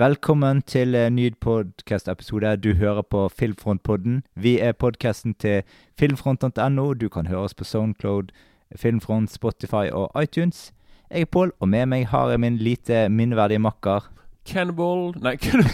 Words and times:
Velkommen 0.00 0.62
til 0.62 0.94
en 0.94 1.16
ny 1.16 1.34
podkast-episode. 1.40 2.56
Du 2.56 2.74
hører 2.74 3.02
på 3.02 3.28
Filmfrontpodden. 3.28 4.22
Vi 4.34 4.58
er 4.58 4.72
podkasten 4.72 5.34
til 5.34 5.62
filmfront.no. 5.98 6.94
Du 6.94 7.08
kan 7.08 7.26
høre 7.26 7.40
oss 7.40 7.54
på 7.54 7.64
Soundcloud, 7.64 8.30
Filmfront, 8.76 9.30
Spotify 9.30 9.90
og 9.92 10.22
iTunes. 10.22 10.72
Jeg 11.10 11.20
er 11.20 11.24
Pål, 11.24 11.52
og 11.60 11.68
med 11.68 11.86
meg 11.86 12.06
har 12.06 12.30
jeg 12.30 12.40
min 12.40 12.56
lite 12.56 13.08
minneverdige 13.08 13.58
makker. 13.58 14.08
Cannibal 14.48 15.12
Nei, 15.20 15.36
Can 15.36 15.68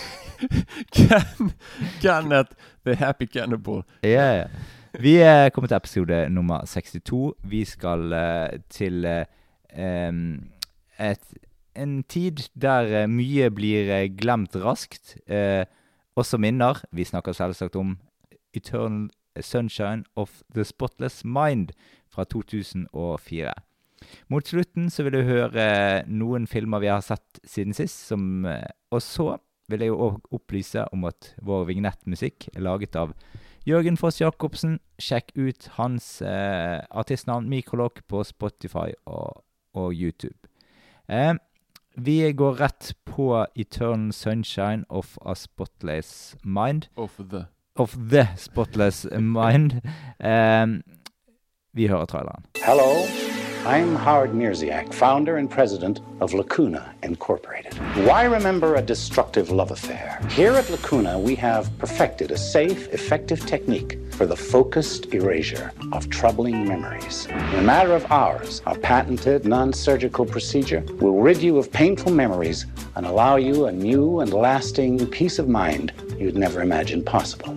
Can 0.96 1.52
Kenneth 2.01 2.51
The 2.87 2.95
Happy 2.95 3.27
Cannibal. 3.27 3.84
Yeah. 4.04 4.51
Vi 5.01 5.16
er 5.16 5.48
kommet 5.48 5.68
til 5.68 5.77
episode 5.77 6.29
nummer 6.29 6.65
62. 6.65 7.32
Vi 7.45 7.65
skal 7.65 8.12
uh, 8.12 8.59
til 8.70 9.06
uh, 9.06 9.23
um, 10.09 10.43
et, 10.98 11.20
en 11.77 12.01
tid 12.09 12.47
der 12.55 12.91
eh, 13.03 13.11
mye 13.11 13.51
blir 13.55 13.91
eh, 13.93 14.09
glemt 14.09 14.57
raskt. 14.57 15.16
Eh, 15.29 15.65
også 16.16 16.41
minner. 16.41 16.80
Vi 16.93 17.05
snakker 17.05 17.37
selvsagt 17.37 17.77
om 17.77 17.99
Eternal 18.57 19.11
Sunshine 19.41 20.05
of 20.16 20.43
the 20.55 20.65
Spotless 20.65 21.25
Mind 21.25 21.75
fra 22.09 22.25
2004. 22.25 23.52
Mot 24.29 24.49
slutten 24.49 24.91
så 24.91 25.05
vil 25.05 25.19
du 25.19 25.29
høre 25.29 26.05
noen 26.09 26.47
filmer 26.49 26.80
vi 26.80 26.89
har 26.89 27.05
sett 27.05 27.41
siden 27.45 27.77
sist, 27.77 28.07
som, 28.09 28.47
og 28.47 29.02
så 29.02 29.35
vil 29.68 29.83
jeg 29.83 29.93
jo 29.93 30.13
opplyse 30.37 30.85
om 30.95 31.05
at 31.09 31.33
vår 31.45 31.66
vignettmusikk 31.73 32.49
er 32.55 32.65
laget 32.65 32.96
av 32.96 33.13
Jørgen 33.66 33.99
Foss 33.99 34.21
Jacobsen. 34.21 34.79
Sjekk 35.02 35.33
ut 35.35 35.66
hans 35.74 36.21
eh, 36.23 36.85
artistnavn 36.95 37.49
Mikrolog 37.51 37.99
på 38.07 38.23
Spotify 38.24 38.93
og, 39.11 39.43
og 39.74 39.90
YouTube. 39.90 40.38
Eh, 41.11 41.35
vi 41.97 42.33
går 42.33 42.52
rett 42.52 42.95
på 43.05 43.47
Eternal 43.55 44.13
Sunshine 44.13 44.85
of 44.89 45.19
a 45.25 45.35
Spotless 45.35 46.37
Mind. 46.43 46.87
Of 46.97 47.16
the 47.30 47.45
Of 47.79 47.97
the 48.11 48.29
Spotless 48.37 49.07
Mind. 49.13 49.73
Um, 50.19 50.83
vi 51.73 51.89
hører 51.89 52.05
traileren. 52.05 52.45
Hello, 52.67 53.35
I'm 53.65 53.96
Howard 53.96 54.32
Mirziak, 54.32 54.93
founder 54.93 55.38
and 55.38 55.51
president 55.51 56.01
of 56.21 56.35
Lacuna 56.35 56.95
Incorporated. 57.02 57.74
Why 58.07 58.24
remember 58.24 58.76
a 58.76 58.82
destructive 58.82 59.51
love 59.51 59.71
affair? 59.71 60.21
Here 60.30 60.52
at 60.52 60.71
Lacuna, 60.71 61.18
we 61.18 61.35
have 61.37 61.77
perfected 61.79 62.30
a 62.30 62.37
safe, 62.37 62.93
effective 62.93 63.45
technique 63.46 63.99
for 64.12 64.27
the 64.27 64.37
focused 64.37 65.12
erasure 65.15 65.72
of 65.93 66.09
troubling 66.10 66.66
memories. 66.66 67.27
In 67.27 67.59
a 67.59 67.62
matter 67.62 67.93
of 67.93 68.04
hours, 68.10 68.62
our 68.66 68.78
patented 68.78 69.44
non 69.44 69.72
surgical 69.72 70.27
procedure 70.27 70.84
will 71.00 71.21
rid 71.21 71.43
you 71.43 71.59
of 71.59 71.72
painful 71.72 72.12
memories 72.12 72.66
and 72.94 73.06
allow 73.06 73.37
you 73.37 73.66
a 73.66 73.72
new 73.72 74.21
and 74.21 74.32
lasting 74.32 75.06
peace 75.09 75.38
of 75.38 75.49
mind 75.49 75.93
you'd 76.19 76.37
never 76.37 76.62
imagined 76.62 77.06
possible. 77.06 77.56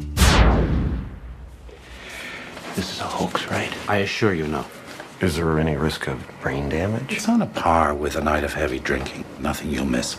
This 2.76 2.94
is 2.94 3.00
a 3.00 3.04
hoax, 3.04 3.46
right? 3.48 3.72
I 3.88 3.98
assure 3.98 4.34
you 4.34 4.48
no. 4.48 4.66
Is 5.22 5.36
there 5.36 5.60
any 5.60 5.76
risk 5.76 6.08
of 6.08 6.16
brain 6.42 6.70
damage? 6.70 7.12
It's 7.12 7.28
on 7.28 7.42
a 7.42 7.46
par 7.46 7.94
with 7.94 8.16
a 8.16 8.22
night 8.22 8.46
of 8.46 8.54
heavy 8.54 8.80
drinking. 8.80 9.26
Nothing 9.42 9.70
you'll 9.70 9.86
miss. 9.86 10.18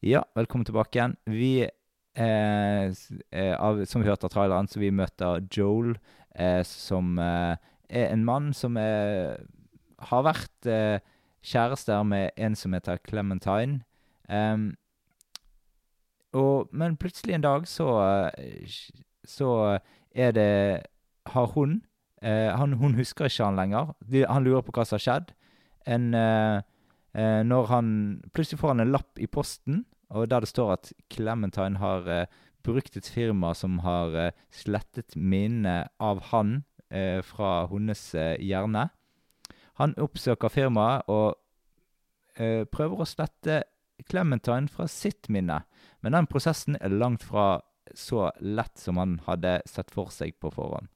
Ja, 0.00 0.24
velkommen 0.34 0.64
tilbake 0.64 0.98
igjen. 0.98 1.16
Vi, 1.24 1.68
eh, 2.14 2.84
eh, 3.30 3.60
av, 3.60 3.84
som 3.84 4.00
vi 4.00 4.08
hørte 4.08 4.24
av 4.24 4.32
traileren, 4.32 4.68
så 4.68 4.80
vi 4.80 4.90
møter 4.90 5.44
Joel, 5.50 5.98
eh, 6.34 6.62
som 6.64 7.18
eh, 7.18 7.56
er 7.90 8.08
en 8.14 8.24
mann 8.24 8.54
som 8.54 8.80
er, 8.80 9.44
har 10.08 10.24
vært 10.24 10.72
eh, 10.72 11.04
kjærester 11.42 12.02
med 12.02 12.30
en 12.36 12.56
som 12.56 12.72
heter 12.72 12.98
Clementine. 13.08 13.82
Um, 14.28 14.74
og, 16.36 16.68
men 16.72 16.96
plutselig 17.00 17.34
en 17.34 17.44
dag 17.44 17.68
så, 17.68 17.88
eh, 18.36 18.68
så 19.24 19.78
er 20.12 20.32
det 20.36 20.82
Har 21.26 21.46
hun 21.46 21.82
uh, 22.24 22.52
han, 22.56 22.72
Hun 22.72 22.94
husker 22.94 23.24
ikke 23.24 23.44
han 23.44 23.56
lenger. 23.56 23.94
De, 24.00 24.26
han 24.28 24.44
lurer 24.44 24.62
på 24.62 24.72
hva 24.72 24.84
som 24.84 24.98
har 24.98 25.04
skjedd. 25.04 25.32
En 25.86 26.14
uh, 26.14 26.60
uh, 27.16 27.42
når 27.44 27.66
han 27.72 27.88
Plutselig 28.34 28.60
får 28.60 28.74
han 28.74 28.84
en 28.84 28.92
lapp 28.92 29.18
i 29.18 29.26
posten, 29.26 29.84
og 30.10 30.30
der 30.30 30.40
det 30.40 30.48
står 30.48 30.72
at 30.72 30.92
Clementine 31.12 31.78
har 31.78 32.28
brukt 32.64 32.96
et 32.96 33.06
firma 33.06 33.54
som 33.54 33.78
har 33.84 34.32
slettet 34.52 35.16
minnet 35.16 35.88
av 36.00 36.20
han 36.32 36.62
fra 37.24 37.66
hennes 37.68 38.00
hjerne. 38.40 38.86
Han 39.78 39.94
oppsøker 40.00 40.50
firmaet 40.52 41.08
og 41.12 41.38
eh, 42.38 42.64
prøver 42.66 43.02
å 43.02 43.08
slette 43.08 43.62
Clementine 44.08 44.70
fra 44.70 44.86
sitt 44.86 45.26
minne, 45.26 45.64
men 46.02 46.14
den 46.14 46.28
prosessen 46.30 46.76
er 46.78 46.94
langt 46.94 47.24
fra 47.26 47.60
så 47.98 48.28
lett 48.38 48.78
som 48.78 49.00
han 49.00 49.16
hadde 49.26 49.58
sett 49.66 49.90
for 49.90 50.12
seg 50.14 50.36
på 50.38 50.52
forhånd. 50.54 50.86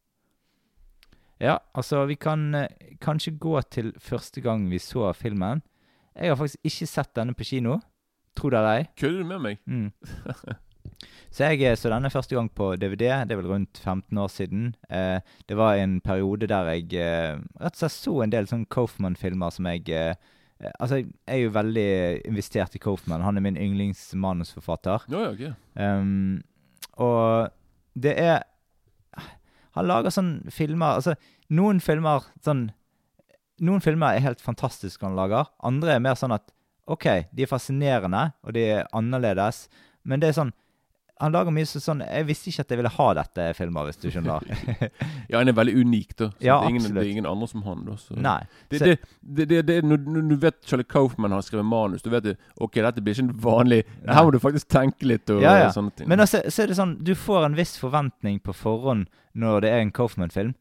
Ja, 1.43 1.57
altså, 1.75 2.05
vi 2.07 2.15
kan 2.15 2.55
eh, 2.55 2.69
kanskje 3.03 3.35
gå 3.43 3.57
til 3.75 3.91
første 3.99 4.41
gang 4.45 4.69
vi 4.71 4.79
så 4.79 5.09
filmen. 5.19 5.65
Jeg 6.15 6.31
har 6.31 6.39
faktisk 6.39 6.69
ikke 6.69 6.87
sett 6.87 7.15
denne 7.19 7.35
på 7.35 7.47
kino. 7.49 7.81
Tro 8.39 8.53
det 8.53 8.61
eller 8.61 8.79
ei. 8.79 8.85
Kødder 8.97 9.19
du 9.19 9.29
med 9.33 9.43
meg? 9.49 9.59
Mm. 9.67 9.91
Så 11.33 11.49
jeg 11.49 11.63
eh, 11.65 11.79
så 11.79 11.89
denne 11.89 12.11
første 12.13 12.37
gang 12.37 12.51
på 12.53 12.75
DVD. 12.77 13.25
Det 13.25 13.35
er 13.35 13.41
vel 13.41 13.49
rundt 13.49 13.81
15 13.81 14.19
år 14.21 14.29
siden. 14.29 14.75
Eh, 14.93 15.19
det 15.49 15.57
var 15.57 15.81
en 15.81 15.97
periode 16.05 16.49
der 16.51 16.69
jeg 16.75 16.93
eh, 17.01 17.41
rett 17.63 17.79
og 17.79 17.81
slett 17.81 17.97
så 17.97 18.17
en 18.21 18.35
del 18.35 18.49
sånn 18.51 18.67
Coffman-filmer 18.73 19.55
som 19.55 19.69
jeg 19.71 19.89
eh, 19.89 20.13
eh, 20.61 20.75
Altså, 20.77 21.01
jeg 21.01 21.09
er 21.27 21.41
jo 21.47 21.55
veldig 21.57 21.89
investert 22.29 22.77
i 22.77 22.83
Coffman. 22.83 23.25
Han 23.25 23.41
er 23.41 23.47
min 23.49 23.57
yndlingsmanusforfatter. 23.57 25.09
Ja, 25.09 25.25
ja, 25.25 25.33
okay. 25.33 25.55
Um, 25.75 26.43
og 27.01 27.49
det 27.97 28.13
er 28.21 28.43
Han 29.73 29.87
lager 29.89 30.13
sånn 30.13 30.33
filmer 30.53 30.99
Altså, 30.99 31.15
noen 31.49 31.79
filmer 31.81 32.27
sånn 32.45 32.67
Noen 33.65 33.81
filmer 33.81 34.17
er 34.17 34.25
helt 34.25 34.41
fantastiske 34.43 35.05
han 35.07 35.17
lager. 35.17 35.49
Andre 35.65 35.95
er 35.95 36.03
mer 36.03 36.17
sånn 36.19 36.35
at 36.35 36.51
OK, 36.91 37.07
de 37.31 37.45
er 37.45 37.49
fascinerende, 37.49 38.33
og 38.43 38.57
de 38.57 38.65
er 38.75 38.89
annerledes, 38.97 39.69
men 40.03 40.19
det 40.19 40.33
er 40.33 40.39
sånn 40.41 40.51
Han 41.21 41.31
lager 41.33 41.53
mye 41.55 41.67
sånn 41.69 42.01
Jeg 42.03 42.25
visste 42.27 42.49
ikke 42.51 42.61
at 42.65 42.71
jeg 42.73 42.79
ville 42.81 42.91
ha 42.91 43.07
dette 43.15 43.45
filmer, 43.55 43.85
hvis 43.87 43.99
du 44.03 44.09
skjønner. 44.11 44.43
Ja, 45.31 45.39
han 45.39 45.49
er 45.49 45.55
veldig 45.55 45.75
unik, 45.85 46.17
da. 46.19 46.29
Så 46.33 46.43
Ja, 46.45 46.57
det, 46.61 46.65
er 46.65 46.71
ingen, 46.73 46.95
det 46.97 47.03
er 47.05 47.11
ingen 47.13 47.27
andre 47.31 47.47
som 47.49 47.63
han, 47.63 47.85
da. 47.87 47.95
Så. 47.97 48.17
Nei. 48.19 48.41
Det, 48.73 48.79
Så- 48.81 48.89
det, 49.23 49.47
det, 49.53 49.61
det, 49.69 49.77
når, 49.85 50.03
du 50.33 50.35
vet 50.43 50.59
Charlie 50.67 50.85
Kaufman 50.89 51.33
har 51.33 51.43
skrevet 51.47 51.65
manus, 51.69 52.03
du 52.03 52.11
vet 52.11 52.25
du, 52.25 52.35
ok, 52.61 52.81
dette 52.83 53.01
blir 53.05 53.15
ikke 53.15 53.29
en 53.29 53.33
vanlig 53.45 53.83
Nei. 54.03 54.15
Her 54.17 54.25
må 54.27 54.33
du 54.35 54.41
faktisk 54.43 54.69
tenke 54.73 55.07
litt 55.07 55.31
og 55.31 55.43
Ja, 55.45 55.55
ja. 55.67 55.71
sånne 55.73 55.95
ting. 55.97 56.09
Men 56.11 56.21
altså, 56.25 56.43
så 56.51 56.65
er 56.65 56.73
det 56.73 56.77
sånn, 56.81 56.97
du 57.05 57.15
får 57.15 57.47
en 57.51 57.57
viss 57.61 57.77
forventning 57.79 58.41
på 58.43 58.53
forhånd 58.57 59.07
når 59.39 59.61
det 59.67 59.71
er 59.77 59.81
en 59.85 59.93
Kaufman-film, 59.95 60.55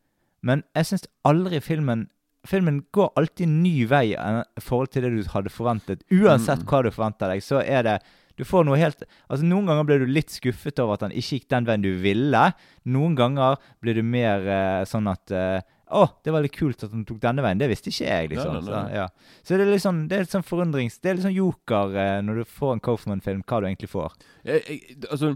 men 0.45 0.63
jeg 0.75 0.85
syns 0.91 1.07
aldri 1.27 1.59
filmen 1.61 2.07
Filmen 2.49 2.79
går 2.89 3.11
alltid 3.19 3.45
ny 3.53 3.83
vei 3.85 4.15
i 4.17 4.61
forhold 4.65 4.89
til 4.89 5.03
det 5.05 5.11
du 5.13 5.27
hadde 5.29 5.51
forventet. 5.53 5.99
Uansett 6.09 6.63
Mm. 6.63 6.65
hva 6.71 6.79
du 6.81 6.89
forventer 6.89 7.29
deg, 7.29 7.43
så 7.45 7.59
er 7.61 7.83
det 7.85 7.93
Du 8.41 8.47
får 8.49 8.65
noe 8.65 8.79
helt 8.81 9.03
Altså, 9.05 9.45
noen 9.45 9.69
ganger 9.69 9.85
blir 9.85 10.01
du 10.01 10.09
litt 10.09 10.33
skuffet 10.33 10.81
over 10.81 10.97
at 10.97 11.05
han 11.05 11.13
ikke 11.13 11.37
gikk 11.37 11.51
den 11.53 11.67
veien 11.67 11.83
du 11.85 11.91
ville. 12.01 12.47
Noen 12.89 13.13
ganger 13.19 13.59
blir 13.83 13.99
du 13.99 14.01
mer 14.05 14.47
eh, 14.49 14.81
sånn 14.89 15.09
at 15.11 15.33
eh, 15.35 15.59
å, 15.91 16.05
det 16.23 16.33
var 16.33 16.41
litt 16.45 16.55
kult 16.55 16.85
at 16.85 16.93
han 16.95 17.03
tok 17.05 17.19
denne 17.21 17.43
veien. 17.43 17.59
Det 17.59 17.67
visste 17.69 17.91
ikke 17.91 18.07
jeg, 18.07 18.31
liksom. 18.31 18.55
Nei, 18.55 18.63
nei, 18.63 18.71
nei. 18.71 18.81
Så, 18.87 18.97
ja. 18.97 19.37
så 19.43 19.59
det 19.59 19.67
er 19.67 19.71
litt 19.75 19.83
sånn, 19.83 20.01
det 20.09 20.17
er 20.17 20.25
litt 20.25 20.33
sånn 20.33 20.47
forundrings... 20.47 20.97
Det 21.03 21.11
er 21.11 21.17
litt 21.19 21.27
sånn 21.27 21.35
joker 21.35 21.95
eh, 21.99 22.17
når 22.25 22.41
du 22.41 22.49
får 22.57 22.75
en 22.77 22.83
Kaufman-film, 22.87 23.45
hva 23.45 23.61
du 23.61 23.69
egentlig 23.69 23.91
får. 23.91 24.17
jeg, 24.47 24.61
jeg, 24.65 24.99
altså 25.09 25.35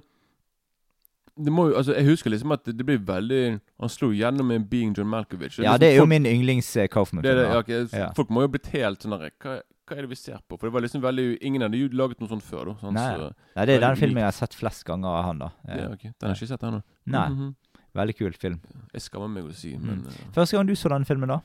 det 1.35 1.51
må 1.51 1.65
jo, 1.67 1.73
altså 1.75 1.91
Jeg 1.97 2.07
husker 2.07 2.31
liksom 2.31 2.53
at 2.55 2.61
det, 2.63 2.77
det 2.79 2.85
blir 2.87 3.01
veldig 3.03 3.39
Han 3.83 3.91
slo 3.91 4.13
gjennom 4.15 4.47
med 4.53 4.69
Being 4.71 4.93
John 4.95 5.09
Malkovich. 5.11 5.57
Ja, 5.59 5.75
liksom 5.75 5.81
det 5.83 5.89
er 5.89 5.97
jo 5.97 6.05
folk- 6.05 6.13
min 6.13 6.27
yndlings 6.29 6.69
eh, 6.79 6.87
ja, 6.87 7.57
okay, 7.59 7.81
Ja. 7.91 8.11
Folk 8.15 8.31
må 8.31 8.45
jo 8.45 8.47
ha 8.47 8.53
blitt 8.53 8.69
helt 8.71 9.03
sånn 9.03 9.17
hva, 9.19 9.57
hva 9.87 9.97
er 9.97 10.01
det 10.05 10.09
vi 10.09 10.15
ser 10.19 10.39
på? 10.49 10.57
For 10.57 10.67
det 10.67 10.73
var 10.73 10.81
liksom 10.85 11.01
veldig 11.03 11.25
Ingen 11.45 11.61
hadde 11.65 11.77
jo 11.79 11.87
laget 11.93 12.19
noe 12.21 12.29
sånt 12.31 12.43
før. 12.43 12.73
da 12.81 12.91
Nei. 12.91 13.03
så, 13.15 13.27
Nei, 13.55 13.65
det 13.69 13.75
er 13.75 13.83
den 13.85 13.95
filmen 13.99 14.21
jeg 14.23 14.29
har 14.31 14.37
sett 14.39 14.53
flest 14.57 14.83
ganger 14.87 15.07
av 15.09 15.23
han, 15.29 15.39
da. 15.39 15.49
Ja, 15.67 15.89
ok, 15.93 16.03
Den 16.03 16.13
har 16.29 16.33
jeg 16.35 16.41
ikke 16.41 16.51
sett 16.53 16.63
ennå. 16.69 16.81
Nei. 17.05 17.27
Mhm. 17.29 17.55
Veldig 17.95 18.15
kul 18.17 18.33
film. 18.35 18.59
Jeg 18.93 19.01
skammer 19.05 19.29
meg 19.31 19.45
å 19.47 19.53
si, 19.55 19.77
men 19.77 20.01
Mm. 20.01 20.07
uh, 20.07 20.31
Første 20.35 20.57
gang 20.57 20.67
du 20.67 20.73
så 20.75 20.89
den 20.89 21.05
filmen, 21.05 21.29
da? 21.29 21.39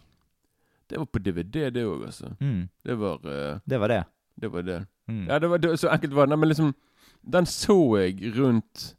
det 0.91 0.99
var 0.99 1.07
på 1.07 1.21
DVD, 1.23 1.71
det 1.71 1.85
òg, 1.87 2.01
altså. 2.07 2.33
Mm, 2.41 2.69
Det 2.85 2.97
var 2.99 3.21
uh, 3.25 3.61
det 3.69 3.79
var 3.79 3.89
det. 3.89 4.05
Det 4.41 4.51
var 4.51 4.63
det. 4.63 4.87
Mm. 5.09 5.27
Ja, 5.29 5.39
det 5.39 5.49
var 5.51 5.59
det, 5.59 5.71
så 5.79 5.89
enkelt 5.93 6.13
var 6.13 6.27
det. 6.27 6.31
Nei, 6.31 6.37
Men 6.41 6.49
liksom 6.49 6.75
Den 7.23 7.45
så 7.47 7.77
jeg 8.01 8.33
rundt 8.37 8.95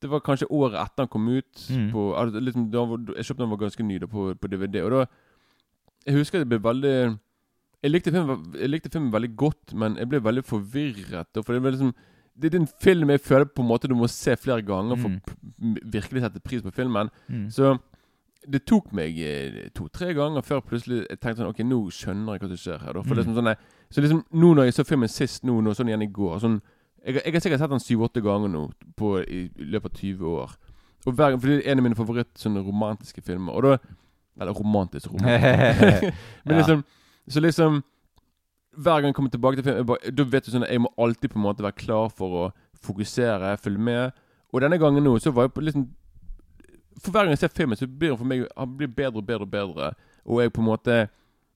Det 0.00 0.08
var 0.10 0.20
kanskje 0.20 0.48
året 0.50 0.74
etter 0.80 1.04
den 1.04 1.08
kom 1.08 1.28
ut. 1.28 1.66
Mm. 1.70 1.90
På, 1.92 2.14
altså, 2.16 2.40
liksom, 2.40 2.70
da 2.70 2.78
jeg 3.14 3.24
kjøpte 3.28 3.38
den 3.44 3.50
var 3.50 3.56
ganske 3.62 3.84
ny 3.86 3.98
da, 3.98 4.06
på, 4.06 4.34
på 4.34 4.48
DVD. 4.50 4.82
Og 4.82 4.90
da 4.90 5.06
Jeg 6.06 6.14
husker 6.16 6.38
jeg 6.38 6.48
ble 6.48 6.58
veldig 6.58 7.18
Jeg 7.86 7.92
likte 7.94 8.10
filmen, 8.14 8.44
jeg 8.58 8.70
likte 8.72 8.90
filmen 8.90 9.12
veldig 9.14 9.32
godt, 9.38 9.74
men 9.78 9.96
jeg 10.00 10.08
ble 10.10 10.18
veldig 10.26 10.42
forvirret. 10.48 11.30
For 11.44 11.54
det 11.54 11.62
var 11.62 11.74
liksom 11.76 11.94
Det 12.38 12.50
er 12.52 12.58
en 12.58 12.66
film 12.84 13.08
jeg 13.14 13.20
føler 13.24 13.46
på 13.48 13.62
en 13.64 13.68
måte 13.70 13.88
du 13.88 13.94
må 13.96 14.08
se 14.12 14.34
flere 14.36 14.60
ganger 14.66 14.98
for 15.00 15.08
Mm. 15.08 15.76
virkelig 15.88 16.20
sette 16.20 16.40
pris 16.44 16.60
på 16.62 16.70
filmen. 16.74 17.08
Mm. 17.30 17.46
Så 17.50 17.78
det 18.46 18.60
tok 18.68 18.90
meg 18.92 19.16
eh, 19.18 19.70
to-tre 19.74 20.12
ganger 20.14 20.42
før 20.44 20.60
plutselig 20.60 21.06
jeg 21.08 21.18
tenkte 21.18 21.40
sånn 21.40 21.48
Ok, 21.54 21.62
nå 21.64 21.78
skjønner 21.90 22.34
jeg 22.36 22.42
hva 22.42 22.48
som 22.52 22.60
skjer 22.60 22.82
her. 22.84 22.92
For 23.02 23.14
Mm. 23.14 23.16
liksom 23.22 23.34
sånn, 23.38 23.48
eh, 23.50 23.56
så 23.90 24.02
liksom 24.04 24.20
nå 24.34 24.50
når 24.54 24.64
jeg 24.68 24.74
så 24.76 24.84
filmen 24.84 25.08
sist, 25.08 25.44
nå, 25.44 25.62
nå 25.62 25.72
sånn 25.74 25.88
igjen 25.88 26.02
i 26.04 26.12
går 26.12 26.38
sånn, 26.44 26.60
jeg, 27.06 27.14
jeg 27.24 27.32
har 27.32 27.40
sikkert 27.40 27.58
sett 27.64 27.70
den 27.70 27.80
syv-åtte 27.86 28.20
ganger 28.22 28.48
nå 28.52 28.70
på, 28.96 29.14
i, 29.24 29.40
i 29.56 29.64
løpet 29.72 29.94
av 29.94 30.00
20 30.02 30.26
år. 30.36 30.50
Og 31.06 31.14
hver 31.14 31.30
gang, 31.30 31.40
For 31.40 31.46
det 31.48 31.64
er 31.64 31.70
en 31.72 31.78
av 31.78 31.84
mine 31.88 31.94
favoritt 31.96 32.34
sånne 32.36 32.60
romantiske 32.66 33.22
filmer. 33.24 33.52
Og 33.56 33.62
da 33.62 33.78
Eller 34.38 34.52
romantisk 34.52 35.08
romantisk. 35.08 36.02
Men 36.44 36.56
Ja. 36.58 36.60
liksom 36.66 36.84
Så 37.28 37.40
liksom 37.40 37.82
Hver 38.76 39.00
gang 39.00 39.10
jeg 39.10 39.14
kommer 39.14 39.30
tilbake 39.30 39.56
til 39.56 39.64
film 39.64 39.86
bare, 39.86 40.12
Da 40.12 40.24
vet 40.24 40.46
du 40.46 40.52
sånn 40.52 40.66
at 40.66 40.72
jeg 40.72 40.82
må 40.84 40.92
alltid 40.98 41.32
på 41.32 41.38
en 41.38 41.46
måte 41.46 41.64
være 41.64 41.80
klar 41.80 42.10
for 42.12 42.40
å 42.42 42.46
fokusere, 42.84 43.56
følge 43.58 43.80
med. 43.82 44.10
Og 44.52 44.60
denne 44.62 44.78
gangen 44.78 45.04
nå 45.04 45.16
så 45.18 45.32
var 45.34 45.48
jeg 45.48 45.56
på 45.56 45.64
liksom 45.64 45.88
For 47.02 47.10
hver 47.10 47.26
gang 47.26 47.34
jeg 47.34 47.44
ser 47.44 47.54
filmen, 47.56 47.76
så 47.76 47.86
blir 47.86 48.14
han 48.14 48.18
for 48.18 48.28
meg 48.28 48.46
Han 48.56 48.76
blir 48.76 48.88
bedre 48.88 49.22
og 49.22 49.26
bedre 49.26 49.46
og 49.46 49.50
bedre. 49.50 49.92
Og 50.24 50.42
jeg 50.42 50.52
på 50.52 50.60
en 50.60 50.70
måte 50.70 50.98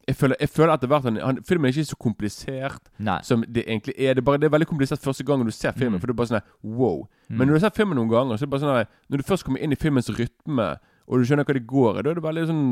Jeg 0.08 0.16
føler, 0.16 0.36
jeg 0.40 0.48
føler 0.48 0.72
etter 0.74 0.88
hvert 0.90 1.04
han, 1.04 1.16
han, 1.22 1.38
filmen 1.46 1.68
er 1.68 1.76
ikke 1.76 1.84
så 1.92 1.96
komplisert 2.00 2.88
Nei. 2.98 3.20
som 3.22 3.44
det 3.46 3.62
egentlig 3.66 3.94
er. 3.98 4.14
Det 4.14 4.24
er, 4.24 4.26
bare, 4.26 4.40
det 4.40 4.48
er 4.48 4.54
veldig 4.56 4.66
komplisert 4.66 5.02
første 5.04 5.24
gangen 5.24 5.46
du 5.46 5.52
ser 5.52 5.76
filmen. 5.76 5.98
Mm. 5.98 6.00
For 6.00 6.08
det 6.08 6.14
er 6.14 6.18
bare 6.18 6.30
sånn 6.32 6.48
wow. 6.64 7.04
Mm. 7.28 7.36
Men 7.36 7.46
når 7.46 7.52
du 7.52 7.58
har 7.58 7.66
sett 7.68 7.76
filmen 7.76 8.00
noen 8.00 8.10
ganger, 8.10 8.40
så 8.40 8.42
er 8.42 8.48
det 8.48 8.54
bare 8.54 8.64
sånn 8.64 9.12
Når 9.12 9.20
du 9.20 9.28
først 9.28 9.46
kommer 9.46 9.62
inn 9.62 9.76
i 9.76 9.78
filmens 9.78 10.10
rytme, 10.10 10.70
og 11.06 11.20
du 11.20 11.28
skjønner 11.28 11.46
hva 11.46 11.54
det 11.54 11.66
går 11.68 12.00
i, 12.00 12.02
da 12.02 12.10
er 12.10 12.18
det 12.18 12.24
veldig 12.24 12.46
sånn 12.48 12.64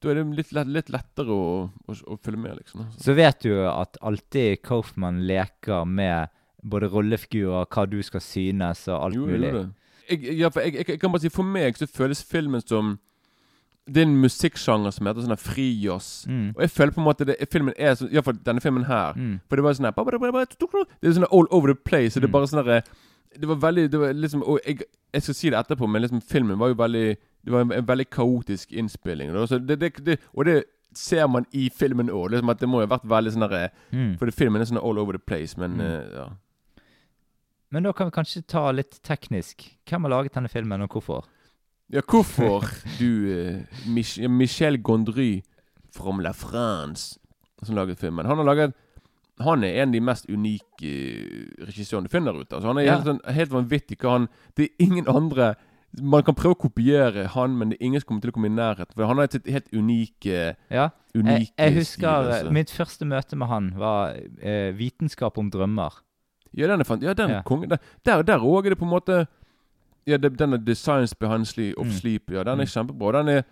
Da 0.00 0.10
er 0.12 0.20
det 0.20 0.26
litt, 0.38 0.52
lett, 0.54 0.68
litt 0.70 0.90
lettere 0.94 1.34
å, 1.34 1.46
å, 1.88 1.94
å 2.06 2.16
følge 2.22 2.38
med, 2.38 2.56
liksom. 2.60 2.84
Så 3.02 3.14
vet 3.18 3.40
du 3.42 3.52
at 3.66 3.96
alltid 4.00 4.60
Coffman 4.62 5.24
leker 5.26 5.84
med 5.84 6.28
både 6.62 6.88
rollefigurer, 6.92 7.66
hva 7.70 7.84
du 7.90 7.98
skal 8.02 8.20
synes, 8.22 8.84
og 8.88 9.02
alt 9.08 9.14
Jo, 9.18 9.26
mulig. 9.26 9.50
Jo. 9.54 9.64
Jeg, 10.08 10.38
ja, 10.38 10.48
for 10.54 10.60
jeg, 10.64 10.74
jeg, 10.78 10.88
jeg 10.94 11.00
kan 11.02 11.12
bare 11.12 11.20
si 11.20 11.28
For 11.28 11.44
meg 11.44 11.76
så 11.76 11.84
føles 11.86 12.22
filmen 12.24 12.62
som 12.64 12.94
Det 13.88 14.00
er 14.00 14.06
en 14.06 14.14
musikksjanger 14.22 14.92
som 14.92 15.06
heter 15.08 15.24
sånn 15.26 15.36
frijazz. 15.40 16.08
Mm. 16.28 16.46
Og 16.56 16.62
jeg 16.64 16.70
føler 16.72 16.94
på 16.96 17.00
en 17.02 17.06
måte 17.08 17.26
det, 17.28 17.36
filmen 17.52 17.74
er 17.76 17.94
sånn 17.96 18.10
Iallfall 18.12 18.38
denne 18.44 18.60
filmen 18.64 18.84
her. 18.88 19.12
Mm. 19.16 19.34
For 19.48 19.56
det 19.60 19.64
var 19.66 19.76
sånn 19.78 19.88
her 19.88 19.96
Det 19.98 21.08
er 21.08 21.16
sånn 21.18 21.28
all 21.32 21.48
over 21.50 21.72
the 21.74 21.78
place. 21.88 22.16
Og 22.16 22.22
det 22.22 22.28
er 22.28 22.32
Mm. 22.32 22.36
bare 22.38 22.46
sånn 22.52 22.64
her 22.64 22.82
Det 23.38 23.48
var 23.48 23.56
veldig 23.56 23.90
det 23.90 23.98
var 24.00 24.12
liksom 24.16 24.42
Og 24.46 24.58
jeg, 24.66 24.82
jeg 25.12 25.22
skal 25.22 25.34
si 25.34 25.50
det 25.50 25.58
etterpå, 25.58 25.88
men 25.88 26.02
liksom 26.02 26.20
filmen 26.22 26.58
var 26.58 26.68
jo 26.68 26.74
veldig 26.74 27.16
Det 27.44 27.52
var 27.52 27.60
en, 27.64 27.72
en 27.72 27.86
veldig 27.86 28.10
kaotisk 28.10 28.72
innspilling. 28.72 29.30
Det, 29.32 29.78
det, 29.80 29.92
det, 30.04 30.18
og 30.34 30.44
det 30.44 30.64
ser 30.94 31.26
man 31.30 31.46
i 31.52 31.68
filmen 31.70 32.10
òg. 32.10 32.30
Liksom 32.32 32.50
at 32.50 32.60
det 32.60 32.68
må 32.68 32.80
jo 32.82 32.86
ha 32.88 32.96
vært 32.96 33.08
veldig 33.08 33.32
sånn 33.36 33.46
herre 33.48 33.70
Mm. 33.92 34.16
For 34.18 34.30
filmen 34.34 34.60
er 34.60 34.68
sånn 34.68 34.82
all 34.82 34.98
over 34.98 35.12
the 35.16 35.18
place, 35.22 35.56
men 35.58 35.76
Mm. 35.78 35.80
uh, 35.80 36.14
ja. 36.18 36.28
Men 37.70 37.82
da 37.84 37.92
kan 37.92 38.08
vi 38.08 38.16
kanskje 38.16 38.42
ta 38.48 38.70
litt 38.72 38.98
teknisk. 39.04 39.66
Hvem 39.88 40.02
har 40.06 40.10
laget 40.10 40.34
denne 40.34 40.48
filmen, 40.48 40.80
og 40.82 40.88
hvorfor? 40.96 41.26
Ja, 41.92 42.00
hvorfor 42.00 42.64
du 43.00 43.08
uh, 43.28 43.88
Mich 43.88 44.18
Michel 44.28 44.78
Gondry 44.82 45.42
from 45.96 46.20
La 46.20 46.32
France 46.32 47.18
som 47.64 47.74
laget 47.74 47.98
filmen 47.98 48.26
Han 48.28 48.36
har 48.38 48.44
laget 48.44 48.74
Han 49.40 49.64
er 49.64 49.82
en 49.82 49.88
av 49.88 49.92
de 49.96 50.00
mest 50.04 50.26
unike 50.28 50.84
eh, 50.84 51.64
regissørene 51.64 52.06
du 52.06 52.12
finner 52.12 52.36
ute. 52.36 52.52
Altså, 52.54 52.68
han 52.68 52.78
er 52.78 52.82
Ja. 52.84 52.94
helt, 52.98 53.06
sånn, 53.06 53.20
helt 53.34 53.50
vanvittig 53.54 53.98
hva 54.02 54.10
han 54.18 54.28
Det 54.56 54.64
er 54.68 54.84
ingen 54.84 55.08
andre 55.08 55.54
Man 56.02 56.22
kan 56.22 56.34
prøve 56.36 56.52
å 56.54 56.60
kopiere 56.68 57.24
han, 57.32 57.56
men 57.58 57.70
det 57.70 57.78
er 57.80 57.84
ingen 57.86 58.00
som 58.00 58.08
kommer 58.08 58.20
til 58.20 58.30
å 58.30 58.34
komme 58.36 58.46
i 58.50 58.54
nærheten. 58.54 58.92
For 58.94 59.06
han 59.08 59.16
har 59.16 59.24
et 59.24 59.46
helt 59.48 59.70
unik 59.72 60.26
Ja, 60.70 60.90
Unik 61.16 61.48
jeg, 61.48 61.52
jeg 61.58 61.74
husker 61.74 61.96
stil, 61.96 62.32
altså. 62.34 62.50
mitt 62.52 62.70
første 62.70 63.04
møte 63.08 63.36
med 63.36 63.48
han 63.48 63.70
var 63.78 64.12
eh, 64.42 64.72
'Vitenskap 64.76 65.38
om 65.38 65.50
drømmer'. 65.50 65.92
Ja, 66.54 66.66
den 66.66 66.80
er 66.80 66.84
fant 66.84 67.02
Ja, 67.02 67.14
den 67.14 67.30
Ja. 67.30 67.42
kongen 67.42 67.70
Der 68.04 68.38
òg 68.38 68.66
er 68.66 68.70
det 68.70 68.78
på 68.78 68.84
en 68.84 68.90
måte 68.92 69.26
Ja, 70.06 70.16
det, 70.18 70.36
den 70.38 70.52
er 70.52 70.58
'The 70.58 70.74
Science 70.74 71.14
Behind 71.18 71.46
Sleep, 71.46 71.74
of 71.78 71.86
Mm. 71.86 71.92
Sleep'. 71.92 72.30
Ja, 72.32 72.42
den 72.44 72.58
Mm. 72.58 72.60
er 72.60 72.66
kjempebra. 72.66 73.12
Den 73.12 73.28
er 73.28 73.42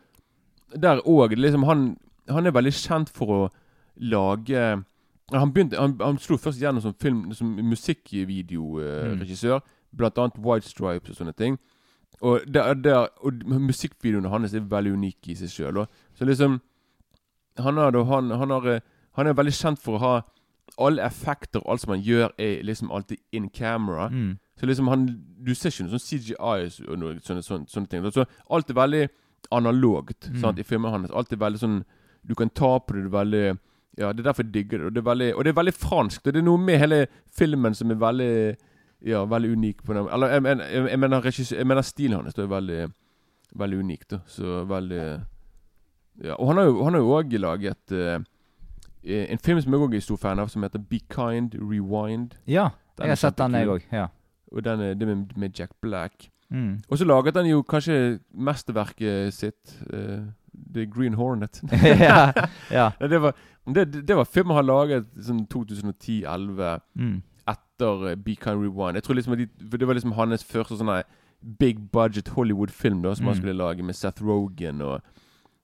Der 0.78 1.00
òg 1.06 1.34
liksom 1.36 1.64
han, 1.64 1.96
han 2.28 2.46
er 2.46 2.50
veldig 2.52 2.72
kjent 2.72 3.08
for 3.08 3.26
å 3.26 3.50
lage 3.96 4.84
Han 5.32 5.52
begynte 5.52 5.76
Han, 5.78 5.96
han 6.00 6.18
slo 6.18 6.36
først 6.36 6.60
gjennom 6.60 6.82
som 6.82 6.92
film 6.94 7.32
Som 7.32 7.56
musikkvideoregissør. 7.56 9.60
Blant 9.96 10.18
annet 10.18 10.38
White 10.38 10.68
Stripes 10.68 11.10
og 11.10 11.16
sånne 11.16 11.34
ting. 11.36 11.58
Og, 12.22 12.40
der, 12.48 12.74
der, 12.74 13.08
og 13.20 13.42
musikkvideoene 13.60 14.28
hans 14.32 14.54
er 14.54 14.60
veldig 14.64 14.92
unike 14.96 15.30
i 15.32 15.34
seg 15.36 15.50
sjøl. 15.52 15.82
Så 16.16 16.24
liksom 16.24 16.60
Han 17.58 17.76
har 17.76 17.92
han, 18.04 18.30
han, 18.30 18.50
har, 18.50 18.80
han 19.16 19.26
er 19.26 19.32
veldig 19.36 19.52
kjent 19.52 19.80
for 19.80 19.96
å 19.96 19.98
ha 20.02 20.14
alle 20.78 21.00
effekter 21.06 21.60
og 21.62 21.70
alt 21.72 21.80
som 21.80 21.92
han 21.94 22.02
gjør, 22.04 22.32
er 22.38 22.62
liksom 22.62 22.90
alltid 22.92 23.18
in 23.32 23.48
camera. 23.48 24.08
Mm. 24.12 24.38
Så 24.60 24.66
liksom 24.66 24.88
han 24.88 25.06
Du 25.44 25.54
ser 25.54 25.70
ikke 25.70 25.86
noe 25.86 25.98
sånn 25.98 26.04
CGI 26.20 26.88
og 26.90 26.98
noe, 26.98 27.14
sånne, 27.24 27.42
sånne, 27.44 27.68
sånne 27.68 27.88
ting. 27.88 28.04
Så 28.12 28.24
alt 28.50 28.70
er 28.70 28.74
veldig 28.74 29.08
analogt 29.52 30.28
Mm. 30.30 30.40
sant, 30.40 30.58
i 30.58 30.62
filmen 30.64 30.90
hans. 30.90 31.10
Alt 31.10 31.32
er 31.32 31.36
veldig 31.36 31.58
sånn 31.60 31.84
Du 32.26 32.34
kan 32.34 32.48
ta 32.50 32.78
på 32.80 32.92
det, 32.94 33.04
det 33.04 33.14
er 33.14 33.18
veldig 33.24 33.58
Ja, 33.98 34.12
det 34.12 34.20
er 34.20 34.32
derfor 34.32 34.42
jeg 34.44 34.52
digger 34.52 34.78
det. 34.78 34.86
Og 34.86 34.92
det 34.94 35.00
er 35.00 35.10
veldig, 35.10 35.34
og 35.36 35.44
det 35.44 35.50
er 35.50 35.60
veldig 35.62 35.74
fransk. 35.74 36.22
Det 36.24 36.36
er 36.36 36.42
noe 36.42 36.58
med 36.58 36.78
hele 36.78 37.06
filmen 37.32 37.74
som 37.74 37.90
er 37.90 37.94
veldig 37.94 38.56
Ja, 39.04 39.24
veldig 39.28 39.50
unik 39.56 39.82
på 39.84 39.92
den 39.92 40.06
Eller 40.12 40.28
jeg, 40.32 40.42
mener, 40.42 40.64
jeg, 40.64 40.98
mener, 40.98 41.20
regissør- 41.20 41.58
jeg 41.58 41.66
mener 41.66 41.82
stilen 41.82 42.20
hans 42.22 42.38
er 42.38 42.46
veldig 42.48 42.86
Veldig 43.56 43.78
unik, 43.78 44.08
da. 44.10 44.18
Så 44.26 44.64
veldig 44.68 45.20
Ja. 46.24 46.34
Og 46.38 46.46
han 46.48 46.56
har 46.56 46.64
jo 46.64 46.84
han 46.84 46.94
òg 46.94 47.32
laget 47.38 47.92
uh, 47.92 48.22
en 49.04 49.38
film 49.38 49.60
som 49.60 49.72
jeg 49.72 49.80
òg 49.80 49.94
er 49.94 50.00
stor 50.00 50.16
fan 50.16 50.38
av, 50.38 50.48
som 50.48 50.62
heter 50.62 50.78
Be 50.80 50.98
Kind 51.12 51.54
Rewind. 51.54 52.34
Ja, 52.46 52.70
Den 52.98 53.04
jeg 53.06 53.10
har 53.10 53.16
sett 53.20 53.36
den, 53.38 53.52
jeg 53.54 53.68
òg. 53.68 53.82
Ja. 53.92 54.06
Og 54.52 54.64
den 54.64 54.80
er, 54.80 54.94
det 54.94 55.06
med, 55.06 55.36
med 55.36 55.52
Jack 55.58 55.70
Black. 55.82 56.30
Mm. 56.50 56.80
Og 56.88 56.98
så 56.98 57.04
laget 57.04 57.36
han 57.36 57.46
jo 57.46 57.62
kanskje 57.62 58.18
mesterverket 58.32 59.34
sitt, 59.34 59.76
Uh, 59.92 60.24
The 60.74 60.86
Green 60.86 61.14
Hornet. 61.14 61.60
ja, 62.00 62.32
ja. 62.70 62.90
Det, 63.00 63.20
var, 63.22 63.34
det, 63.66 63.92
det- 64.08 64.16
var 64.16 64.24
filmen 64.24 64.56
han 64.56 64.66
laget 64.66 65.06
sånn 65.20 65.46
2010-11 65.46 66.80
Mm. 66.96 67.22
Etter 67.48 68.08
eh, 68.10 68.16
Be 68.16 68.34
Kind 68.34 68.62
Rewind. 68.62 68.96
Jeg 68.96 69.02
tror 69.04 69.14
liksom 69.14 69.36
de, 69.38 69.46
Det 69.78 69.86
var 69.86 69.94
liksom 69.94 70.12
hans 70.12 70.44
første 70.44 70.76
sånne 70.78 71.02
big 71.58 71.90
budget 71.92 72.28
Hollywood-film 72.28 73.02
da 73.02 73.14
som 73.14 73.26
han 73.26 73.34
Mm. 73.34 73.40
skulle 73.40 73.56
lage, 73.56 73.82
med 73.82 73.94
Seth 73.94 74.22
Rogan 74.24 74.80
og, 74.80 75.00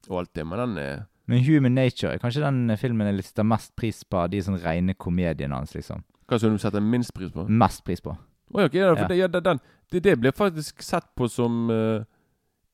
og 0.09 0.19
alt 0.19 0.35
det. 0.35 0.47
Men 0.47 0.59
den 0.59 0.79
er 0.79 1.03
Men 1.27 1.39
'Human 1.45 1.75
Nature' 1.79 2.19
kanskje 2.19 2.43
den 2.43 2.77
filmen 2.77 3.07
jeg 3.07 3.25
setter 3.25 3.43
mest 3.43 3.77
pris 3.77 4.05
på 4.05 4.27
de 4.31 4.39
sånn 4.43 4.59
rene 4.65 4.95
komediene 4.95 5.55
hans, 5.55 5.75
liksom. 5.75 6.03
Hva 6.29 6.39
som 6.39 6.51
du 6.53 6.59
setter 6.59 6.81
minst 6.81 7.15
pris 7.15 7.31
på? 7.33 7.47
Mest 7.49 7.85
pris 7.85 8.01
på. 8.01 8.17
Oh, 8.55 8.65
okay, 8.65 8.81
ja, 8.81 8.95
for 8.95 9.03
Ja. 9.03 9.09
Det, 9.09 9.17
ja, 9.17 9.27
det, 9.29 9.45
den, 9.45 9.61
det, 9.93 10.03
det 10.03 10.21
blir 10.21 10.31
faktisk 10.33 10.83
sett 10.83 11.05
på 11.17 11.29
som 11.31 11.71
uh, 11.71 12.05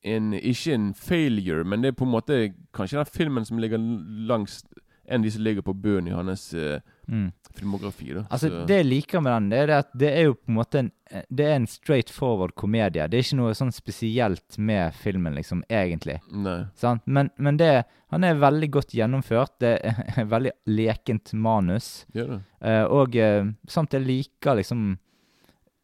en 0.05 0.33
Ikke 0.33 0.75
en 0.75 0.95
failure, 0.95 1.65
men 1.65 1.83
det 1.83 1.89
er 1.89 1.93
på 1.93 2.05
en 2.05 2.11
måte 2.11 2.55
kanskje 2.75 2.97
den 2.99 3.07
filmen 3.07 3.45
som 3.45 3.59
ligger 3.59 3.79
langs 4.27 4.65
En 5.09 5.21
av 5.21 5.25
de 5.25 5.31
som 5.31 5.43
ligger 5.43 5.63
på 5.63 5.73
bunnen 5.75 6.09
i 6.09 6.11
hans 6.15 6.55
eh, 6.55 6.81
Mm. 7.09 7.33
filmografi. 7.57 8.13
da 8.15 8.21
Altså, 8.31 8.49
Så- 8.51 8.67
Det 8.67 8.77
jeg 8.77 8.87
liker 8.87 9.21
med 9.23 9.33
den, 9.33 9.49
det 9.51 9.59
er 9.71 9.79
at 9.79 9.89
det 9.97 10.11
er 10.13 10.23
jo 10.25 10.35
på 10.35 10.49
en 10.49 10.55
måte 10.55 10.79
en 10.79 10.93
Det 11.35 11.41
er 11.47 11.55
en 11.57 11.67
straight 11.67 12.11
forward 12.11 12.55
komedie. 12.55 13.09
Det 13.09 13.15
er 13.17 13.23
ikke 13.23 13.37
noe 13.39 13.55
sånn 13.55 13.73
spesielt 13.73 14.59
med 14.59 14.93
filmen, 14.93 15.35
liksom, 15.35 15.63
egentlig. 15.71 16.21
Nei. 16.31 16.67
Sånn? 16.77 17.01
Men, 17.07 17.31
men 17.39 17.57
det 17.57 17.87
Han 18.11 18.25
er 18.25 18.35
veldig 18.35 18.71
godt 18.71 18.93
gjennomført. 18.93 19.59
Det 19.59 19.81
er 19.85 20.25
veldig 20.35 20.53
lekent 20.67 21.33
manus. 21.33 22.05
Ja, 22.13 22.25
det. 22.27 22.41
Eh, 22.61 22.85
og 22.85 23.17
eh, 23.17 23.45
samt 23.67 23.91
jeg 23.93 24.05
liker 24.05 24.57
liksom 24.57 24.99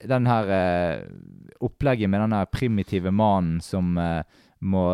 den 0.07 0.27
her 0.27 0.45
eh, 0.51 1.03
opplegget 1.63 2.11
med 2.11 2.21
den 2.21 2.33
her 2.33 2.45
primitive 2.45 3.11
mannen 3.11 3.61
som 3.63 3.95
må 4.61 4.85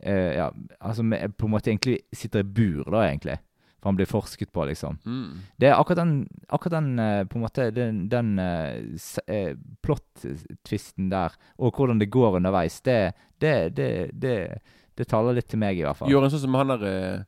eh, 0.00 0.36
Ja, 0.36 0.50
altså 0.80 1.02
på 1.36 1.44
en 1.46 1.50
måte 1.50 1.70
egentlig 1.72 1.98
sitter 2.14 2.40
i 2.40 2.42
bur, 2.44 2.84
da, 2.84 3.02
egentlig. 3.08 3.38
For 3.86 3.92
han 3.92 3.98
blir 4.00 4.08
forsket 4.10 4.50
på, 4.50 4.64
liksom. 4.66 4.96
Mm. 5.06 5.42
Det 5.62 5.68
er 5.70 5.76
akkurat 5.78 6.00
den, 6.00 6.14
akkurat 6.50 6.74
den 6.80 6.98
eh, 6.98 7.20
på 7.30 7.38
en 7.38 7.44
måte, 7.44 7.68
den, 7.70 8.00
den 8.10 8.32
uh, 8.42 8.96
s- 8.98 9.20
eh, 9.30 9.52
plot-twisten 9.86 11.10
der, 11.12 11.36
og 11.58 11.70
hvordan 11.78 12.00
det 12.02 12.10
går 12.10 12.36
underveis, 12.40 12.80
det, 12.82 13.12
det, 13.40 13.54
det, 13.76 14.10
det, 14.12 14.34
det 14.98 15.06
taler 15.10 15.36
litt 15.38 15.48
til 15.52 15.60
meg, 15.62 15.78
i 15.78 15.86
hvert 15.86 16.00
fall. 16.00 16.10
Gjør 16.10 16.26
en 16.26 16.34
sånn 16.34 16.44
som 16.48 16.58
han 16.58 16.74
der 16.74 16.84
eh, 16.90 17.24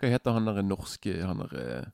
Hva 0.00 0.10
heter 0.14 0.32
han 0.32 0.46
derre 0.48 0.62
norske 0.64 1.12
Han 1.20 1.42
der 1.44 1.56
eh, 1.60 1.88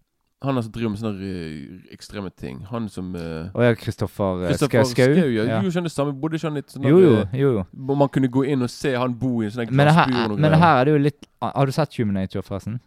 Han 0.46 0.60
som 0.62 0.70
driver 0.70 0.92
med 0.94 1.00
sånne 1.00 1.26
eh, 1.26 1.92
ekstreme 1.96 2.30
ting. 2.30 2.60
Han 2.70 2.86
som 2.92 3.08
uh, 3.18 3.48
Å 3.50 3.64
ja, 3.66 3.74
Kristoffer 3.74 4.44
eh, 4.46 4.52
Kristoffer 4.54 4.84
Skau? 4.92 5.14
Ja. 5.18 5.46
Ja. 5.50 5.60
Jo, 5.64 5.72
skjønner 5.74 5.90
det 5.90 5.94
samme. 5.96 6.14
Bodde 6.14 6.38
ikke 6.38 6.46
han 6.52 6.60
litt 6.60 6.70
sånn 6.70 6.86
Jo, 6.86 7.00
jo, 7.02 7.14
jo, 7.34 7.50
jo. 7.58 7.64
eh, 7.66 7.94
man 7.98 8.12
kunne 8.14 8.30
gå 8.30 8.44
inn 8.52 8.62
og 8.62 8.70
se 8.70 8.94
han 8.94 9.16
bo 9.18 9.40
i 9.42 9.48
en 9.48 9.56
sånn 9.56 9.72
Men 9.74 9.90
her, 9.90 10.06
glassbur 10.06 10.36
og 10.36 10.36
noe 10.38 10.44
men 10.46 10.58
her 10.62 10.80
er 10.80 10.86
det 10.90 10.94
jo 10.94 11.02
litt 11.08 11.26
Har 11.42 11.66
du 11.66 11.74
sett 11.74 11.98
Human 11.98 12.20
Nature, 12.20 12.44
forresten? 12.46 12.78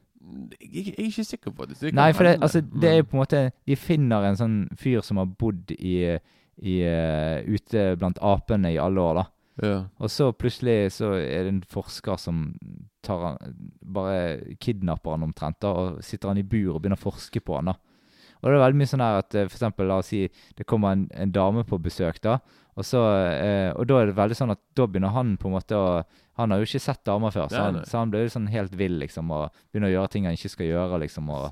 Jeg, 0.61 0.93
er 0.93 1.07
ikke 1.07 1.25
sikker 1.27 1.53
på 1.55 1.65
det. 1.69 1.79
Nei, 1.95 2.11
for 2.13 2.27
det, 2.27 2.37
altså, 2.41 2.61
det 2.61 2.89
er 2.89 2.99
jo 2.99 3.07
på 3.09 3.17
en 3.17 3.23
måte 3.23 3.41
De 3.67 3.75
finner 3.79 4.27
en 4.27 4.39
sånn 4.39 4.59
fyr 4.77 5.03
som 5.05 5.21
har 5.21 5.29
bodd 5.39 5.73
i, 5.75 5.95
i 6.61 6.77
eh, 6.85 7.45
ute 7.47 7.93
blant 7.99 8.21
apene 8.21 8.73
i 8.73 8.79
alle 8.81 9.03
år, 9.03 9.21
da. 9.21 9.25
ja. 9.67 9.81
Og 9.99 10.13
så 10.13 10.31
plutselig 10.31 10.93
så 10.97 11.13
er 11.17 11.47
det 11.47 11.53
en 11.55 11.63
forsker 11.67 12.19
som 12.21 12.47
tar 13.05 13.25
han 13.25 13.55
Bare 13.81 14.55
kidnapper 14.61 15.15
han 15.15 15.27
omtrent, 15.29 15.61
da, 15.63 15.73
og 15.73 16.03
sitter 16.05 16.33
han 16.33 16.41
i 16.41 16.47
bur 16.47 16.75
og 16.75 16.81
begynner 16.83 16.99
å 16.99 17.07
forske 17.09 17.41
på 17.43 17.57
han, 17.59 17.71
da. 17.73 17.77
Og 18.39 18.47
det 18.47 18.55
er 18.55 18.63
veldig 18.63 18.79
mye 18.79 18.89
sånn 18.91 19.03
her 19.03 19.19
at 19.19 19.35
eh, 19.35 19.47
for 19.49 19.57
eksempel, 19.57 19.89
la 19.89 19.99
oss 19.99 20.11
si 20.13 20.23
det 20.57 20.67
kommer 20.69 20.95
en, 20.95 21.05
en 21.11 21.35
dame 21.35 21.65
på 21.67 21.79
besøk, 21.83 22.21
da. 22.23 22.39
Og, 22.79 22.85
så, 22.87 23.01
eh, 23.33 23.69
og 23.75 23.87
da 23.89 23.99
er 23.99 24.09
det 24.09 24.15
veldig 24.15 24.37
sånn 24.39 24.53
at 24.53 24.61
da 24.77 24.85
begynner 24.87 25.11
han 25.11 25.33
på 25.39 25.49
en 25.49 25.55
måte 25.57 25.75
å 25.75 25.87
Han 26.39 26.53
har 26.53 26.61
jo 26.61 26.69
ikke 26.69 26.79
sett 26.79 27.01
damer 27.03 27.33
før, 27.35 27.49
så 27.51 27.63
han, 27.65 27.81
så 27.83 27.99
han 27.99 28.11
blir 28.13 28.21
jo 28.23 28.31
sånn 28.31 28.45
helt 28.47 28.75
vill, 28.79 28.93
liksom, 29.01 29.27
og 29.35 29.57
begynner 29.73 29.89
å 29.89 29.95
gjøre 29.97 30.11
ting 30.13 30.27
han 30.29 30.37
ikke 30.37 30.53
skal 30.53 30.69
gjøre, 30.69 31.01
liksom, 31.03 31.27
og 31.35 31.49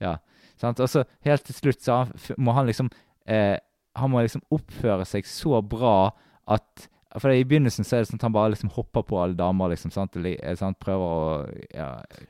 ja. 0.00 0.14
Sant? 0.60 0.80
Og 0.80 0.88
så 0.88 1.02
helt 1.26 1.44
til 1.44 1.58
slutt 1.58 1.84
så 1.84 1.98
han, 1.98 2.14
må 2.40 2.54
han 2.56 2.68
liksom 2.68 2.88
eh, 3.28 3.56
Han 3.96 4.12
må 4.12 4.22
liksom 4.24 4.44
oppføre 4.52 5.04
seg 5.08 5.28
så 5.28 5.60
bra 5.60 6.12
at 6.48 6.88
For 7.18 7.32
i 7.34 7.42
begynnelsen 7.42 7.86
så 7.86 7.96
er 7.96 8.04
det 8.04 8.10
sånn 8.12 8.20
at 8.20 8.24
han 8.28 8.34
bare 8.36 8.52
liksom 8.52 8.70
hopper 8.76 9.02
på 9.02 9.18
alle 9.18 9.34
damer, 9.34 9.72
liksom, 9.72 9.90
sant? 9.90 10.14
Eller, 10.14 10.36
eh, 10.46 10.54
sant? 10.58 10.78
Prøver 10.78 11.02
å 11.02 11.32
ja, 11.74 11.88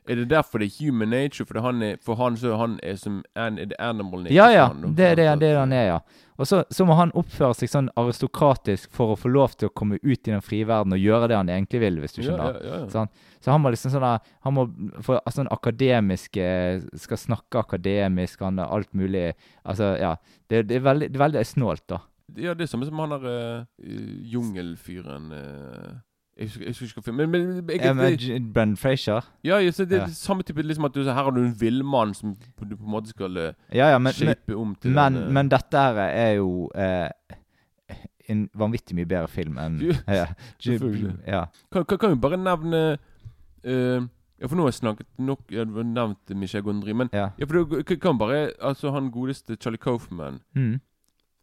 Er 0.09 0.23
det 0.23 0.31
derfor 0.31 0.63
det 0.63 0.71
er 0.71 0.79
human 0.79 1.13
nature? 1.13 1.45
For, 1.45 1.61
han 1.61 1.83
er, 1.85 1.99
for 2.01 2.17
han 2.17 2.39
så 2.41 2.57
han 2.57 2.79
er 2.83 2.97
som 2.97 3.21
an, 3.37 3.59
er 3.61 3.75
animal 3.77 4.25
nature. 4.25 4.39
Ja, 4.39 4.49
ja. 4.55 4.67
han. 4.73 4.95
Det 4.97 5.13
det, 5.21 5.29
det 5.43 5.53
er 5.53 5.61
han 5.61 5.77
er, 5.77 5.87
ja. 5.91 6.01
Og 6.41 6.49
så, 6.49 6.63
så 6.73 6.87
må 6.89 6.97
han 6.97 7.13
oppføre 7.13 7.53
seg 7.59 7.69
sånn 7.69 7.91
aristokratisk 8.01 8.89
for 8.97 9.13
å 9.13 9.19
få 9.21 9.29
lov 9.29 9.59
til 9.61 9.69
å 9.69 9.75
komme 9.77 9.99
ut 10.01 10.23
i 10.25 10.33
den 10.33 10.41
frie 10.41 10.65
verden 10.65 10.97
og 10.97 11.03
gjøre 11.03 11.29
det 11.29 11.37
han 11.37 11.53
egentlig 11.53 11.83
vil, 11.83 12.01
hvis 12.01 12.17
du 12.17 12.23
skjønner. 12.23 12.57
ja, 12.57 12.63
ja, 12.65 12.79
ja. 12.87 12.89
sånn. 12.95 13.13
Så 13.45 13.53
han 13.53 13.61
må 13.61 13.73
liksom 13.73 13.93
sånn 13.93 14.05
Han 14.45 14.57
må 14.57 14.67
få 15.05 15.19
altså, 15.19 15.39
sånn 15.39 15.49
akademisk 15.53 16.37
eh, 16.37 16.83
Skal 17.01 17.21
snakke 17.21 17.63
akademisk, 17.63 18.43
han 18.45 18.61
har 18.61 18.73
alt 18.73 18.91
mulig 18.93 19.31
Altså, 19.65 19.95
ja. 20.01 20.15
Det, 20.49 20.67
det, 20.69 20.81
er, 20.81 20.85
veldig, 20.85 21.09
det 21.13 21.21
er 21.21 21.25
veldig 21.25 21.45
snålt, 21.49 21.85
da. 21.93 22.01
Ja, 22.37 22.55
det 22.55 22.63
er 22.63 22.67
samme 22.67 22.87
som 22.87 22.99
han 22.99 23.11
der 23.11 23.27
uh, 23.27 23.65
jungelfyren 24.33 25.33
uh, 25.33 25.97
jeg, 26.37 26.47
husker, 26.49 26.65
jeg 26.65 26.75
husker 26.81 27.01
ikke 27.01 27.11
hva 27.11 27.17
Men, 27.27 27.31
men 27.31 27.71
jeg, 27.71 27.81
Ja, 27.85 27.93
med 27.93 28.19
jeg, 28.21 28.79
Frazier. 28.79 29.27
ja, 29.45 29.57
jeg, 29.61 29.75
så 29.75 29.85
det 29.85 29.99
er 29.99 30.07
Ja. 30.07 30.13
samme 30.15 30.43
type 30.43 30.63
liksom 30.63 30.85
at 30.85 30.95
du, 30.95 31.03
her 31.03 31.13
har 31.13 31.31
du 31.31 31.41
en 31.45 31.55
villmann 31.61 32.15
som 32.15 32.35
du 32.35 32.77
på 32.77 32.85
en 32.85 32.91
måte 32.91 33.09
skal 33.13 33.37
uh, 33.37 33.53
Ja, 33.75 33.91
ja, 33.91 33.99
men, 33.99 34.05
men, 34.05 34.13
shape 34.15 34.57
om 34.57 34.75
til 34.81 34.91
men, 34.91 35.17
en, 35.17 35.23
uh, 35.29 35.33
men 35.33 35.49
dette 35.49 35.77
her 35.79 35.99
er 36.07 36.33
jo 36.39 36.71
uh, 36.75 37.09
en 38.31 38.49
vanvittig 38.55 38.95
mye 38.97 39.09
bedre 39.11 39.29
film 39.29 39.59
enn 39.59 39.81
ja, 40.09 40.27
ja. 41.27 41.45
kan, 41.73 41.85
kan, 41.85 41.99
kan 41.99 42.11
vi 42.15 42.21
bare 42.23 42.39
nevne 42.41 42.83
uh, 43.67 44.07
Ja, 44.41 44.47
for 44.49 44.57
nå 44.57 44.63
har 44.65 44.71
jeg 44.71 44.79
snakket 44.81 45.07
nok 45.21 45.51
Jeg 45.53 45.67
har 45.67 45.85
nevnt 45.85 46.31
Michel 46.41 46.63
Gondry, 46.65 46.95
men 46.97 47.11
ja. 47.13 47.27
ja, 47.37 47.45
for 47.45 47.59
du 47.59 47.83
kan- 47.85 47.99
kan 48.01 48.19
bare 48.19 48.53
Altså, 48.63 48.91
han 48.95 49.11
godeste 49.13 49.57
Charlie 49.61 49.79
Coffman 49.83 50.39
Mm. 50.57 50.79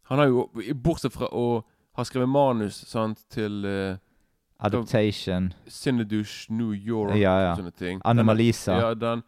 Han 0.08 0.18
har 0.22 0.26
jo, 0.30 0.46
bortsett 0.74 1.12
fra 1.12 1.28
å 1.32 1.62
ha 1.98 2.04
skrevet 2.06 2.28
manus 2.30 2.78
sant, 2.88 3.24
til 3.34 3.64
uh, 3.66 3.96
Adaptation. 4.60 5.52
Cinedush 5.68 6.50
New 6.50 6.72
York 6.74 7.14
Ja, 7.16 7.34
ja. 7.40 7.50
og 7.52 7.60
sånne 7.62 7.74
ting. 7.78 8.00
Anna-Malisa. 8.04 8.78
Ja, 8.80 8.94
den. 8.94 9.22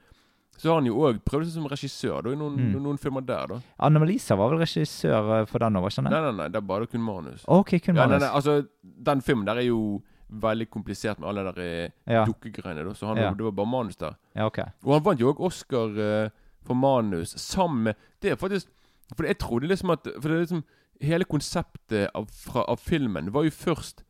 Så 0.61 0.69
har 0.69 0.81
han 0.81 0.87
jo 0.91 0.99
òg 1.07 1.21
prøvd 1.25 1.47
seg 1.49 1.55
som 1.57 1.69
regissør 1.71 2.25
da, 2.27 2.33
i 2.35 2.37
noen, 2.37 2.57
Mm. 2.59 2.83
noen 2.83 2.99
filmer 3.01 3.23
der. 3.25 3.47
da 3.47 3.61
Anna-Malisa 3.79 4.37
var 4.37 4.51
vel 4.51 4.59
regissør 4.61 5.41
eh, 5.41 5.45
for 5.47 5.59
den 5.59 5.77
òg, 5.81 5.89
Nei, 6.03 6.11
nei, 6.11 6.33
nei, 6.33 6.49
det 6.49 6.57
er 6.57 6.67
bare 6.67 6.87
kun 6.87 7.01
manus. 7.01 7.45
OK, 7.49 7.79
kun 7.81 7.95
manus. 7.95 8.11
Ja, 8.13 8.19
nei, 8.19 8.19
nei, 8.19 8.35
altså, 8.37 8.67
Den 8.83 9.21
filmen 9.23 9.47
der 9.47 9.57
er 9.57 9.69
jo 9.71 10.03
veldig 10.31 10.69
komplisert 10.71 11.19
med 11.19 11.29
alle 11.29 11.53
der 11.53 11.63
eh, 11.63 11.91
Ja. 12.07 12.25
dukkegreiene. 12.27 12.85
da 12.85 12.93
Så 12.95 13.07
han, 13.07 13.17
det 13.17 13.41
var 13.45 13.53
bare 13.53 13.67
manus 13.67 13.97
der. 13.97 14.17
Ja, 14.37 14.47
OK. 14.47 14.59
Og 14.85 14.93
han 14.95 15.03
vant 15.05 15.21
jo 15.21 15.33
òg 15.33 15.41
Oscar 15.41 15.89
uh, 15.97 16.29
for 16.63 16.75
manus 16.75 17.31
sammen 17.39 17.83
med 17.85 17.97
Det 18.21 18.33
er 18.33 18.37
faktisk 18.37 18.69
For 19.17 19.27
jeg 19.27 19.39
trodde 19.39 19.67
liksom 19.69 19.91
at 19.91 20.05
For 20.21 20.29
det 20.29 20.37
er 20.37 20.41
liksom 20.45 20.65
Hele 21.01 21.25
konseptet 21.25 22.11
av, 22.15 22.27
fra, 22.29 22.65
av 22.69 22.77
filmen 22.77 23.33
var 23.33 23.43
jo 23.47 23.51
først 23.51 24.03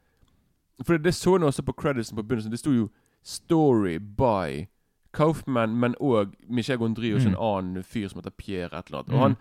For 0.85 0.97
det, 0.97 1.05
det 1.05 1.15
så 1.15 1.37
jeg 1.39 1.47
også 1.47 1.63
på 1.63 1.73
creditsen 1.73 2.17
på 2.17 2.23
begynnelsen. 2.23 2.51
Det 2.51 2.59
sto 2.59 2.71
jo 2.73 2.89
'Story 3.25 3.99
by' 3.99 4.67
Kaufman, 5.13 5.77
men 5.77 5.95
òg 6.01 6.35
Michel 6.49 6.79
Gondry 6.79 7.13
og 7.15 7.21
så 7.21 7.29
en 7.29 7.37
annen 7.37 7.83
fyr 7.85 8.09
som 8.09 8.19
heter 8.19 8.31
Pierre 8.31 8.79
et 8.79 8.87
eller 8.87 8.99
annet. 8.99 9.09
Og, 9.13 9.15
Mm. 9.15 9.21
han, 9.21 9.37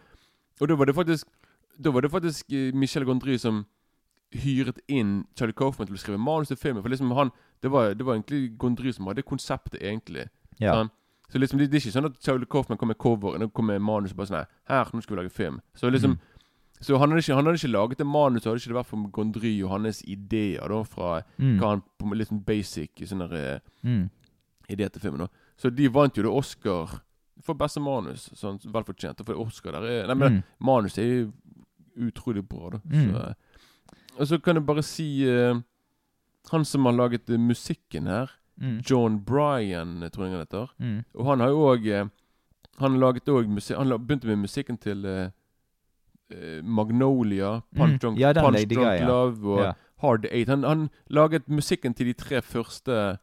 og 0.62 0.68
da 0.68 0.76
var 0.76 0.86
det 0.86 0.96
faktisk 0.96 1.28
Da 1.84 1.90
var 1.92 2.02
det 2.02 2.12
faktisk 2.12 2.52
eh, 2.54 2.74
Michel 2.76 3.06
Gondry 3.06 3.38
som 3.38 3.66
hyret 4.34 4.80
inn 4.88 5.26
Charlie 5.38 5.54
Kaufman 5.54 5.88
til 5.88 5.96
å 5.96 6.00
skrive 6.00 6.18
manus 6.20 6.48
til 6.48 6.58
filmen. 6.58 6.82
For 6.84 6.90
liksom 6.90 7.12
han 7.16 7.32
Det 7.64 7.72
var, 7.72 7.94
det 7.94 8.06
var 8.06 8.14
egentlig 8.16 8.58
Gondry 8.58 8.92
som 8.92 9.08
hadde 9.08 9.22
konseptet, 9.24 9.82
egentlig. 9.82 10.28
Ja. 10.62 10.74
Sant? 10.74 10.92
Så 11.30 11.38
liksom, 11.40 11.60
det, 11.60 11.70
det 11.70 11.78
er 11.78 11.84
ikke 11.86 11.94
sånn 12.00 12.06
at 12.10 12.20
Charlie 12.26 12.46
Kaufman 12.50 12.78
kom 12.78 12.88
med 12.90 12.98
coveren 12.98 13.44
og 13.46 13.54
kom 13.54 13.66
med 13.70 13.80
manus 13.82 14.12
og 14.12 14.18
bare 14.18 14.28
sånn 14.32 14.46
her, 14.70 14.92
nå 14.94 15.02
skal 15.04 15.16
vi 15.16 15.22
lage 15.24 15.32
film. 15.36 15.62
Så 15.76 15.90
liksom 15.92 16.12
Mm. 16.18 16.20
Så 16.82 16.96
han 16.98 17.10
hadde, 17.12 17.20
ikke, 17.20 17.36
han 17.36 17.44
hadde 17.46 17.58
ikke 17.60 17.72
laget 17.74 17.98
det 17.98 18.06
manus, 18.08 18.44
så 18.44 18.50
hadde 18.54 18.62
ikke 18.62 18.70
det 18.72 18.76
vært 18.78 18.88
for 18.88 19.10
Gondry 19.12 19.62
og 19.66 19.70
hans 19.74 19.98
ideer 20.08 20.66
da 20.72 20.78
fra 20.88 21.24
Mm. 21.38 21.58
hva 21.60 21.68
han 21.74 21.82
på 22.00 22.16
litt 22.16 22.30
sånn 22.30 22.46
basic 22.46 22.92
sånne 23.04 23.60
Mm. 23.84 24.04
eh, 24.06 24.74
ideer 24.74 24.88
til 24.90 25.02
filmen. 25.02 25.20
da 25.20 25.28
Så 25.58 25.70
de 25.76 25.88
vant 25.90 26.16
jo 26.16 26.24
da 26.24 26.30
Oscar 26.30 27.02
for 27.44 27.54
beste 27.56 27.82
manus. 27.82 28.30
Sånn 28.34 28.60
vel 28.64 28.84
fortjent. 28.84 29.26
For 29.26 29.36
Oscar 29.36 29.72
der 29.74 29.84
er 29.84 30.08
Nei, 30.08 30.14
men 30.16 30.32
Mm. 30.38 30.44
manus 30.62 30.98
er 30.98 31.04
jo 31.04 31.34
utrolig 31.98 32.48
bra, 32.48 32.70
da. 32.70 32.78
Mm. 32.90 33.12
Så, 33.12 33.28
eh, 33.28 33.34
og 34.20 34.28
så 34.28 34.42
kan 34.42 34.56
jeg 34.56 34.66
bare 34.66 34.82
si 34.82 35.26
uh, 35.30 35.60
Han 36.52 36.64
som 36.64 36.86
har 36.86 36.94
laget 36.94 37.30
uh, 37.30 37.36
musikken 37.38 38.08
her, 38.08 38.30
Mm. 38.60 38.80
John 38.84 39.20
Bryan, 39.26 40.10
tror 40.12 40.26
jeg 40.26 40.32
han 40.34 40.40
heter. 40.40 40.72
Mm. 40.80 41.04
Og 41.14 41.26
han 41.26 41.40
har 41.40 41.50
jo 41.50 41.60
òg 41.74 41.86
Han 42.80 42.92
har 42.92 43.00
laget 43.00 43.30
òg 43.30 43.48
musikk 43.48 43.78
Han 43.78 43.90
begynte 44.06 44.28
med 44.28 44.36
musikken 44.44 44.78
til 44.78 45.06
eh, 45.06 45.30
eh, 46.32 46.64
Magnolia, 46.64 47.62
Punch 47.76 47.94
Mm. 47.94 48.00
Drunk, 48.00 48.20
Ja, 48.20 48.34
Punch 48.34 48.68
Drunk 48.70 48.88
guy. 48.88 49.08
Love 49.08 49.54
og 49.54 49.60
Ja. 49.64 49.72
Hard 50.02 50.26
Eight. 50.32 50.50
Han, 50.50 50.64
han 50.64 50.90
laget 51.10 51.50
musikken 51.50 51.94
til 51.94 52.06
de 52.06 52.14
tre 52.14 52.42
første 52.42 53.18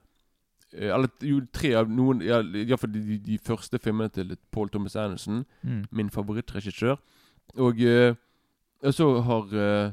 eh, 0.72 0.94
Eller 0.94 1.08
jo, 1.22 1.40
tre 1.52 1.74
av 1.74 1.88
noen 1.88 2.20
ja, 2.22 2.40
Iallfall 2.42 2.92
de, 2.92 3.18
de, 3.18 3.38
første 3.38 3.78
filmene 3.78 4.08
til 4.08 4.36
Paul 4.52 4.68
Thomas 4.68 4.96
Anderson. 4.96 5.44
Mm. 5.62 5.84
Min 5.90 6.10
favorittregissør. 6.10 6.96
Og, 7.56 7.80
eh, 7.80 8.14
og 8.82 8.94
så 8.94 9.20
har 9.20 9.54
eh, 9.56 9.92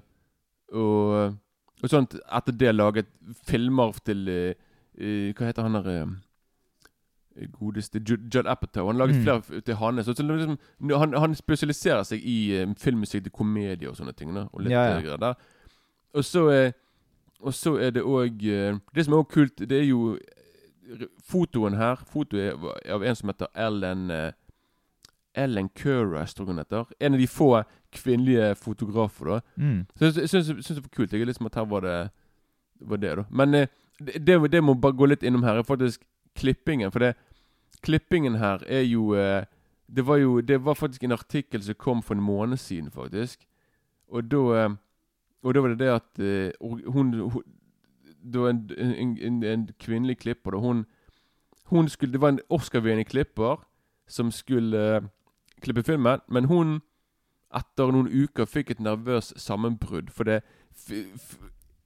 og, 0.74 1.38
og 1.84 1.90
sånt 1.90 2.16
etter 2.16 2.52
det 2.52 2.76
laget 2.76 3.08
filmer 3.48 3.94
til 4.06 4.56
eh, 4.98 5.34
Hva 5.34 5.46
heter 5.50 5.64
han 5.64 5.74
der 5.74 6.04
uh, 6.04 6.12
godeste 7.60 8.00
Judd 8.00 8.46
Apatow. 8.48 8.88
Han 8.88 8.96
har 9.00 9.08
laget 9.08 9.16
Mm. 9.16 9.24
flere 9.24 9.62
til. 9.62 9.76
Så, 10.06 10.14
så 10.14 10.24
liksom, 10.24 10.58
han, 11.00 11.14
han 11.14 11.36
spesialiserer 11.36 12.04
seg 12.04 12.22
i 12.24 12.54
eh, 12.62 12.68
filmmusikk 12.78 13.24
til 13.24 13.32
komedie 13.32 13.90
og 13.90 13.96
sånne 13.98 14.14
ting. 14.14 14.34
Da, 14.36 14.48
og 14.54 14.62
litt 14.62 14.72
Ja, 14.72 14.84
ja. 14.86 15.00
greier 15.02 15.18
der. 15.18 15.34
Og 16.14 16.24
så 16.26 16.74
Og 17.44 17.54
så 17.54 17.76
er 17.78 17.90
det 17.92 18.04
òg 18.04 18.38
Det 18.96 19.04
som 19.06 19.14
er 19.14 19.18
også 19.18 19.34
kult, 19.34 19.58
det 19.70 19.72
er 19.72 19.84
jo 19.84 20.18
fotoen 21.28 21.74
her. 21.76 21.96
Fotoet 21.96 22.54
er 22.86 22.94
av 22.94 23.04
en 23.04 23.16
som 23.16 23.30
heter 23.30 23.48
Ellen 23.56 24.32
Ellen 25.36 25.70
Curras, 25.76 26.34
tror 26.34 26.46
jeg 26.46 26.54
hun 26.54 26.58
heter. 26.62 26.86
En 27.02 27.14
av 27.14 27.20
de 27.20 27.28
få 27.28 27.64
kvinnelige 27.92 28.56
fotografer. 28.56 29.26
da 29.26 29.40
Mm. 29.58 29.86
så 29.98 30.06
jeg 30.22 30.30
syns 30.30 30.68
det 30.68 30.84
var 30.84 30.90
kult. 30.96 31.12
Jeg 31.14 31.22
er 31.22 31.26
litt 31.26 31.36
som 31.38 31.46
at 31.48 31.56
her 31.56 31.66
var 31.66 31.80
det 31.82 32.10
var 32.82 32.98
det, 32.98 33.16
da. 33.18 33.24
Men 33.32 33.54
eh, 33.56 33.68
det, 34.00 34.52
det, 34.52 34.64
må 34.64 34.74
bare 34.74 34.96
gå 34.98 35.06
litt 35.06 35.24
innom 35.24 35.44
her, 35.44 35.58
er 35.58 35.68
faktisk 35.68 36.04
klippingen. 36.36 36.92
For 36.92 37.00
det 37.00 37.14
klippingen 37.84 38.36
her 38.42 38.64
er 38.68 38.82
jo 38.82 39.14
eh, 39.16 39.46
Det 39.88 40.06
var 40.08 40.18
jo 40.18 40.42
Det 40.42 40.66
var 40.66 40.74
faktisk 40.74 41.04
en 41.04 41.12
artikkel 41.12 41.64
som 41.64 41.76
kom 41.76 42.04
for 42.04 42.16
en 42.16 42.24
måned 42.24 42.58
siden, 42.58 42.92
faktisk. 42.92 43.48
Og 44.08 44.32
da 44.32 44.38
eh, 44.38 44.70
Og 45.44 45.56
da 45.56 45.60
var 45.60 45.70
det 45.70 45.80
det 45.80 45.90
at 45.92 46.20
eh, 46.20 46.52
hun, 46.62 47.14
hun 47.30 47.44
Det 48.24 48.42
var 48.42 48.50
en, 48.50 48.70
en, 48.78 49.18
en, 49.22 49.44
en 49.44 49.70
kvinnelig 49.80 50.18
klipper, 50.18 50.52
da. 50.52 50.58
Hun, 50.58 50.86
hun 51.66 51.90
skulle 51.90 52.14
Det 52.14 52.22
var 52.22 52.30
en 52.30 52.40
Oscar-vinnende 52.50 53.04
klipper 53.04 53.66
som 54.08 54.32
skulle 54.32 55.10
klippe 55.62 55.84
filmen, 55.84 56.20
men 56.28 56.46
hun 56.46 56.82
etter 57.56 57.92
noen 57.94 58.10
uker 58.10 58.46
fikk 58.50 58.74
et 58.74 58.82
nervøst 58.84 59.40
sammenbrudd. 59.40 60.10
For 60.14 60.28
det, 60.28 60.42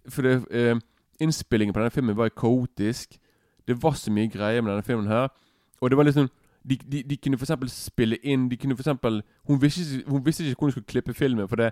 for 0.09 0.21
det 0.27 0.35
eh, 0.51 0.79
Innspillingen 1.19 1.73
på 1.73 1.79
denne 1.79 1.91
filmen 1.91 2.17
var 2.17 2.29
kaotisk. 2.29 3.17
Det 3.67 3.83
var 3.83 3.91
så 3.93 4.11
mye 4.11 4.29
greier 4.29 4.61
med 4.61 4.71
denne 4.71 4.83
filmen 4.83 5.07
her. 5.07 5.27
Og 5.81 5.89
det 5.89 5.97
var 5.97 6.03
liksom 6.03 6.29
De, 6.69 6.75
de, 6.91 7.03
de 7.03 7.17
kunne 7.17 7.37
eksempel 7.39 7.69
spille 7.69 8.17
inn 8.23 8.49
De 8.49 8.57
kunne 8.57 8.75
for 8.75 8.81
eksempel 8.83 9.21
Hun 9.47 9.61
visste, 9.61 10.03
hun 10.07 10.25
visste 10.25 10.43
ikke 10.43 10.55
hvordan 10.59 10.65
hun 10.65 10.71
skulle 10.71 10.85
klippe 10.91 11.13
filmen. 11.13 11.47
For 11.47 11.55
det 11.55 11.71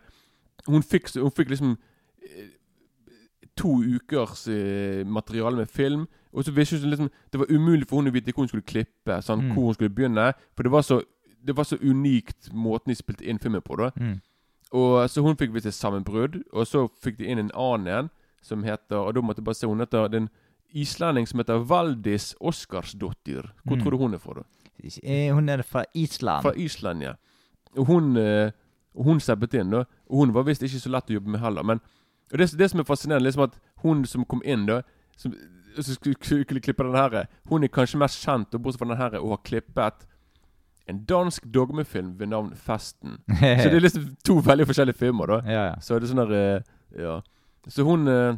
Hun 0.67 0.83
fikk, 0.83 1.09
hun 1.19 1.31
fikk 1.31 1.49
liksom 1.49 1.77
eh, 2.23 2.47
to 3.57 3.81
ukers 3.83 4.47
eh, 4.47 5.05
materiale 5.07 5.55
med 5.55 5.65
film. 5.67 6.07
Og 6.33 6.43
så 6.45 6.51
visste 6.51 6.79
hun 6.79 6.89
liksom 6.89 7.09
Det 7.31 7.39
var 7.39 7.45
umulig 7.51 7.87
for 7.87 7.95
hun 7.95 8.07
å 8.07 8.11
vite 8.11 8.31
hvor 8.31 8.43
hun 8.43 8.47
skulle 8.47 8.63
klippe. 8.67 9.21
Sånn, 9.21 9.41
Mm. 9.41 9.51
Hvor 9.53 9.65
hun 9.65 9.73
skulle 9.73 9.89
begynne. 9.95 10.33
For 10.55 10.63
det 10.63 10.71
var 10.71 10.81
så 10.81 11.01
Det 11.45 11.57
var 11.57 11.63
så 11.63 11.77
unikt 11.81 12.53
måten 12.53 12.89
de 12.89 12.95
spilte 12.95 13.25
inn 13.25 13.39
filmen 13.39 13.61
på. 13.61 13.75
da 13.75 13.89
Mm. 13.95 14.21
og 14.71 15.09
Så 15.09 15.21
hun 15.21 15.35
fikk 15.37 15.53
visst 15.53 15.65
et 15.65 15.73
sammenbrudd, 15.73 16.43
og 16.53 16.67
så 16.67 16.87
fikk 17.03 17.17
de 17.17 17.25
inn 17.25 17.39
en 17.39 17.51
annen 17.53 17.87
en 17.87 18.09
som 18.45 18.61
heter 18.63 18.95
Og 19.01 19.15
da 19.17 19.21
måtte 19.25 19.41
jeg 19.41 19.45
bare 19.47 19.57
se 19.57 19.67
Hun 19.67 19.81
heter 19.81 20.07
den 20.13 20.27
islending 20.75 21.25
som 21.27 21.39
heter 21.41 21.61
Valdis 21.65 22.33
Oskarsdottir. 22.41 23.47
Hvor 23.65 23.77
Mm. 23.77 23.81
tror 23.83 23.91
du 23.91 23.97
hun 23.97 24.13
er 24.13 24.17
fra, 24.19 24.33
da? 24.33 24.43
Eh, 25.03 25.33
Hun 25.33 25.49
er 25.49 25.61
fra 25.63 25.83
Island. 25.95 26.41
Fra 26.43 26.51
Island, 26.55 27.01
ja. 27.01 27.13
Og 27.77 27.85
hun 27.87 28.17
eh, 28.17 28.51
hun 28.95 29.19
steppet 29.19 29.53
inn, 29.53 29.71
da. 29.71 29.83
Og 30.09 30.17
hun 30.25 30.33
var 30.33 30.43
visst 30.43 30.61
ikke 30.63 30.79
så 30.79 30.89
lett 30.91 31.09
å 31.09 31.13
jobbe 31.17 31.29
med 31.29 31.39
heller. 31.41 31.63
Men 31.63 31.79
og 32.33 32.37
det, 32.39 32.51
det 32.57 32.69
som 32.71 32.79
er 32.79 32.83
fascinerende, 32.83 33.23
liksom 33.27 33.43
at 33.43 33.59
hun 33.83 34.05
som 34.05 34.25
kom 34.25 34.41
inn, 34.45 34.65
da 34.65 34.81
Som 35.17 35.33
skulle, 35.81 36.15
klippe 36.45 36.83
den 36.83 36.95
her 36.95 37.27
Hun 37.49 37.63
er 37.63 37.67
kanskje 37.67 37.97
mest 37.99 38.23
kjent, 38.25 38.53
og 38.55 38.61
bortsett 38.63 38.79
fra 38.79 38.87
den 38.87 38.97
her, 38.97 39.19
og 39.19 39.29
har 39.29 39.41
klippet 39.43 40.05
en 40.87 41.03
dansk 41.05 41.43
dogmefilm 41.53 42.19
ved 42.19 42.27
navn 42.29 42.53
Festen. 42.55 43.17
Så 43.27 43.69
det 43.69 43.73
er 43.75 43.79
liksom 43.79 44.15
to 44.23 44.35
veldig 44.39 44.67
forskjellige 44.67 44.97
filmer, 44.99 45.25
da. 45.27 45.41
ja, 45.45 45.63
ja. 45.71 45.75
Så 45.81 45.95
er 45.95 45.99
det 45.99 46.09
sånn 46.09 46.21
der 46.27 46.33
eh, 46.35 46.61
Ja. 47.01 47.21
Så 47.67 47.83
hun 47.83 48.07
eh, 48.07 48.35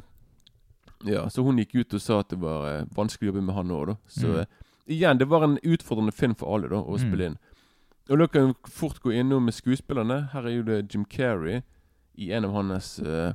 Ja, 1.06 1.28
så 1.30 1.44
hun 1.44 1.58
gikk 1.62 1.76
ut 1.76 1.94
og 1.94 2.02
sa 2.02 2.20
at 2.24 2.30
det 2.30 2.40
var 2.42 2.66
eh, 2.72 2.86
vanskelig 2.96 3.28
å 3.30 3.34
jobbe 3.34 3.44
med 3.46 3.56
han 3.56 3.70
òg, 3.72 3.86
da. 3.88 3.96
Så 4.08 4.28
Mm. 4.28 4.40
eh, 4.40 4.46
igjen, 4.88 5.18
det 5.20 5.28
var 5.30 5.44
en 5.44 5.58
utfordrende 5.64 6.14
film 6.14 6.34
for 6.36 6.56
alle, 6.56 6.70
da, 6.70 6.76
å 6.82 6.98
Mm. 6.98 7.04
spille 7.04 7.26
inn. 7.26 7.38
Og 8.10 8.18
da 8.20 8.28
kan 8.28 8.48
vi 8.48 8.54
fort 8.72 9.00
gå 9.04 9.12
innom 9.14 9.44
med 9.46 9.54
skuespillerne. 9.54 10.30
Her 10.32 10.46
er 10.48 10.56
jo 10.56 10.64
det 10.64 10.94
Jim 10.94 11.04
Carrey 11.06 11.62
i 12.18 12.32
en 12.32 12.46
av 12.46 12.52
hans 12.54 13.00
uh, 13.00 13.34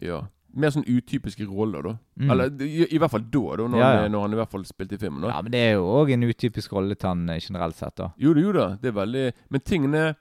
Ja 0.00 0.22
mer 0.56 0.70
sånn 0.70 0.84
utypiske 0.86 1.42
roller, 1.50 1.82
da. 1.82 1.92
Mm. 2.16 2.30
Eller 2.30 2.62
i, 2.62 2.84
i 2.94 2.98
hvert 3.02 3.10
fall 3.10 3.24
da, 3.26 3.56
da 3.58 3.64
når, 3.66 3.78
Ja, 3.80 3.88
ja. 3.90 4.02
Han, 4.04 4.12
når 4.12 4.20
han 4.22 4.32
i 4.32 4.36
hvert 4.38 4.50
fall 4.52 4.64
spilte 4.64 4.94
i 4.94 4.98
filmen. 4.98 5.20
da 5.22 5.32
ja, 5.32 5.40
men 5.42 5.50
det 5.50 5.58
er 5.60 5.72
jo 5.74 5.88
òg 5.90 6.12
en 6.14 6.22
utypisk 6.22 6.72
rolle 6.72 6.94
til 6.94 7.08
han 7.08 7.26
generelt 7.42 7.74
sett, 7.74 7.96
da. 7.96 8.12
Jo 8.16 8.34
da, 8.34 8.40
jo 8.40 8.52
da. 8.52 8.66
Det 8.76 8.92
er 8.92 8.94
veldig 9.00 9.32
Men 9.50 9.60
tingene 9.60 10.14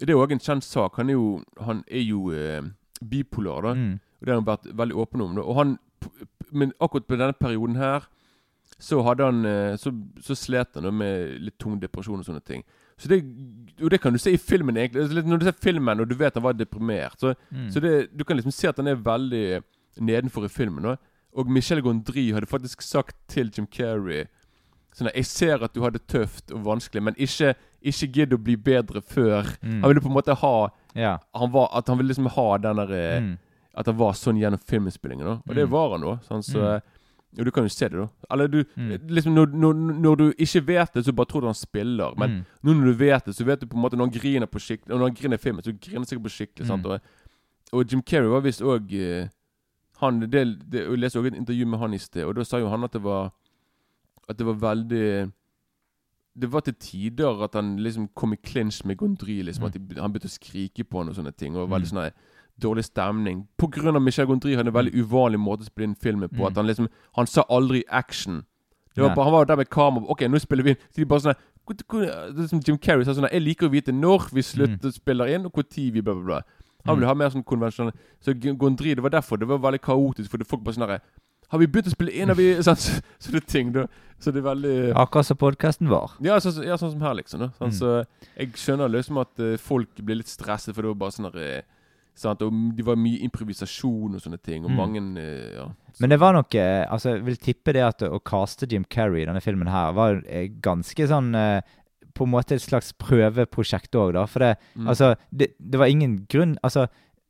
Det 0.00 0.08
er 0.08 0.14
òg 0.16 0.32
en 0.32 0.38
kjent 0.40 0.64
sak. 0.64 0.96
Han 0.96 1.08
er 1.10 1.12
jo, 1.12 1.42
han 1.60 1.84
er 1.90 2.00
jo 2.08 2.30
eh, 2.32 2.62
bipolar, 3.04 3.62
da. 3.62 3.74
Mm. 3.74 4.00
Det 4.26 4.32
har 4.34 4.40
han 4.42 4.48
vært 4.48 4.66
veldig 4.76 4.96
åpen 4.98 5.22
om. 5.22 5.38
Og 5.44 5.54
han 5.60 5.76
Men 6.52 6.72
akkurat 6.80 7.06
på 7.08 7.16
denne 7.18 7.32
perioden 7.38 7.76
her 7.80 8.04
så 8.82 8.98
hadde 9.06 9.24
han 9.24 9.44
eh, 9.46 9.76
Så, 9.80 9.92
så 10.20 10.34
slet 10.36 10.74
han 10.76 10.90
med 10.94 11.38
litt 11.40 11.56
tung 11.62 11.78
depresjon 11.80 12.18
og 12.20 12.26
sånne 12.26 12.42
ting. 12.44 12.64
Så 12.98 13.08
det, 13.08 13.20
og 13.80 13.90
det 13.92 14.00
kan 14.02 14.12
du 14.12 14.18
se 14.18 14.32
i 14.34 14.40
filmen, 14.40 14.76
egentlig. 14.76 15.02
Altså, 15.06 15.22
Når 15.22 15.38
du 15.38 15.44
ser 15.46 15.56
filmen 15.62 16.00
og 16.02 16.08
du 16.10 16.14
vet 16.18 16.34
han 16.34 16.42
var 16.44 16.52
deprimert, 16.58 17.16
så, 17.20 17.34
Mm. 17.52 17.70
så 17.70 17.80
det, 17.80 18.08
du 18.16 18.24
kan 18.24 18.36
liksom 18.36 18.52
se 18.52 18.68
at 18.68 18.76
han 18.76 18.88
er 18.88 18.96
veldig 18.96 19.62
nedenfor 20.00 20.44
i 20.44 20.48
filmen. 20.52 20.84
Også. 20.84 20.98
Og 21.36 21.50
Michel 21.50 21.82
Gondry 21.82 22.32
hadde 22.32 22.46
faktisk 22.48 22.82
sagt 22.82 23.16
til 23.28 23.50
Jim 23.56 23.66
Carrey 23.66 24.26
Sånn 24.96 25.08
at, 25.10 25.16
Jeg 25.16 25.26
ser 25.26 25.62
at 25.64 25.74
du 25.74 25.82
har 25.82 25.90
det 25.92 26.06
tøft 26.08 26.50
og 26.56 26.62
vanskelig, 26.64 27.02
men 27.04 27.14
ikke, 27.20 27.50
ikke 27.84 28.06
gidd 28.14 28.32
å 28.32 28.38
bli 28.40 28.54
bedre 28.56 29.02
før. 29.04 29.44
Mm. 29.62 29.82
Han 29.82 29.90
ville 29.90 30.00
på 30.00 30.08
en 30.08 30.14
måte 30.16 30.34
ha 30.40 30.70
Ja. 30.96 31.18
han 31.34 31.52
var, 31.52 31.68
At 31.76 31.86
han 31.88 31.98
ville 31.98 32.08
liksom 32.14 32.30
ha 32.32 32.56
den 32.58 32.76
der 32.76 32.92
eh, 32.92 33.20
Mm. 33.20 33.36
At 33.76 33.86
han 33.86 33.96
var 33.98 34.12
sånn 34.12 34.38
gjennom 34.40 34.58
filminnspillingen. 34.64 35.24
da 35.24 35.32
Og 35.48 35.54
det 35.54 35.66
Mm. 35.66 35.70
var 35.70 35.90
han 35.90 36.00
da. 36.00 36.16
Sånn, 36.28 36.42
så, 36.42 36.58
Mm. 36.80 36.82
Og 37.38 37.44
du 37.44 37.50
kan 37.50 37.64
jo 37.64 37.68
se 37.68 37.88
det, 37.88 37.98
da. 37.98 38.08
Eller 38.30 38.48
du 38.48 38.64
Mm. 38.76 39.08
liksom 39.08 39.34
når, 39.34 39.46
når, 39.52 39.74
når 40.00 40.16
du 40.16 40.32
ikke 40.38 40.64
vet 40.66 40.92
det, 40.94 41.04
så 41.04 41.12
bare 41.14 41.26
tror 41.26 41.40
du 41.42 41.46
han 41.46 41.54
spiller. 41.54 42.14
Men 42.16 42.46
nå 42.64 42.72
når 42.72 42.84
du 42.84 42.94
vet 42.94 43.24
det, 43.26 43.34
så 43.36 43.44
vet 43.44 43.60
du 43.60 43.66
på 43.66 43.76
en 43.76 43.82
måte 43.82 43.92
når 43.96 44.08
han 44.10 44.20
griner 44.20 44.46
på 44.46 44.58
skikkelig 44.58 44.90
Og 44.94 44.98
når 45.00 45.06
han 45.08 45.14
griner 45.14 45.34
i 45.34 45.42
filmen, 45.42 45.62
så 45.62 45.72
griner 45.78 45.98
han 45.98 46.04
sikkert 46.06 46.24
på 46.24 46.32
skikkelig. 46.32 46.66
sant? 46.66 46.86
Og, 46.86 47.00
og 47.72 47.84
Jim 47.92 48.00
Carrey 48.02 48.28
var 48.30 48.40
visst 48.40 48.62
òg 48.62 49.28
han, 50.00 50.20
det, 50.20 50.30
det, 50.70 50.80
Jeg 50.88 50.98
leste 50.98 51.18
også 51.18 51.26
et 51.26 51.34
intervju 51.36 51.66
med 51.66 51.78
han 51.78 51.94
i 51.94 51.98
sted, 51.98 52.24
og 52.24 52.34
da 52.36 52.42
sa 52.44 52.58
jo 52.58 52.68
han 52.68 52.84
at 52.84 52.92
det 52.92 53.02
var 53.02 53.32
At 54.28 54.36
det 54.38 54.46
var 54.46 54.54
veldig 54.54 55.32
Det 56.38 56.50
var 56.52 56.60
til 56.60 56.74
tider 56.74 57.42
at 57.44 57.54
han 57.54 57.76
liksom 57.78 58.08
kom 58.14 58.32
i 58.32 58.36
clinch 58.36 58.84
med 58.84 58.96
Gondry. 58.98 59.42
Liksom, 59.42 59.62
Mm. 59.62 59.66
At 59.66 59.72
de, 59.94 60.00
Han 60.00 60.12
begynte 60.12 60.28
å 60.28 60.38
skrike 60.38 60.84
på 60.84 60.98
han 60.98 61.08
og 61.08 61.14
sånne 61.16 61.34
ting. 61.36 61.56
Og 61.56 61.68
veldig 61.70 61.86
sånn 61.88 62.10
dårlig 62.60 62.84
stemning. 62.84 63.46
På 63.58 63.66
grunn 63.70 63.96
av 63.96 64.02
Michel 64.02 64.26
Gondry 64.26 64.54
hadde 64.56 64.68
en 64.72 64.74
veldig 64.74 64.94
uvanlig 64.94 65.38
måte 65.40 65.62
å 65.62 65.66
spille 65.70 65.88
inn 65.90 65.94
filmen 65.94 66.28
på. 66.28 66.40
Mm. 66.40 66.46
At 66.50 66.56
han 66.56 66.66
liksom 66.66 66.88
Han 67.16 67.26
sa 67.26 67.44
aldri 67.50 67.84
action. 67.88 68.44
Det 68.94 69.02
var 69.02 69.14
bare, 69.14 69.24
han 69.24 69.32
var 69.32 69.44
der 69.44 69.56
med 69.56 69.68
kamera. 69.68 70.06
Ok, 70.08 70.22
nå 70.22 70.38
spiller 70.40 70.64
vi 70.64 70.70
inn. 70.70 70.76
Så 70.90 70.96
de 71.02 71.04
bare 71.04 71.20
sånn 71.20 72.48
som 72.48 72.60
Jim 72.64 72.78
Carrey 72.78 73.04
sa 73.04 73.12
sånn 73.12 73.28
Jeg 73.30 73.42
liker 73.42 73.66
å 73.68 73.72
vite 73.72 73.92
når 73.92 74.30
vi 74.32 74.42
slutter 74.42 74.90
spiller 74.94 75.26
inn, 75.34 75.44
og 75.46 75.68
tid 75.68 75.92
vi 75.92 76.00
bla, 76.00 76.14
bla, 76.14 76.24
bla. 76.24 76.40
Han 76.86 76.94
Mm. 76.94 77.00
ville 77.00 77.06
ha 77.08 77.14
mer 77.14 77.30
sånn 77.30 77.44
konvensjonell 77.44 77.92
Så 78.22 78.32
Gondry, 78.56 78.94
det 78.94 79.02
var 79.02 79.10
derfor 79.10 79.36
det 79.36 79.48
var 79.48 79.58
veldig 79.58 79.80
kaotisk. 79.82 80.30
For 80.30 80.38
det 80.38 80.46
folk 80.46 80.62
bare 80.62 80.74
sånn 80.74 81.00
Har 81.50 81.58
vi 81.58 81.66
begynt 81.66 81.86
å 81.88 81.90
spille 81.90 82.12
inn? 82.12 82.28
Har 82.28 82.36
vi 82.36 82.54
sånn, 82.62 82.76
Så, 82.76 83.02
så 83.18 83.32
det 83.32 83.46
ting, 83.46 83.72
da. 83.72 83.86
Så 84.18 84.32
det 84.32 84.38
er 84.44 84.54
veldig 84.54 84.94
Akkurat 84.96 85.26
som 85.26 85.36
podkasten 85.36 85.88
vår. 85.88 86.12
ja, 86.22 86.38
sånn, 86.38 86.64
ja, 86.64 86.76
sånn 86.76 86.92
som 86.92 87.00
her, 87.00 87.14
liksom. 87.14 87.40
Sånn, 87.58 87.70
Mm. 87.70 87.72
Så 87.72 88.06
jeg 88.38 88.52
skjønner 88.54 88.88
liksom 88.88 89.18
at 89.20 89.38
eh, 89.40 89.56
folk 89.56 89.88
blir 90.00 90.16
litt 90.16 90.28
stresset, 90.28 90.74
for 90.74 90.82
det 90.82 90.88
var 90.88 90.94
bare 90.94 91.10
sånn 91.12 91.30
herre 91.32 91.58
eh, 91.58 91.62
sant? 92.18 92.42
Og 92.42 92.52
det 92.76 92.84
var 92.86 92.96
mye 92.96 93.20
improvisasjon 93.26 94.14
og 94.16 94.20
sånne 94.24 94.38
ting. 94.42 94.64
Og 94.64 94.70
Mm. 94.70 94.76
mange 94.76 95.02
eh, 95.20 95.54
ja. 95.56 95.66
Men 96.00 96.10
det 96.10 96.18
var 96.20 96.32
nok 96.36 96.54
eh, 96.54 96.84
Altså, 96.90 97.14
jeg 97.16 97.24
vil 97.24 97.36
tippe 97.36 97.72
det 97.72 97.82
at 97.82 98.02
å 98.02 98.18
caste 98.22 98.66
Jim 98.68 98.84
Carrey 98.84 99.22
i 99.22 99.26
denne 99.26 99.40
filmen 99.40 99.68
her 99.68 99.92
var 99.96 100.22
eh, 100.26 100.48
ganske 100.60 101.06
sånn 101.08 101.32
På 102.16 102.24
en 102.24 102.30
måte 102.32 102.54
et 102.56 102.62
slags 102.64 102.92
prøveprosjekt 102.96 103.92
òg, 103.94 104.14
da. 104.16 104.26
For 104.26 104.40
det, 104.40 104.56
Mm. 104.76 104.88
altså, 104.88 105.14
det, 105.32 105.50
det 105.60 105.78
var 105.78 105.86
ingen 105.86 106.26
grunn 106.28 106.56
Altså, 106.64 106.86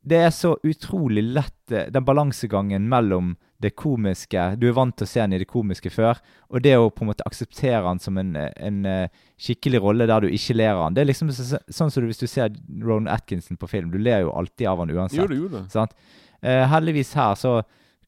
det 0.07 0.19
er 0.23 0.31
så 0.33 0.53
utrolig 0.63 1.23
lett 1.23 1.71
eh, 1.71 1.89
Den 1.93 2.05
balansegangen 2.05 2.87
mellom 2.89 3.35
det 3.61 3.73
komiske 3.79 4.51
Du 4.59 4.67
er 4.69 4.75
vant 4.77 4.95
til 4.97 5.07
å 5.07 5.09
se 5.09 5.21
han 5.23 5.33
i 5.33 5.39
det 5.41 5.47
komiske 5.49 5.89
før, 5.91 6.19
og 6.53 6.61
det 6.63 6.75
å 6.77 6.91
på 6.93 7.03
en 7.03 7.09
måte 7.11 7.25
akseptere 7.27 7.81
han 7.87 7.99
som 8.01 8.19
en, 8.21 8.35
eh, 8.37 8.51
en 8.63 8.83
eh, 8.85 9.23
skikkelig 9.41 9.81
rolle 9.83 10.07
der 10.09 10.23
du 10.23 10.29
ikke 10.29 10.55
ler 10.57 10.75
av 10.75 10.83
han. 10.85 10.97
Det 10.97 11.03
er 11.03 11.09
liksom 11.09 11.31
så, 11.33 11.59
sånn 11.65 11.91
som 11.91 12.03
du, 12.03 12.09
hvis 12.11 12.21
du 12.21 12.27
ser 12.29 12.53
Ronan 12.83 13.09
Atkinson 13.11 13.57
på 13.57 13.69
film. 13.71 13.89
Du 13.93 13.97
ler 13.97 14.23
jo 14.25 14.35
alltid 14.37 14.69
av 14.69 14.83
han 14.83 14.93
uansett. 14.93 15.19
Jo 15.19 15.27
da, 15.27 15.39
jo 15.41 15.49
det. 15.55 15.63
Sant? 15.73 15.97
Eh, 16.41 16.63
heldigvis 16.69 17.15
her 17.17 17.33
så 17.39 17.55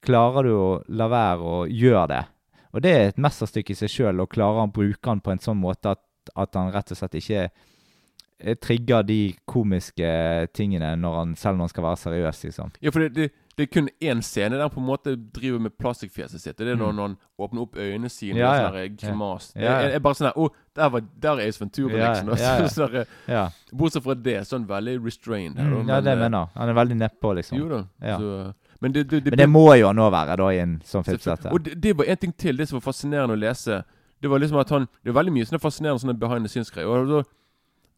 klarer 0.05 0.45
du 0.45 0.53
å 0.53 0.69
la 1.01 1.09
være 1.11 1.55
å 1.55 1.63
gjøre 1.65 2.05
det. 2.13 2.21
Og 2.69 2.85
det 2.85 2.93
er 2.93 3.09
et 3.09 3.21
mesterstykke 3.21 3.73
i 3.73 3.79
seg 3.81 3.91
sjøl, 3.91 4.21
å 4.21 4.29
klare 4.29 4.67
å 4.67 4.71
bruke 4.71 5.09
han 5.09 5.23
på 5.25 5.33
en 5.33 5.41
sånn 5.41 5.57
måte 5.57 5.97
at, 5.97 6.05
at 6.37 6.53
han 6.57 6.69
rett 6.75 6.93
og 6.93 7.01
slett 7.01 7.17
ikke 7.17 7.47
eh, 7.47 7.67
trigger 8.63 9.03
de 9.03 9.35
komiske 9.49 10.47
tingene 10.55 10.93
når 10.99 11.15
han, 11.19 11.35
selv 11.35 11.57
når 11.59 11.67
han 11.67 11.71
skal 11.73 11.83
være 11.83 11.97
seriøs, 12.05 12.43
liksom. 12.47 12.71
Ja, 12.81 12.91
for 12.95 13.03
det, 13.03 13.09
det, 13.15 13.25
det 13.59 13.65
er 13.65 13.71
kun 13.73 13.89
én 13.99 14.21
scene 14.23 14.55
der 14.55 14.61
han 14.63 14.71
på 14.71 14.79
en 14.79 14.87
måte 14.87 15.15
driver 15.35 15.59
med 15.65 15.73
plastikkfjeset 15.79 16.39
sitt. 16.39 16.57
Det 16.57 16.67
er 16.67 16.75
når, 16.79 16.93
Mm. 16.93 16.95
når 16.95 17.07
han 17.09 17.17
åpner 17.39 17.61
opp 17.65 17.75
øynene 17.75 18.09
sine 18.09 18.39
Ja, 18.39 18.49
og 18.51 18.55
ja. 18.55 18.69
sånn 18.69 18.95
grimas. 19.01 19.49
Ja, 19.55 19.61
ja. 19.61 19.73
Jeg, 19.81 19.89
jeg 19.89 19.95
er 19.95 19.99
bare 20.05 20.15
sånn 20.19 20.27
her 20.29 20.37
Å, 20.39 20.47
der, 20.79 20.89
var, 20.89 21.01
der 21.19 21.31
er 21.43 21.47
Ace 21.49 21.59
Ventura, 21.59 21.97
Ja, 21.97 22.13
liksom. 22.13 22.31
ja, 22.39 22.53
ja. 22.61 22.67
Så 22.77 22.87
der, 22.93 23.05
Ja, 23.27 23.43
bortsett 23.75 24.03
fra 24.07 24.15
det, 24.15 24.37
sånn 24.47 24.67
veldig 24.69 24.95
restrained 25.05 25.57
her. 25.59 25.67
mm, 25.67 25.89
ja 25.91 25.99
det 25.99 26.07
eh, 26.13 26.15
jeg 26.15 26.23
mener 26.29 26.47
Han 26.55 26.69
er 26.69 26.73
veldig 26.79 26.97
nedpå, 27.03 27.33
liksom. 27.35 27.57
Jo 27.59 27.67
da. 27.69 27.81
Ja. 28.01 28.17
Så, 28.17 28.53
men 28.79 28.93
det, 28.95 29.03
det, 29.11 29.23
det, 29.25 29.31
Men 29.35 29.39
det 29.43 29.49
må 29.51 29.65
jo 29.75 29.87
han 29.91 29.95
nå 29.99 30.07
være, 30.09 30.37
da, 30.39 30.47
i 30.55 30.59
en 30.63 30.77
sånn 30.87 31.03
film. 31.03 31.51
Og 31.51 31.59
det, 31.65 31.75
det 31.83 31.97
var 31.99 32.05
en 32.07 32.17
ting 32.23 32.31
til, 32.39 32.55
det 32.55 32.69
som 32.69 32.79
var 32.79 32.85
fascinerende 32.93 33.35
å 33.35 33.39
lese. 33.43 33.81
Det 34.23 34.27
var 34.31 34.39
liksom 34.39 34.57
at 34.59 34.69
han 34.71 34.87
Det 35.03 35.11
er 35.11 35.15
veldig 35.19 35.31
mye 35.35 35.45
sånne 35.47 35.59
fascinerende 35.63 35.99
sånne 35.99 36.15
behind 36.19 36.47
the 36.47 36.51
scenes-greier. 36.51 36.87
Og 36.87 37.11
da, 37.11 37.19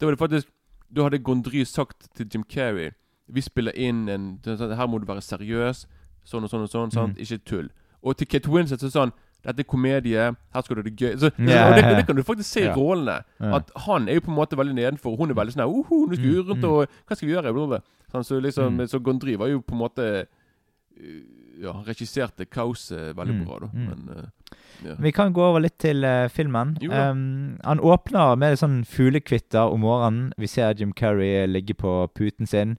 da 0.02 0.08
var 0.08 0.16
det 0.16 0.18
faktisk 0.18 0.48
Da 0.90 1.06
hadde 1.06 1.22
Gondry 1.22 1.62
sagt 1.64 2.08
til 2.16 2.26
Jim 2.26 2.42
Carrey 2.44 2.90
Vi 3.30 3.40
spiller 3.40 3.72
inn 3.78 4.08
en 4.10 4.40
sånn, 4.44 4.74
Her 4.76 4.88
må 4.90 4.98
du 4.98 5.06
være 5.06 5.22
seriøs. 5.22 5.86
Sånn 6.26 6.44
og 6.44 6.50
sånn 6.50 6.66
og 6.66 6.70
sånn. 6.70 7.14
Mm. 7.14 7.20
Ikke 7.22 7.38
tull. 7.46 7.68
Og 8.02 8.18
til 8.18 8.26
Kate 8.26 8.50
Winslet 8.50 8.82
så 8.82 8.90
sa 8.90 9.06
han 9.06 9.14
dette 9.42 9.64
er 9.64 9.66
komedie, 9.66 10.26
her 10.54 10.62
skal 10.62 10.76
du 10.76 10.80
ha 10.82 10.86
det 10.86 10.92
gøy. 10.94 11.16
Så, 11.18 11.30
yeah. 11.42 11.66
og 11.66 11.74
det, 11.74 11.96
det 11.96 12.04
kan 12.06 12.14
du 12.14 12.22
faktisk 12.22 12.46
se 12.46 12.60
i 12.60 12.68
yeah. 12.68 12.76
rollene. 12.78 13.24
At 13.42 13.72
han 13.86 14.06
er 14.08 14.20
jo 14.20 14.26
på 14.28 14.30
en 14.30 14.36
måte 14.36 14.58
veldig 14.58 14.74
nedenfor. 14.76 15.16
Hun 15.18 15.34
er 15.34 15.38
veldig 15.38 15.54
sånn 15.56 15.64
Oho, 15.64 16.04
nå 16.06 16.18
skal 16.18 16.28
vi 16.28 16.44
rundt 16.46 16.66
og 16.68 16.84
Hva 17.08 17.18
skal 17.18 17.26
vi 17.26 17.34
gjøre? 17.34 17.80
Sånn, 18.12 18.26
så 18.28 18.38
liksom 18.38 18.76
Mm. 18.78 18.86
Så 18.92 19.00
Gondry 19.02 19.34
var 19.40 19.50
jo 19.50 19.60
på 19.60 19.74
en 19.74 19.80
måte 19.82 20.04
eh, 20.22 21.24
Ja, 21.62 21.72
regisserte 21.86 22.44
kaoset 22.50 23.12
veldig 23.16 23.34
Mm, 23.36 23.44
bra, 23.46 23.58
da. 23.62 23.68
mm. 23.72 23.84
Men 23.88 24.16
eh, 24.16 24.56
ja. 24.88 24.94
Vi 24.98 25.12
kan 25.14 25.32
gå 25.32 25.42
over 25.46 25.62
litt 25.62 25.78
til 25.78 26.02
uh, 26.04 26.26
filmen. 26.28 26.74
Um, 26.90 27.58
han 27.62 27.78
åpner 27.80 28.34
med 28.36 28.58
sånn 28.58 28.80
fuglekvitter 28.88 29.70
om 29.70 29.84
morgenen. 29.86 30.32
Vi 30.42 30.48
ser 30.50 30.74
Jim 30.74 30.92
Carrey 30.92 31.46
ligge 31.46 31.74
på 31.78 32.08
puten 32.18 32.46
sin. 32.50 32.74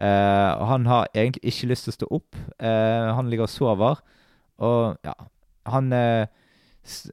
Uh, 0.00 0.54
han 0.70 0.86
har 0.86 1.08
egentlig 1.14 1.42
ikke 1.50 1.72
lyst 1.72 1.88
til 1.88 1.92
å 1.92 1.98
stå 1.98 2.10
opp. 2.20 2.38
Uh, 2.62 3.10
han 3.18 3.28
ligger 3.32 3.48
og 3.48 3.50
sover. 3.50 3.98
Og 4.58 4.96
ja 5.06 5.14
Han 5.68 5.92
eh, 5.92 6.26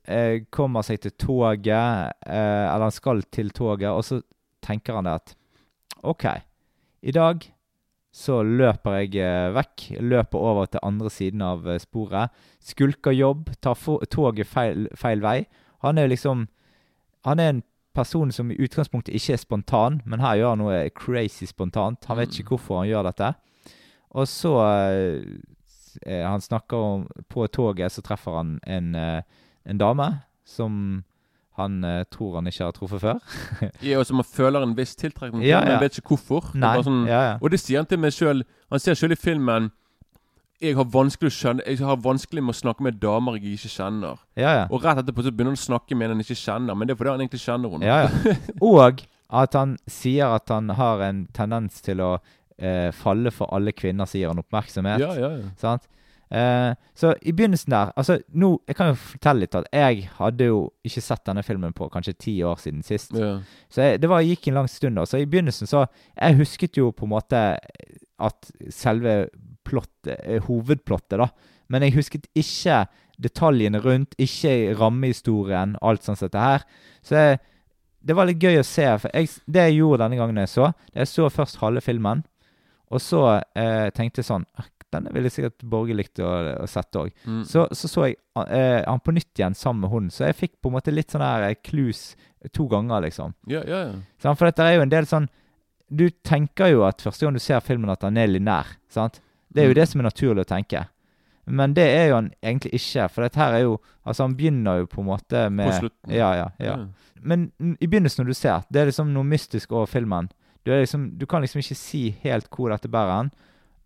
eh, 0.07 0.43
kommer 0.49 0.81
seg 0.88 1.01
til 1.03 1.11
toget, 1.19 2.13
eh, 2.25 2.65
eller 2.71 2.85
han 2.88 2.93
skal 2.95 3.19
til 3.35 3.49
toget, 3.51 3.89
og 3.91 4.05
så 4.07 4.21
tenker 4.63 4.95
han 4.95 5.03
det 5.09 5.15
at 5.19 5.33
OK, 6.07 6.23
i 7.03 7.11
dag 7.11 7.43
så 8.15 8.39
løper 8.47 8.99
jeg 9.01 9.17
eh, 9.19 9.51
vekk. 9.56 9.86
Løper 9.99 10.39
over 10.39 10.69
til 10.71 10.84
andre 10.88 11.12
siden 11.12 11.43
av 11.43 11.65
eh, 11.67 11.82
sporet. 11.84 12.32
Skulker 12.63 13.12
jobb. 13.12 13.49
Tar 13.63 13.80
toget 14.12 14.47
feil, 14.47 14.88
feil 14.95 15.23
vei. 15.23 15.41
Han 15.84 15.99
er 15.99 16.08
liksom 16.12 16.47
Han 17.25 17.39
er 17.39 17.49
en 17.49 17.63
person 17.95 18.32
som 18.32 18.51
i 18.51 18.58
utgangspunktet 18.62 19.15
ikke 19.15 19.34
er 19.34 19.39
spontan, 19.41 20.01
men 20.06 20.21
her 20.21 20.36
gjør 20.38 20.51
han 20.51 20.60
noe 20.62 20.89
crazy 20.93 21.47
spontant. 21.49 22.06
Han 22.06 22.19
vet 22.19 22.38
ikke 22.38 22.54
hvorfor 22.54 22.84
han 22.84 22.89
gjør 22.91 23.08
dette. 23.10 23.32
Og 24.13 24.28
så 24.30 24.54
eh, 24.62 26.21
Han 26.23 26.41
snakker 26.41 26.78
om 26.78 27.08
På 27.30 27.47
toget 27.47 27.91
så 27.91 28.04
treffer 28.04 28.36
han 28.36 28.60
en, 28.67 28.95
en 28.95 29.80
dame 29.80 30.08
som 30.45 31.04
han 31.58 31.80
eh, 31.88 32.04
tror 32.12 32.36
han 32.39 32.50
ikke 32.52 32.68
har 32.68 32.76
truffet 32.76 33.02
før. 33.04 33.20
Ja, 33.86 34.00
og 34.02 34.06
som 34.10 34.20
man 34.20 34.28
føler 34.28 34.63
en 34.65 34.76
viss 34.78 34.96
tiltrekning 35.00 35.41
til, 35.41 35.50
Ja, 35.50 35.62
men 35.63 35.76
ja. 35.76 35.80
vet 35.84 35.98
ikke 36.02 36.15
hvorfor. 36.15 36.52
Nei. 36.54 36.76
det 36.78 36.88
sånn, 36.88 37.02
ja, 37.08 37.22
ja. 37.30 37.34
Og 37.41 37.52
det 37.54 37.62
sier 37.63 37.80
han 37.82 37.89
til 37.89 38.02
meg 38.04 38.15
sjøl. 38.15 38.44
Han 38.74 38.84
ser 38.84 39.00
sjøl 39.00 39.15
i 39.15 39.20
filmen 39.20 39.72
jeg 40.63 40.78
har 40.78 40.88
vanskelig 40.88 41.28
å 41.28 41.36
skjønne 41.36 41.63
Jeg 41.68 41.82
har 41.84 41.98
vanskelig 42.00 42.44
med 42.44 42.56
å 42.56 42.58
snakke 42.58 42.86
med 42.86 43.00
damer 43.02 43.36
jeg 43.38 43.58
ikke 43.58 43.72
kjenner. 43.74 44.22
ja, 44.39 44.54
ja. 44.62 44.68
Og 44.72 44.86
rett 44.86 45.02
etterpå 45.02 45.26
så 45.26 45.34
begynner 45.34 45.52
han 45.52 45.60
å 45.60 45.65
snakke 45.65 45.98
med 45.98 46.08
en 46.08 46.15
han 46.15 46.24
ikke 46.24 46.38
kjenner, 46.39 46.78
men 46.78 46.88
det 46.88 46.96
er 46.96 47.00
fordi 47.02 47.12
han 47.12 47.24
egentlig 47.26 47.41
kjenner 47.44 47.74
henne. 47.74 47.89
Ja, 47.89 47.98
ja. 48.06 48.38
Og 48.72 49.04
at 49.41 49.58
han 49.60 49.76
sier 49.91 50.32
at 50.38 50.54
han 50.54 50.72
har 50.78 51.04
en 51.04 51.26
tendens 51.36 51.82
til 51.84 52.00
å 52.04 52.13
eh, 52.58 52.91
falle 52.96 53.34
for 53.36 53.52
alle 53.56 53.74
kvinner 53.76 54.08
som 54.08 54.22
gir 54.22 54.32
han 54.32 54.39
oppmerksomhet. 54.39 55.04
ja, 55.04 55.12
ja, 55.20 55.32
ja. 55.41 55.52
Sant? 55.60 55.89
Eh, 56.31 56.71
så 56.97 57.11
i 57.21 57.31
begynnelsen 57.31 57.69
der 57.69 57.91
Altså, 57.93 58.15
nå 58.33 58.47
Jeg 58.67 58.75
kan 58.75 58.88
jo 58.89 58.95
fortelle 58.97 59.43
litt 59.43 59.55
at 59.55 59.67
jeg 59.69 60.07
hadde 60.17 60.47
jo 60.47 60.59
ikke 60.83 61.03
sett 61.05 61.21
denne 61.29 61.43
filmen 61.45 61.73
på 61.77 61.85
kanskje 61.93 62.15
ti 62.17 62.33
år 62.43 62.57
siden 62.61 62.81
sist. 62.83 63.13
Ja. 63.13 63.38
Så 63.69 63.81
jeg, 63.81 64.01
det 64.01 64.09
var, 64.09 64.25
gikk 64.25 64.47
en 64.49 64.57
lang 64.59 64.69
stund 64.71 64.97
da. 64.97 65.05
Så 65.05 65.21
i 65.21 65.29
begynnelsen 65.29 65.69
så 65.69 65.85
Jeg 66.15 66.39
husket 66.41 66.77
jo 66.77 66.91
på 66.91 67.05
en 67.05 67.13
måte 67.13 67.41
at 68.15 68.51
selve 68.71 69.27
plottet, 69.65 70.19
eh, 70.23 70.41
hovedplottet, 70.43 71.19
da. 71.19 71.29
Men 71.67 71.83
jeg 71.83 71.95
husket 71.97 72.27
ikke 72.38 72.85
detaljene 73.21 73.79
rundt, 73.81 74.15
ikke 74.21 74.75
rammehistorien, 74.79 75.75
alt 75.81 76.03
sånt 76.05 76.19
som 76.19 76.29
dette 76.29 76.43
her. 76.43 76.65
Så 77.03 77.15
jeg, 77.15 77.39
det 78.05 78.15
var 78.15 78.29
litt 78.29 78.43
gøy 78.43 78.59
å 78.59 78.67
se. 78.67 78.85
For 79.01 79.11
jeg, 79.13 79.31
det 79.49 79.67
jeg 79.69 79.79
gjorde 79.79 80.03
denne 80.03 80.19
gangen 80.19 80.41
jeg 80.43 80.51
så, 80.51 80.71
det 80.93 81.05
jeg 81.05 81.11
så 81.11 81.29
først 81.33 81.59
halve 81.63 81.83
filmen, 81.83 82.23
og 82.93 83.01
så 83.01 83.23
eh, 83.57 83.89
tenkte 83.97 84.21
jeg 84.21 84.29
sånn 84.29 84.45
«Ah, 84.61 84.69
Denne 84.95 85.13
ville 85.15 85.29
sikkert 85.34 85.63
Borge 85.69 85.95
likt 85.97 86.19
å, 86.23 86.31
å 86.63 86.67
sette 86.71 87.03
òg. 87.05 87.13
Mm. 87.27 87.43
Så, 87.47 87.67
så 87.75 87.89
så 87.91 88.08
jeg 88.08 88.17
eh, 88.47 88.81
han 88.88 89.01
på 89.03 89.13
nytt 89.15 89.38
igjen 89.41 89.55
sammen 89.58 89.86
med 89.86 89.91
hunden, 89.93 90.12
så 90.15 90.25
jeg 90.29 90.39
fikk 90.39 90.55
på 90.63 90.71
en 90.71 90.77
måte 90.79 90.93
litt 90.95 91.12
sånn 91.13 91.23
her 91.25 91.53
clues 91.65 92.15
to 92.53 92.67
ganger, 92.71 93.01
liksom. 93.08 93.34
ja, 93.49 93.62
ja, 93.67 93.84
ja. 93.91 94.34
For 94.36 94.45
dette 94.49 94.65
er 94.65 94.75
jo 94.79 94.84
en 94.86 94.91
del 94.93 95.08
sånn 95.10 95.27
Du 95.89 96.08
tenker 96.25 96.71
jo 96.73 96.84
at 96.88 97.01
første 97.05 97.25
gang 97.25 97.36
du 97.38 97.39
ser 97.43 97.60
filmen, 97.62 97.89
at 97.93 98.01
han 98.01 98.17
er 98.17 98.27
linær. 98.31 98.65
Sant? 98.89 99.19
Det 99.53 99.62
er 99.63 99.67
jo 99.69 99.73
Mm. 99.75 99.79
det 99.79 99.88
som 99.89 100.01
er 100.01 100.08
naturlig 100.10 100.41
å 100.45 100.49
tenke. 100.49 100.79
Men 101.45 101.73
det 101.77 101.84
er 101.86 102.08
jo 102.10 102.15
han 102.15 102.31
egentlig 102.41 102.71
ikke. 102.79 103.05
For 103.13 103.21
dette 103.21 103.38
her 103.38 103.53
er 103.53 103.62
jo 103.67 103.75
Altså, 104.05 104.23
han 104.25 104.34
begynner 104.38 104.79
jo 104.81 104.88
på 104.89 105.01
en 105.01 105.08
måte 105.12 105.43
med 105.53 105.69
På 105.69 105.77
slutten. 105.84 106.12
Ja, 106.13 106.31
ja, 106.38 106.47
ja. 106.60 106.75
Men 107.21 107.51
i 107.81 107.88
begynnelsen, 107.88 108.21
når 108.23 108.27
du 108.34 108.38
ser, 108.38 108.65
det 108.69 108.81
er 108.81 108.89
liksom 108.89 109.13
noe 109.13 109.23
mystisk 109.25 109.71
over 109.73 109.86
filmen. 109.89 110.27
Du, 110.65 110.71
liksom, 110.73 111.08
du 111.17 111.25
kan 111.29 111.41
liksom 111.41 111.62
ikke 111.62 111.77
si 111.77 112.01
helt 112.23 112.49
hvor 112.53 112.69
dette 112.73 112.89
bærer 112.89 113.15
hen. 113.19 113.31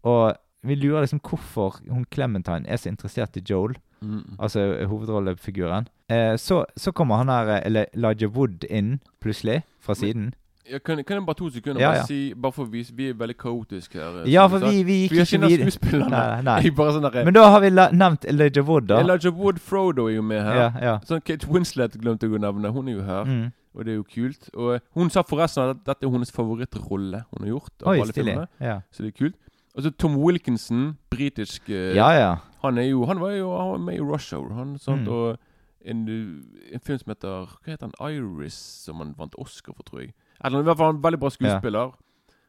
Og 0.08 0.34
vi 0.64 0.76
lurer 0.76 1.02
liksom 1.06 1.20
hvorfor 1.24 1.80
hun 1.90 2.06
Clementine 2.12 2.68
er 2.68 2.76
så 2.78 2.90
interessert 2.90 3.38
i 3.38 3.42
Joel, 3.50 3.76
Mm. 4.02 4.38
altså 4.40 4.86
hovedrollefiguren. 4.88 5.88
Eh, 6.10 6.38
så, 6.38 6.64
så 6.78 6.92
kommer 6.96 7.18
han 7.18 7.28
her 7.28 7.62
eller 7.66 7.86
Elijah 7.94 8.30
Wood 8.32 8.64
inn 8.70 9.00
plutselig, 9.22 9.64
fra 9.82 9.94
siden. 9.94 10.34
Jeg 10.70 10.84
kan, 10.84 11.04
kan 11.04 11.18
jeg 11.18 11.26
bare 11.26 11.36
to 11.36 11.50
sekunder 11.50 11.82
Ja, 11.82 11.90
bare 11.94 12.06
si 12.08 12.34
Bare 12.34 12.52
for 12.54 12.64
å 12.68 12.70
vise 12.70 12.94
Vi 12.96 13.08
er 13.10 13.14
veldig 13.18 13.36
kaotiske 13.38 13.98
her. 13.98 14.20
eh, 14.22 14.30
Ja, 14.32 14.44
for 14.48 14.60
vi, 14.60 14.84
vi 14.84 14.98
gikk 15.08 15.16
ikke 15.26 15.40
videre. 15.42 15.66
Vi 15.66 15.72
skuespillerne. 15.72 16.10
Nei, 16.12 16.42
nei. 16.46 16.70
Bare 16.78 16.94
sånn 16.94 17.08
der, 17.12 17.26
Men 17.26 17.34
da 17.34 17.44
har 17.50 17.60
vi 17.64 17.70
la 17.74 17.88
nevnt 17.92 18.26
Elijah 18.30 18.64
Wood, 18.68 18.88
da. 18.88 19.00
Elijah 19.02 19.34
Wood 19.34 19.60
Frodo 19.60 20.06
er 20.08 20.16
jo 20.16 20.22
med 20.22 20.44
her. 20.46 20.56
Ja, 20.56 20.70
ja. 20.82 20.94
Sånn 21.10 21.24
Kate 21.26 21.48
Winslet 21.50 21.98
glemte 22.00 22.30
jeg 22.30 22.38
å 22.38 22.44
nevne. 22.44 22.72
Hun 22.72 22.88
er 22.88 22.94
jo 23.00 23.02
her, 23.04 23.26
Mm. 23.26 23.52
og 23.76 23.84
det 23.86 23.92
er 23.92 23.96
jo 23.98 24.04
kult. 24.04 24.50
Og 24.56 24.76
eh, 24.76 24.80
Hun 24.96 25.10
sa 25.10 25.24
forresten 25.24 25.72
at 25.74 25.84
dette 25.86 26.06
er 26.06 26.10
hennes 26.14 26.32
favorittrolle 26.32 27.26
hun 27.34 27.44
har 27.48 27.52
gjort. 27.56 27.74
Av 27.84 27.88
Oi, 27.96 28.00
alle 28.00 28.14
filmene 28.14 28.48
Ja. 28.62 28.80
Så 28.94 29.04
det 29.04 29.16
er 29.16 29.18
kult. 29.26 29.36
Og 29.80 29.84
så 29.84 29.92
Tom 29.96 30.18
Wilkinson, 30.20 30.98
britisk 31.10 31.70
eh, 31.70 31.96
ja, 31.96 32.10
ja. 32.12 32.36
Han 32.62 32.78
er 32.78 32.90
jo 32.90 33.06
Han 33.06 33.22
var 33.22 33.30
jo 33.32 33.58
han 33.58 33.70
var 33.70 33.78
med 33.78 33.96
i 33.96 34.02
Rush 34.02 34.36
Hour, 34.36 34.54
han. 34.54 34.78
Sant? 34.78 35.02
Mm. 35.02 35.08
Og 35.08 35.38
en, 35.82 36.10
uh, 36.10 36.74
en 36.74 36.80
film 36.84 37.00
som 37.00 37.14
heter 37.14 37.30
Hva 37.30 37.72
heter 37.72 37.88
han? 37.88 38.12
Iris, 38.12 38.58
som 38.84 39.00
han 39.00 39.14
vant 39.18 39.38
Oscar 39.40 39.74
for, 39.78 39.88
tror 39.88 40.02
jeg. 40.02 40.12
Eller, 40.44 40.60
I 40.60 40.68
hvert 40.68 40.78
fall 40.78 40.96
en 40.98 41.04
veldig 41.04 41.20
bra 41.20 41.32
skuespiller. 41.32 41.96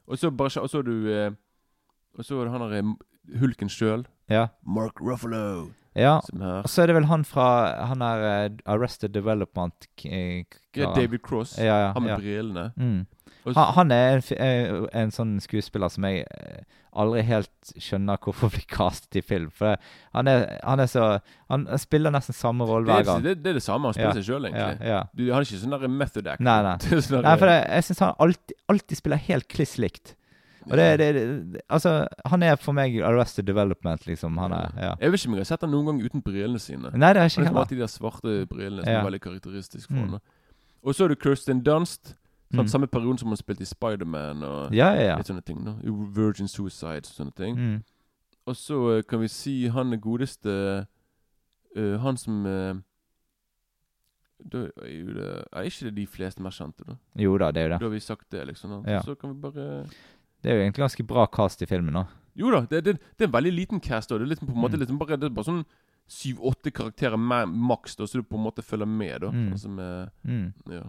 Og 0.06 0.18
så 0.18 0.30
bare 0.30 0.60
Og 0.60 0.70
så 0.70 0.82
du 0.82 1.06
eh, 1.06 1.30
Og 2.18 2.24
så 2.24 2.48
han 2.48 2.60
der 2.60 2.76
eh, 2.80 2.94
hulken 3.38 3.68
sjøl. 3.70 4.06
ja. 4.30 4.48
Mark 4.66 5.00
Ruffalo. 5.00 5.70
ja. 5.94 6.18
Og 6.62 6.68
så 6.70 6.82
er 6.82 6.90
det 6.90 6.94
vel 6.96 7.08
han 7.10 7.24
fra 7.26 7.86
Han 7.90 8.02
er 8.02 8.50
uh, 8.50 8.58
Arrested 8.66 9.10
Development 9.14 9.88
ja. 10.04 10.92
David 10.94 11.18
Cross. 11.22 11.58
Ja, 11.58 11.86
ja, 11.86 11.92
Han 11.92 12.02
med 12.02 12.18
brillene. 12.18 12.72
Mm. 12.76 13.06
Han, 13.46 13.72
han 13.74 13.90
er 13.90 14.18
en, 14.18 14.22
eh, 14.36 14.74
en 15.00 15.10
sånn 15.10 15.38
skuespiller 15.40 15.88
som 15.88 16.04
jeg 16.04 16.26
aldri 16.90 17.22
helt 17.24 17.72
skjønner 17.78 18.18
hvorfor 18.22 18.50
blir 18.52 18.66
castet 18.70 19.20
i 19.20 19.22
film. 19.24 19.50
For 19.54 19.72
det, 19.72 19.90
han, 20.16 20.28
er, 20.30 20.46
han 20.66 20.82
er 20.82 20.90
så 20.90 21.06
Han 21.48 21.66
spiller 21.80 22.12
nesten 22.14 22.36
samme 22.36 22.66
rolle 22.68 22.90
hver 22.90 23.00
er, 23.00 23.08
gang. 23.08 23.24
det, 23.24 23.36
det 23.44 23.52
er 23.54 23.58
det 23.60 23.64
samme. 23.64 23.90
Han 23.90 23.96
spiller 23.96 24.20
seg 24.20 24.26
sjøl, 24.28 24.48
egentlig. 24.50 24.88
ja. 24.92 25.02
Du, 25.14 25.24
han 25.30 25.40
er 25.40 25.48
ikke 25.48 25.62
sånn 25.62 25.96
method 25.96 26.30
actor. 26.30 26.46
Nei, 26.46 26.58
nei. 26.66 26.76
Sånn 27.06 27.24
Nei, 27.26 27.36
for 27.40 27.50
det, 27.50 27.58
jeg 27.66 27.88
syns 27.88 28.02
han 28.04 28.16
alltid, 28.26 28.56
alltid 28.74 29.00
spiller 29.02 29.22
helt 29.30 29.48
kliss 29.50 29.76
likt. 29.82 30.14
Og 30.70 30.76
det, 30.78 30.98
det, 30.98 31.14
det 31.52 31.60
Altså, 31.68 32.06
han 32.26 32.42
er 32.42 32.56
for 32.56 32.72
meg 32.72 32.96
Arrested 33.02 33.44
Development, 33.46 34.06
liksom. 34.06 34.36
Han 34.38 34.52
er 34.52 34.70
Ja. 34.76 34.94
Jeg 35.00 35.12
vet 35.12 35.20
ikke 35.20 35.28
om 35.28 35.34
jeg 35.34 35.40
har 35.40 35.44
sett 35.50 35.60
han 35.60 35.70
noen 35.70 35.86
gang 35.86 36.02
uten 36.04 36.22
brillene 36.22 36.58
sine. 36.58 36.90
Nei, 36.94 37.12
det 37.12 37.16
er 37.16 37.20
Han 37.20 37.30
ikke 37.30 37.38
har 37.40 37.44
heller. 37.46 37.60
alltid 37.60 37.76
de 37.76 37.80
der 37.80 37.86
svarte 37.86 38.46
brillene 38.46 38.84
som 38.84 38.92
Ja. 38.92 39.00
er 39.00 39.04
veldig 39.10 39.20
karakteristisk 39.20 39.88
for 39.88 39.94
Mm. 39.94 40.10
han. 40.10 40.20
Og 40.82 40.94
så 40.94 41.04
er 41.04 41.08
det 41.08 41.18
Kirsten 41.22 41.62
Dunst. 41.62 42.14
Mm. 42.52 42.66
Samme 42.66 42.86
periode 42.88 43.18
som 43.18 43.28
han 43.28 43.36
spilte 43.36 43.62
i 43.62 43.64
Spiderman 43.64 44.42
og 44.42 44.72
Ja, 44.74 44.92
ja, 44.94 45.02
ja. 45.02 45.16
litt 45.16 45.26
sånne 45.26 45.44
ting. 45.44 45.64
da 45.64 45.74
Virgin 45.84 46.48
Suicide 46.48 46.96
og 47.06 47.14
sånne 47.14 47.34
ting. 47.36 47.56
Mm. 47.56 47.82
Og 48.46 48.54
så 48.56 48.96
eh, 48.98 49.02
kan 49.02 49.20
vi 49.20 49.28
si 49.28 49.68
han 49.68 49.92
er 49.92 49.96
godeste 49.98 50.86
uh, 51.76 51.96
Han 51.98 52.16
som 52.16 52.44
uh, 52.46 52.74
Da 54.50 54.64
er 54.82 54.88
jo 54.90 55.12
det 55.14 55.44
Er 55.52 55.62
ikke 55.68 55.84
det 55.90 55.94
de 55.94 56.06
fleste 56.06 56.42
mer 56.42 56.50
kjente, 56.50 56.84
da? 56.88 56.94
Jo 57.20 57.36
da, 57.38 57.50
det 57.52 57.60
er 57.60 57.68
jo 57.68 57.72
det. 57.74 57.80
Da 57.80 57.86
har 57.86 57.92
vi 57.94 58.00
sagt 58.00 58.30
det, 58.32 58.46
liksom. 58.48 58.70
Da. 58.82 58.90
Ja. 58.96 59.00
Så 59.02 59.14
kan 59.14 59.34
vi 59.34 59.40
bare 59.40 59.84
Det 60.42 60.50
er 60.50 60.56
jo 60.56 60.62
egentlig 60.64 60.84
ganske 60.86 61.06
bra 61.06 61.26
cast 61.26 61.62
i 61.62 61.66
filmen 61.66 61.94
da. 61.94 62.04
Jo 62.36 62.50
da, 62.54 62.60
det, 62.70 62.84
det, 62.84 62.94
det 63.18 63.24
er 63.26 63.28
en 63.28 63.32
veldig 63.34 63.52
liten 63.52 63.80
cast. 63.80 64.08
da 64.08 64.18
Det 64.18 64.24
er 64.24 64.34
liksom 64.34 64.48
på 64.48 64.54
en 64.56 64.62
måte 64.62 64.76
Mm. 64.78 64.80
liksom 64.84 64.98
bare, 64.98 65.16
det 65.20 65.26
er 65.30 65.34
bare 65.36 65.44
sånn 65.50 65.64
syv-åtte 66.10 66.72
karakterer 66.74 67.16
ma- 67.20 67.46
maks, 67.46 67.96
da 67.96 68.04
så 68.06 68.18
du 68.18 68.22
på 68.22 68.38
en 68.38 68.44
måte 68.46 68.62
følger 68.64 68.86
med. 68.88 69.20
da 69.20 69.30
Mm. 69.30 69.52
Altså 69.52 69.68
med 69.68 70.10
Mm. 70.24 70.52
Ja. 70.70 70.82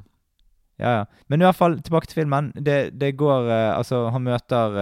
Ja, 0.79 0.91
ja. 0.97 1.05
Men 1.29 1.41
i 1.41 1.45
hvert 1.45 1.55
fall, 1.55 1.75
tilbake 1.81 2.07
til 2.07 2.23
filmen. 2.23 2.51
Det, 2.55 2.97
det 2.97 3.15
går 3.17 3.45
uh, 3.51 3.77
Altså, 3.77 4.09
han 4.09 4.23
møter 4.23 4.73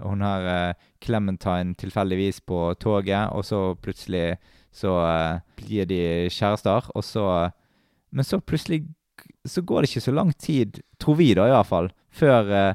uh, 0.00 0.08
hun 0.08 0.20
her 0.22 0.70
uh, 0.70 0.74
Clementine 1.02 1.74
tilfeldigvis 1.76 2.40
på 2.40 2.74
toget, 2.80 3.28
og 3.32 3.44
så 3.44 3.74
plutselig 3.76 4.38
så 4.72 4.92
blir 5.56 5.84
de 5.86 6.28
kjærester, 6.30 6.90
og 6.94 7.02
så 7.04 7.50
Men 8.12 8.24
så 8.24 8.40
plutselig 8.40 8.86
så 9.46 9.62
går 9.62 9.82
det 9.82 9.90
ikke 9.90 10.00
så 10.04 10.12
lang 10.14 10.32
tid, 10.38 10.80
tror 10.98 11.16
vi 11.16 11.34
da 11.34 11.46
i 11.46 11.50
hvert 11.50 11.66
fall, 11.66 11.88
før, 12.10 12.74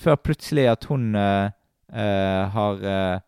før 0.00 0.18
plutselig 0.20 0.66
at 0.70 0.86
hun 0.90 1.14
uh, 1.16 1.48
uh, 1.92 2.42
har, 2.52 2.82
eh, 2.84 3.20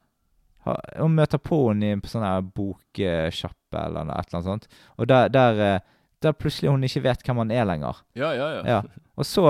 har 0.67 0.83
Hun 0.99 1.15
møter 1.17 1.41
på 1.41 1.61
henne 1.71 2.01
på 2.03 2.11
sånn 2.11 2.27
her 2.27 2.43
boksjappe 2.45 3.85
eller 3.85 4.09
noe, 4.09 4.19
et 4.19 4.29
eller 4.29 4.41
annet 4.41 4.51
sånt, 4.51 4.83
og 4.97 5.09
der, 5.11 5.33
der 5.33 5.81
der 6.19 6.35
plutselig 6.35 6.73
hun 6.73 6.83
ikke 6.83 7.05
vet 7.05 7.21
hvem 7.23 7.39
han 7.45 7.53
er 7.55 7.67
lenger. 7.69 8.01
Ja, 8.19 8.33
ja, 8.35 8.47
ja. 8.57 8.63
Ja. 8.67 8.79
Og 9.15 9.27
så, 9.27 9.45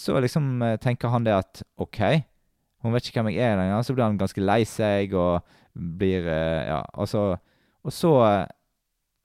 så 0.00 0.16
liksom 0.16 0.62
tenker 0.80 1.12
han 1.12 1.26
det 1.26 1.34
at 1.36 1.60
OK, 1.76 1.98
hun 2.80 2.94
vet 2.96 3.10
ikke 3.10 3.20
hvem 3.20 3.34
jeg 3.34 3.44
er 3.44 3.58
lenger. 3.58 3.82
Så 3.84 3.92
blir 3.92 4.06
han 4.06 4.16
ganske 4.16 4.40
lei 4.40 4.62
seg 4.64 5.12
og 5.12 5.44
blir 5.74 6.24
Ja, 6.24 6.78
altså 6.94 7.34
Og 7.84 7.92
så, 7.92 8.14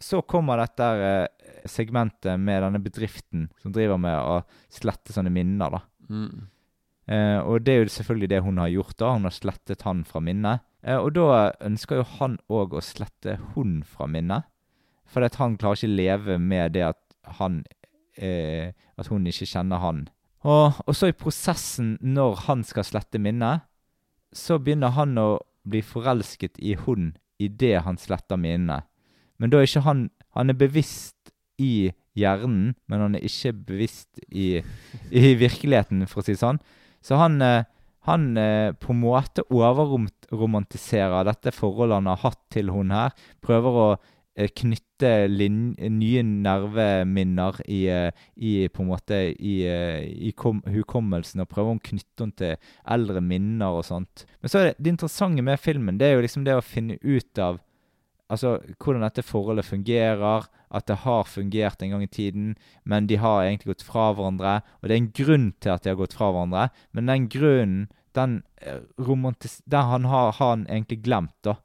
så 0.03 0.19
kommer 0.27 0.59
dette 0.59 1.29
segmentet 1.63 2.39
med 2.39 2.63
denne 2.65 2.83
bedriften 2.83 3.47
som 3.61 3.71
driver 3.71 3.99
med 4.01 4.19
å 4.19 4.41
slette 4.67 5.15
sånne 5.15 5.31
minner, 5.31 5.79
da. 5.79 5.81
Mm. 6.11 6.49
Eh, 7.09 7.39
og 7.41 7.65
det 7.65 7.73
er 7.73 7.81
jo 7.81 7.93
selvfølgelig 7.95 8.29
det 8.29 8.41
hun 8.45 8.61
har 8.61 8.69
gjort. 8.69 8.97
da, 8.99 9.13
Hun 9.13 9.25
har 9.25 9.33
slettet 9.33 9.81
han 9.81 10.03
fra 10.05 10.19
minnet. 10.19 10.61
Eh, 10.83 10.97
og 10.97 11.15
da 11.15 11.51
ønsker 11.65 12.01
jo 12.01 12.07
han 12.19 12.37
òg 12.49 12.77
å 12.77 12.85
slette 12.85 13.39
hun 13.55 13.81
fra 13.83 14.07
minnet. 14.07 14.45
For 15.09 15.25
at 15.25 15.39
han 15.41 15.57
klarer 15.57 15.79
ikke 15.79 15.97
leve 15.97 16.37
med 16.37 16.75
det 16.77 16.85
at 16.91 17.01
han 17.39 17.63
eh, 18.17 18.71
At 18.97 19.07
hun 19.07 19.25
ikke 19.27 19.47
kjenner 19.47 19.81
han. 19.81 20.07
Og, 20.43 20.75
og 20.85 20.95
så 20.95 21.09
i 21.09 21.15
prosessen, 21.15 21.97
når 22.01 22.45
han 22.47 22.63
skal 22.63 22.85
slette 22.87 23.19
minnet, 23.19 23.65
så 24.35 24.59
begynner 24.59 24.93
han 24.95 25.17
å 25.17 25.39
bli 25.67 25.81
forelsket 25.81 26.59
i 26.59 26.75
hun 26.85 27.13
idet 27.39 27.81
han 27.85 27.97
sletter 27.97 28.37
minnet. 28.39 28.85
Men 29.39 29.51
da 29.51 29.59
er 29.59 29.67
ikke 29.67 29.87
han 29.87 30.09
Han 30.35 30.51
er 30.51 30.53
bevisst 30.53 31.31
i 31.57 31.91
hjernen, 32.13 32.75
men 32.87 33.01
han 33.01 33.15
er 33.15 33.23
ikke 33.25 33.51
bevisst 33.71 34.19
i, 34.29 34.61
i 35.09 35.33
virkeligheten, 35.39 36.05
for 36.07 36.21
å 36.21 36.23
si 36.23 36.35
det 36.35 36.43
sånn. 36.43 36.59
Så 37.01 37.19
han, 37.19 37.41
eh, 37.41 37.63
han 38.07 38.37
eh, 38.37 38.71
på 38.73 38.93
en 38.93 39.01
måte 39.03 39.45
overromantiserer 39.49 41.27
dette 41.27 41.53
forholdet 41.55 42.01
han 42.01 42.09
har 42.11 42.23
hatt 42.23 42.41
til 42.53 42.71
hun 42.73 42.93
her. 42.95 43.13
Prøver 43.45 43.79
å 43.83 43.87
eh, 44.35 44.49
knytte 44.51 45.11
nye 45.29 46.23
nerveminner 46.27 47.61
i, 47.67 47.81
i 48.35 48.53
på 48.67 48.83
en 48.83 48.91
måte 48.91 49.21
i, 49.31 49.55
i 49.63 50.33
kom 50.35 50.59
hukommelsen, 50.67 51.43
og 51.43 51.51
prøver 51.53 51.77
å 51.77 51.87
knytte 51.91 52.25
henne 52.25 52.39
til 52.41 52.75
eldre 52.97 53.23
minner 53.23 53.79
og 53.79 53.87
sånt. 53.87 54.25
Men 54.41 54.51
så 54.51 54.61
er 54.61 54.69
det, 54.69 54.77
det 54.79 54.95
interessante 54.97 55.45
med 55.45 55.63
filmen, 55.63 55.99
det 55.99 56.09
er 56.09 56.17
jo 56.17 56.27
liksom 56.27 56.47
det 56.47 56.59
å 56.59 56.65
finne 56.65 56.99
ut 57.03 57.43
av 57.43 57.63
Altså 58.29 58.59
hvordan 58.77 59.03
dette 59.07 59.25
forholdet 59.25 59.65
fungerer, 59.65 60.45
at 60.69 60.85
det 60.85 60.99
har 61.03 61.23
fungert 61.25 61.81
en 61.81 61.95
gang 61.95 62.03
i 62.05 62.11
tiden, 62.13 62.51
men 62.85 63.07
de 63.09 63.17
har 63.17 63.43
egentlig 63.43 63.73
gått 63.73 63.87
fra 63.87 64.11
hverandre. 64.13 64.59
Og 64.79 64.89
det 64.89 64.93
er 64.93 65.01
en 65.01 65.15
grunn 65.17 65.47
til 65.57 65.73
at 65.73 65.85
de 65.85 65.93
har 65.93 65.97
gått 65.97 66.13
fra 66.17 66.29
hverandre, 66.29 66.67
men 66.93 67.09
den 67.09 67.25
grunnen, 67.33 67.87
den, 68.17 68.43
eh, 68.61 68.83
den 69.65 69.89
han 69.93 70.05
har, 70.05 70.31
han 70.37 70.67
egentlig 70.67 71.01
glemt, 71.03 71.35
da. 71.43 71.57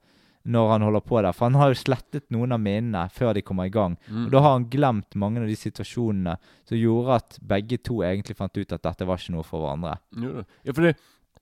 Når 0.44 0.68
han 0.68 0.82
holder 0.84 1.00
på 1.00 1.20
der. 1.22 1.32
For 1.32 1.48
han 1.48 1.56
har 1.56 1.70
jo 1.72 1.78
slettet 1.80 2.26
noen 2.28 2.52
av 2.52 2.60
minnene 2.60 3.06
før 3.08 3.32
de 3.32 3.40
kommer 3.40 3.64
i 3.64 3.72
gang. 3.72 3.94
Mm. 4.10 4.26
Og 4.26 4.32
da 4.34 4.42
har 4.44 4.52
han 4.58 4.66
glemt 4.68 5.16
mange 5.16 5.40
av 5.40 5.48
de 5.48 5.56
situasjonene 5.56 6.34
som 6.68 6.76
gjorde 6.76 7.16
at 7.16 7.38
begge 7.40 7.78
to 7.80 8.02
egentlig 8.04 8.36
fant 8.36 8.52
ut 8.52 8.74
at 8.76 8.84
dette 8.84 9.08
var 9.08 9.16
ikke 9.16 9.32
noe 9.32 9.46
for 9.48 9.64
hverandre. 9.64 9.94
Jo. 10.20 10.44
Ja, 10.68 10.74
for 10.74 10.84
det, 10.84 10.98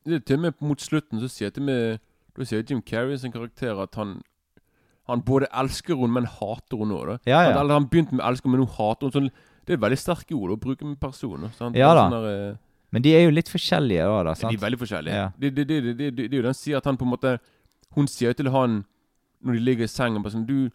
det 0.06 0.20
til 0.22 0.38
og 0.38 0.44
med 0.44 0.62
mot 0.62 0.82
slutten 0.82 1.18
så 1.18 1.30
sier 1.30 1.48
jeg 1.48 1.56
til 1.58 1.66
meg 1.66 1.98
Da 2.32 2.46
sier 2.46 2.62
Jim 2.62 2.78
Carrey 2.80 3.18
sin 3.18 3.34
karakter 3.34 3.82
at 3.82 3.98
han 3.98 4.20
Han 5.10 5.22
både 5.26 5.48
elsker 5.52 5.96
henne, 5.98 6.12
men 6.12 6.26
hater 6.30 6.78
henne 6.78 6.98
òg. 6.98 7.14
Ja, 7.26 7.40
ja. 7.48 7.54
Eller 7.60 7.74
han 7.74 7.88
begynte 7.90 8.14
med 8.14 8.22
å 8.22 8.28
elske 8.30 8.46
henne, 8.46 8.58
men 8.58 8.66
hun 8.66 8.76
hater 8.76 9.08
henne. 9.08 9.12
Sånn, 9.12 9.30
det 9.66 9.74
er 9.74 9.80
veldig 9.82 9.98
sterke 9.98 10.36
ord 10.38 10.54
å 10.54 10.60
bruke 10.62 10.84
med 10.86 11.00
personer. 11.00 11.50
Sant? 11.58 11.76
Ja 11.78 11.94
da. 11.94 12.08
Sånn 12.08 12.16
der, 12.22 12.50
eh, 12.52 12.56
Men 12.92 13.02
de 13.02 13.14
er 13.16 13.24
jo 13.24 13.30
litt 13.34 13.48
forskjellige 13.48 14.04
da, 14.04 14.22
da 14.28 14.34
de 14.34 14.54
er 14.54 14.60
veldig 14.60 14.78
forskjellige. 14.78 15.14
Ja. 15.16 15.30
Det, 15.38 15.50
det, 15.56 15.66
det, 15.68 15.96
det, 16.16 16.26
er 16.28 16.36
jo 16.36 16.42
den 16.42 16.54
sier 16.58 16.76
at 16.78 16.84
han 16.84 16.96
på 17.00 17.06
en 17.06 17.12
måte 17.14 17.38
Hun 17.96 18.06
sier 18.06 18.32
jo 18.32 18.34
til 18.42 18.50
han 18.52 18.84
når 19.42 19.52
de 19.58 19.60
ligger 19.64 19.84
i 19.84 19.90
sengen 19.90 20.22
bare 20.22 20.32
sånn 20.36 20.46
Du 20.46 20.70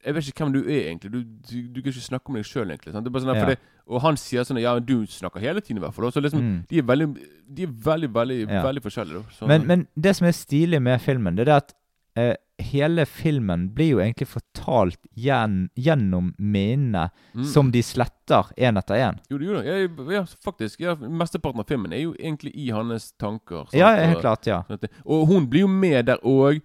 jeg 0.00 0.14
vet 0.16 0.28
ikke 0.30 0.46
hvem 0.46 0.52
du 0.54 0.60
er, 0.64 0.86
egentlig. 0.88 1.10
Du, 1.12 1.18
du, 1.44 1.56
du 1.74 1.82
kan 1.82 1.92
ikke 1.92 2.00
snakke 2.00 2.30
om 2.32 2.36
deg 2.38 2.46
sjøl, 2.48 2.70
egentlig. 2.72 2.94
Sant? 2.94 3.04
Det 3.04 3.10
er 3.10 3.12
bare 3.12 3.20
sånn, 3.22 3.32
der, 3.34 3.40
Ja. 3.42 3.48
det, 3.52 3.58
og 3.92 4.00
han 4.00 4.16
sier 4.16 4.46
sånn 4.48 4.60
Ja, 4.62 4.78
du 4.80 5.04
snakker 5.06 5.40
hele 5.44 5.60
tiden, 5.60 5.76
i 5.76 5.84
hvert 5.84 5.92
fall. 5.92 6.08
Så 6.10 6.22
liksom, 6.24 6.40
Mm. 6.40 6.66
de 6.70 6.78
er 6.78 6.82
veldig 6.88 7.08
De 7.52 7.62
er 7.64 7.66
veldig, 7.84 8.08
veldig 8.14 8.38
Ja. 8.48 8.62
veldig 8.64 8.82
forskjellige. 8.82 9.24
Da. 9.40 9.46
Men, 9.46 9.66
men 9.66 9.88
det 10.00 10.16
som 10.16 10.26
er 10.26 10.32
stilig 10.32 10.80
med 10.80 11.00
filmen, 11.02 11.36
det 11.36 11.48
er 11.48 11.56
at 11.56 11.74
eh, 12.16 12.34
hele 12.60 13.04
filmen 13.06 13.68
blir 13.74 13.90
jo 13.94 13.98
egentlig 14.02 14.28
fortalt 14.28 14.98
gjen, 15.16 15.68
gjennom 15.76 16.32
minnene 16.38 17.10
Mm. 17.34 17.44
som 17.46 17.70
de 17.70 17.82
sletter 17.82 18.50
én 18.58 18.76
etter 18.78 18.94
én. 18.98 19.18
Jo, 19.30 19.38
det 19.38 19.46
gjorde 19.46 19.62
det. 19.64 20.14
Ja, 20.14 20.24
faktisk. 20.44 20.80
Ja, 20.80 20.94
Mesteparten 20.96 21.60
av 21.60 21.66
filmen 21.68 21.92
er 21.92 22.02
jo 22.02 22.14
egentlig 22.18 22.52
i 22.54 22.70
hans 22.70 23.12
tanker. 23.12 23.64
sant? 23.70 23.74
Ja, 23.74 23.94
helt 23.94 24.20
klart. 24.20 24.46
ja. 24.46 24.62
Og 25.06 25.26
hun 25.28 25.46
blir 25.50 25.60
jo 25.60 25.68
med 25.68 26.06
der 26.06 26.18
òg, 26.24 26.60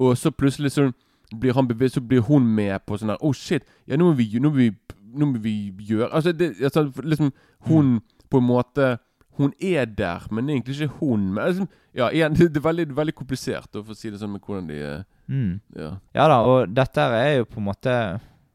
og 0.00 0.16
så 0.16 0.30
plutselig 0.30 0.72
så 0.72 0.92
blir 1.38 1.54
han 1.54 1.68
bevisst, 1.68 1.94
så 1.94 2.00
blir 2.00 2.20
hun 2.26 2.46
med 2.54 2.80
på 2.86 2.98
sånn 2.98 3.08
her 3.10 3.18
Oh 3.22 3.32
shit, 3.32 3.62
ja, 3.86 3.96
nå 3.96 4.04
må 4.10 4.16
vi, 4.16 4.26
nå 4.38 4.50
må 4.50 4.56
vi, 4.56 4.70
nå 5.14 5.26
må 5.26 5.38
vi 5.40 5.72
gjøre 5.78 6.10
Altså, 6.12 6.32
det, 6.32 6.56
altså 6.62 6.90
liksom 7.02 7.32
Hun 7.68 8.00
på 8.28 8.38
en 8.38 8.44
måte 8.44 8.98
Hun 9.38 9.52
er 9.60 9.86
der, 9.86 10.26
men 10.30 10.48
egentlig 10.50 10.74
ikke 10.80 10.98
hun. 11.00 11.32
Men, 11.32 11.46
liksom, 11.48 11.68
ja, 11.94 12.10
igjen, 12.10 12.34
det, 12.34 12.48
det, 12.52 12.56
er 12.60 12.66
veldig, 12.68 12.96
veldig 12.96 13.14
komplisert, 13.14 13.70
å 13.76 13.82
få 13.86 13.94
si 13.96 14.10
det 14.10 14.18
sånn, 14.20 14.32
med 14.32 14.42
hvordan 14.44 14.66
de 14.68 14.76
eh, 14.82 15.04
Mm. 15.32 15.52
Ja. 15.78 15.92
Ja 16.16 16.26
da, 16.28 16.40
og 16.44 16.72
dette 16.76 17.04
er 17.16 17.38
jo 17.40 17.46
på 17.48 17.62
en 17.62 17.70
måte 17.70 17.94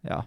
Ja. 0.06 0.24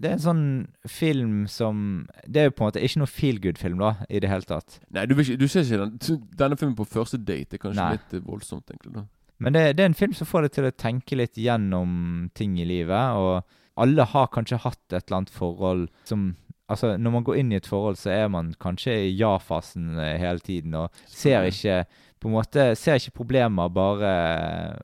Det 0.00 0.08
er 0.08 0.14
en 0.16 0.22
sånn 0.24 0.44
film 0.88 1.42
som 1.50 2.08
Det 2.24 2.40
er 2.40 2.48
jo 2.48 2.54
på 2.56 2.64
en 2.64 2.70
måte 2.70 2.82
ikke 2.82 3.02
noe 3.02 3.10
feel 3.10 3.40
good-film, 3.42 3.78
da, 3.82 4.06
i 4.08 4.20
det 4.22 4.30
hele 4.32 4.48
tatt. 4.48 4.78
Nei, 4.96 5.04
du, 5.06 5.14
du 5.14 5.46
ser 5.46 5.66
ikke 5.66 5.82
den, 5.84 6.20
denne 6.40 6.56
filmen 6.56 6.76
på 6.78 6.88
første 6.88 7.20
date. 7.20 7.50
Det 7.52 7.58
er 7.60 7.64
kanskje 7.66 7.82
Nei. 7.84 7.96
litt 7.98 8.14
eh, 8.16 8.24
voldsomt, 8.24 8.70
egentlig. 8.72 8.94
da 8.96 9.04
Men 9.44 9.56
det, 9.56 9.64
det 9.76 9.84
er 9.84 9.90
en 9.92 9.98
film 9.98 10.16
som 10.16 10.28
får 10.28 10.46
deg 10.46 10.56
til 10.56 10.68
å 10.70 10.76
tenke 10.86 11.18
litt 11.20 11.36
gjennom 11.40 12.30
ting 12.34 12.56
i 12.60 12.68
livet, 12.68 13.20
og 13.20 13.44
alle 13.80 14.04
har 14.12 14.32
kanskje 14.32 14.60
hatt 14.64 14.80
et 14.92 15.04
eller 15.04 15.22
annet 15.22 15.36
forhold 15.36 15.88
som 16.08 16.32
Altså, 16.70 16.92
når 17.02 17.10
man 17.10 17.24
går 17.26 17.38
inn 17.40 17.48
i 17.50 17.56
et 17.58 17.66
forhold, 17.66 17.96
så 17.98 18.12
er 18.14 18.28
man 18.30 18.52
kanskje 18.62 18.92
i 19.08 19.14
ja-fasen 19.18 19.88
eh, 19.98 20.12
hele 20.22 20.38
tiden, 20.38 20.76
og 20.78 20.94
ser 21.10 21.48
ikke 21.48 21.80
på 22.20 22.28
en 22.28 22.34
måte, 22.34 22.64
ser 22.76 22.98
ikke 23.00 23.16
problemer, 23.22 23.68
bare 23.72 24.08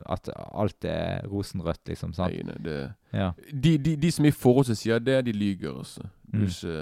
at 0.09 0.29
alt 0.35 0.85
er 0.89 1.25
rosenrødt, 1.29 1.83
liksom. 1.87 2.13
sant? 2.17 2.33
Nei, 2.33 2.43
nei, 2.47 2.55
det 2.65 2.77
Ja. 3.13 3.31
de, 3.53 3.77
de, 3.77 3.95
de 3.95 4.11
som 4.11 4.25
er 4.25 4.33
i 4.33 4.37
forhold 4.37 4.65
som 4.65 4.75
sier 4.75 4.99
det, 4.99 5.19
de 5.25 5.31
lyger, 5.37 5.77
altså. 5.77 6.07
Mm. 6.33 6.47
ikke, 6.47 6.77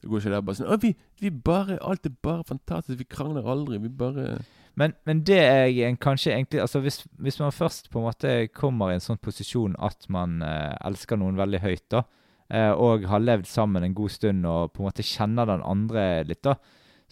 det 0.00 0.10
går 0.10 0.18
ikke 0.22 0.30
der 0.34 0.40
bare 0.46 0.56
sånn 0.56 0.80
vi, 0.80 0.94
vi 1.20 1.30
bare 1.30 1.78
Alt 1.84 2.06
er 2.06 2.14
bare 2.22 2.44
fantastisk. 2.48 2.98
Vi 2.98 3.04
krangler 3.04 3.44
aldri. 3.44 3.78
Vi 3.82 3.88
bare 3.88 4.38
Men, 4.76 4.94
men 5.06 5.20
det 5.26 5.38
er 5.38 5.66
en, 5.88 5.96
kanskje 5.96 6.32
egentlig 6.32 6.60
altså 6.60 6.80
hvis, 6.80 7.04
hvis 7.18 7.38
man 7.40 7.52
først 7.52 7.90
på 7.90 7.98
en 8.00 8.06
måte 8.08 8.48
kommer 8.54 8.90
i 8.90 8.96
en 8.96 9.04
sånn 9.04 9.20
posisjon 9.22 9.76
at 9.78 10.08
man 10.08 10.40
eh, 10.42 10.74
elsker 10.84 11.16
noen 11.20 11.36
veldig 11.38 11.60
høyt, 11.62 11.84
da, 11.94 12.02
eh, 12.50 12.72
og 12.72 13.04
har 13.06 13.22
levd 13.22 13.46
sammen 13.46 13.84
en 13.86 13.94
god 13.94 14.10
stund 14.10 14.46
og 14.50 14.72
på 14.72 14.82
en 14.82 14.88
måte 14.88 15.06
kjenner 15.06 15.46
den 15.46 15.62
andre 15.62 16.24
litt, 16.26 16.42
da, 16.42 16.56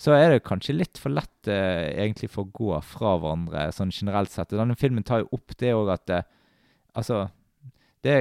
så 0.02 0.16
er 0.16 0.32
det 0.32 0.46
kanskje 0.46 0.74
litt 0.74 0.98
for 0.98 1.14
lett 1.14 1.50
eh, 1.50 1.92
egentlig 2.02 2.32
for 2.32 2.48
å 2.48 2.54
gå 2.56 2.78
fra 2.86 3.14
hverandre 3.20 3.68
sånn 3.74 3.92
generelt 3.94 4.32
sett. 4.32 4.54
Denne 4.54 4.74
filmen 4.78 5.06
tar 5.06 5.22
jo 5.22 5.28
opp 5.38 5.54
det 5.60 5.74
òg 5.76 5.92
at 5.94 6.14
eh, 6.16 6.28
Altså 6.92 7.22
det 8.04 8.14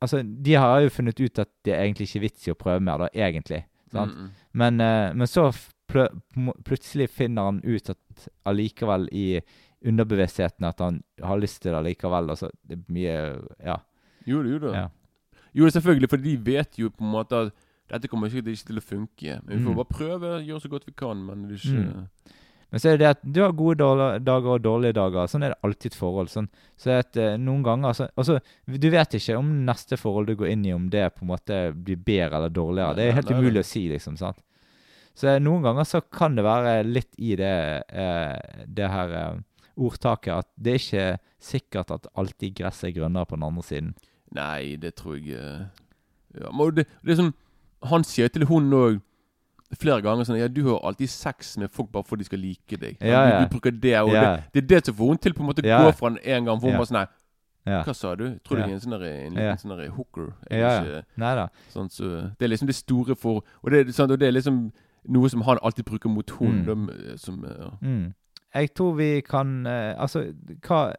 altså, 0.00 0.22
de 0.22 0.54
har 0.54 0.80
jo 0.80 0.92
funnet 0.94 1.18
ut 1.20 1.38
at 1.42 1.50
det 1.66 1.74
er 1.74 1.82
egentlig 1.82 2.06
ikke 2.08 2.22
vits 2.22 2.46
i 2.46 2.52
å 2.52 2.58
prøve 2.58 2.80
mer, 2.86 3.02
da, 3.02 3.08
egentlig. 3.26 3.64
Sant? 3.92 4.14
Mm, 4.14 4.28
mm. 4.28 4.44
Men, 4.62 4.80
eh, 4.80 5.08
men 5.18 5.30
så 5.30 5.48
pl 5.90 6.06
plutselig 6.66 7.10
finner 7.14 7.50
han 7.50 7.58
ut 7.64 7.90
at 7.90 8.28
allikevel 8.46 9.08
i 9.14 9.40
underbevisstheten 9.86 10.66
at 10.66 10.80
han 10.82 11.02
har 11.22 11.42
lyst 11.42 11.60
til 11.62 11.74
det 11.74 11.80
allikevel. 11.80 12.30
Altså, 12.34 12.50
det 12.62 12.78
er 12.78 12.94
mye 12.94 13.18
Ja. 13.66 13.80
Jo, 14.26 14.42
det 14.42 14.54
gjorde 14.54 14.70
det. 14.70 14.78
Ja. 14.78 14.88
Jo, 15.56 15.70
selvfølgelig, 15.70 16.10
for 16.10 16.22
de 16.22 16.36
vet 16.46 16.78
jo 16.78 16.90
på 16.90 17.04
en 17.04 17.12
måte 17.12 17.42
at 17.46 17.65
dette 17.90 18.08
kommer 18.10 18.28
ikke, 18.28 18.42
ikke 18.50 18.70
til 18.72 18.80
å 18.80 18.84
funke. 18.84 19.38
Men 19.44 19.58
vi 19.58 19.64
får 19.64 19.72
Mm. 19.72 19.78
bare 19.78 19.94
prøve, 19.94 20.32
gjøre 20.46 20.62
så 20.62 20.70
godt 20.72 20.86
vi 20.86 20.92
kan, 20.96 21.24
men 21.26 21.46
det 21.48 21.54
er 21.54 21.62
ikke 21.62 21.84
Mm. 21.86 22.08
Men 22.70 22.80
så 22.80 22.88
er 22.90 22.96
det 22.96 22.98
det 22.98 23.10
at 23.14 23.20
du 23.32 23.40
har 23.40 23.52
gode 23.52 23.78
dager 24.26 24.48
og 24.56 24.62
dårlige 24.62 24.96
dager. 24.96 25.28
Sånn 25.30 25.44
er 25.46 25.52
det 25.54 25.62
alltid 25.62 25.92
et 25.92 25.98
forhold. 25.98 26.28
Sånn. 26.28 26.48
Så 26.76 26.98
at 26.98 27.16
uh, 27.16 27.36
noen 27.38 27.62
ganger 27.62 27.94
så, 27.94 28.08
altså, 28.18 28.40
Du 28.66 28.90
vet 28.90 29.14
ikke 29.14 29.38
om 29.38 29.64
neste 29.64 29.96
forhold 29.96 30.26
du 30.26 30.34
går 30.34 30.50
inn 30.50 30.66
i, 30.66 30.72
om 30.74 30.90
det 30.90 31.14
på 31.14 31.22
en 31.22 31.30
måte 31.30 31.60
blir 31.72 31.96
bedre 31.96 32.36
eller 32.36 32.50
dårligere. 32.50 32.96
Det 32.96 33.06
er 33.06 33.12
helt 33.20 33.30
umulig 33.30 33.62
å 33.62 33.68
si, 33.70 33.88
liksom. 33.88 34.18
sant? 34.18 34.42
Så 35.16 35.30
eh, 35.30 35.38
noen 35.40 35.62
ganger 35.62 35.86
så 35.88 36.02
kan 36.02 36.34
det 36.36 36.44
være 36.44 36.82
litt 36.84 37.14
i 37.16 37.36
det, 37.38 37.54
uh, 37.94 38.64
det 38.66 38.90
her 38.92 39.14
uh, 39.14 39.38
ordtaket 39.78 40.34
at 40.34 40.48
det 40.58 40.74
er 40.74 40.82
ikke 40.82 41.06
sikkert 41.40 41.94
at 41.94 42.10
alltid 42.18 42.58
gresset 42.58 42.90
er 42.90 42.98
grønnere 42.98 43.30
på 43.30 43.38
den 43.38 43.46
andre 43.46 43.64
siden. 43.64 43.94
Nei, 44.34 44.76
det 44.76 44.96
tror 44.98 45.16
jeg 45.16 45.30
ja, 46.36 46.50
det, 46.74 46.84
det 47.00 47.14
er 47.14 47.20
sånn 47.22 47.34
Han 47.84 48.04
sier 48.04 48.28
til 48.28 48.44
hun 48.46 48.70
òg 48.72 49.00
flere 49.80 50.00
ganger 50.02 50.24
sånn 50.24 50.38
Ja, 50.38 50.46
du 50.48 50.62
har 50.68 50.80
alltid 50.86 51.08
sex 51.10 51.56
med 51.58 51.70
folk 51.70 51.90
bare 51.92 52.04
for 52.04 52.16
de 52.16 52.24
skal 52.24 52.38
like 52.38 52.76
deg. 52.78 52.96
Ja, 53.00 53.24
ja. 53.28 53.38
Du, 53.40 53.44
du 53.46 53.50
bruker 53.58 53.70
det, 53.70 53.94
og 54.00 54.12
Ja. 54.12 54.36
det, 54.52 54.52
det 54.54 54.62
er 54.62 54.66
det 54.80 54.86
som 54.86 54.94
får 54.94 55.06
hun 55.08 55.18
til 55.18 55.34
på 55.34 55.40
en 55.42 55.46
måte 55.50 55.64
Ja. 55.66 55.82
gå 55.84 55.92
fra 55.94 56.08
en 56.22 56.44
gang. 56.44 56.58
hvor 56.58 56.70
hun 56.70 56.70
Ja. 56.72 56.78
bare 56.78 56.86
sånn 56.86 57.06
Nei, 57.66 57.82
hva 57.82 57.94
sa 57.94 58.14
du? 58.14 58.38
Tror 58.44 58.56
du 58.56 58.62
jeg 58.62 58.70
er 58.70 58.74
en 58.74 58.80
sånn 58.80 58.92
en 59.02 59.34
liten 59.34 59.58
sånn 59.58 59.88
hooker? 59.90 60.32
Er 60.48 60.62
ikke 60.62 61.04
Neida. 61.18 61.48
Sånn, 61.74 61.88
så 61.90 62.30
det 62.38 62.42
er 62.46 62.48
liksom 62.48 62.66
det 62.68 62.76
store 62.76 63.16
for 63.16 63.42
Og 63.64 63.70
det, 63.70 63.88
sånn, 63.88 64.10
og 64.12 64.18
det 64.20 64.28
er 64.28 64.32
liksom 64.32 64.72
noe 65.08 65.28
som 65.28 65.40
han 65.42 65.58
alltid 65.62 65.84
bruker 65.84 66.08
mot 66.08 66.30
henne. 66.38 66.64
Mm. 66.64 67.18
som, 67.18 67.44
eh, 67.44 67.50
ja. 67.58 67.70
Mm. 67.82 68.14
Jeg 68.54 68.74
tror 68.74 68.94
vi 68.96 69.20
kan 69.20 69.66
eh, 69.66 69.94
Altså, 69.98 70.32
hva 70.62 70.94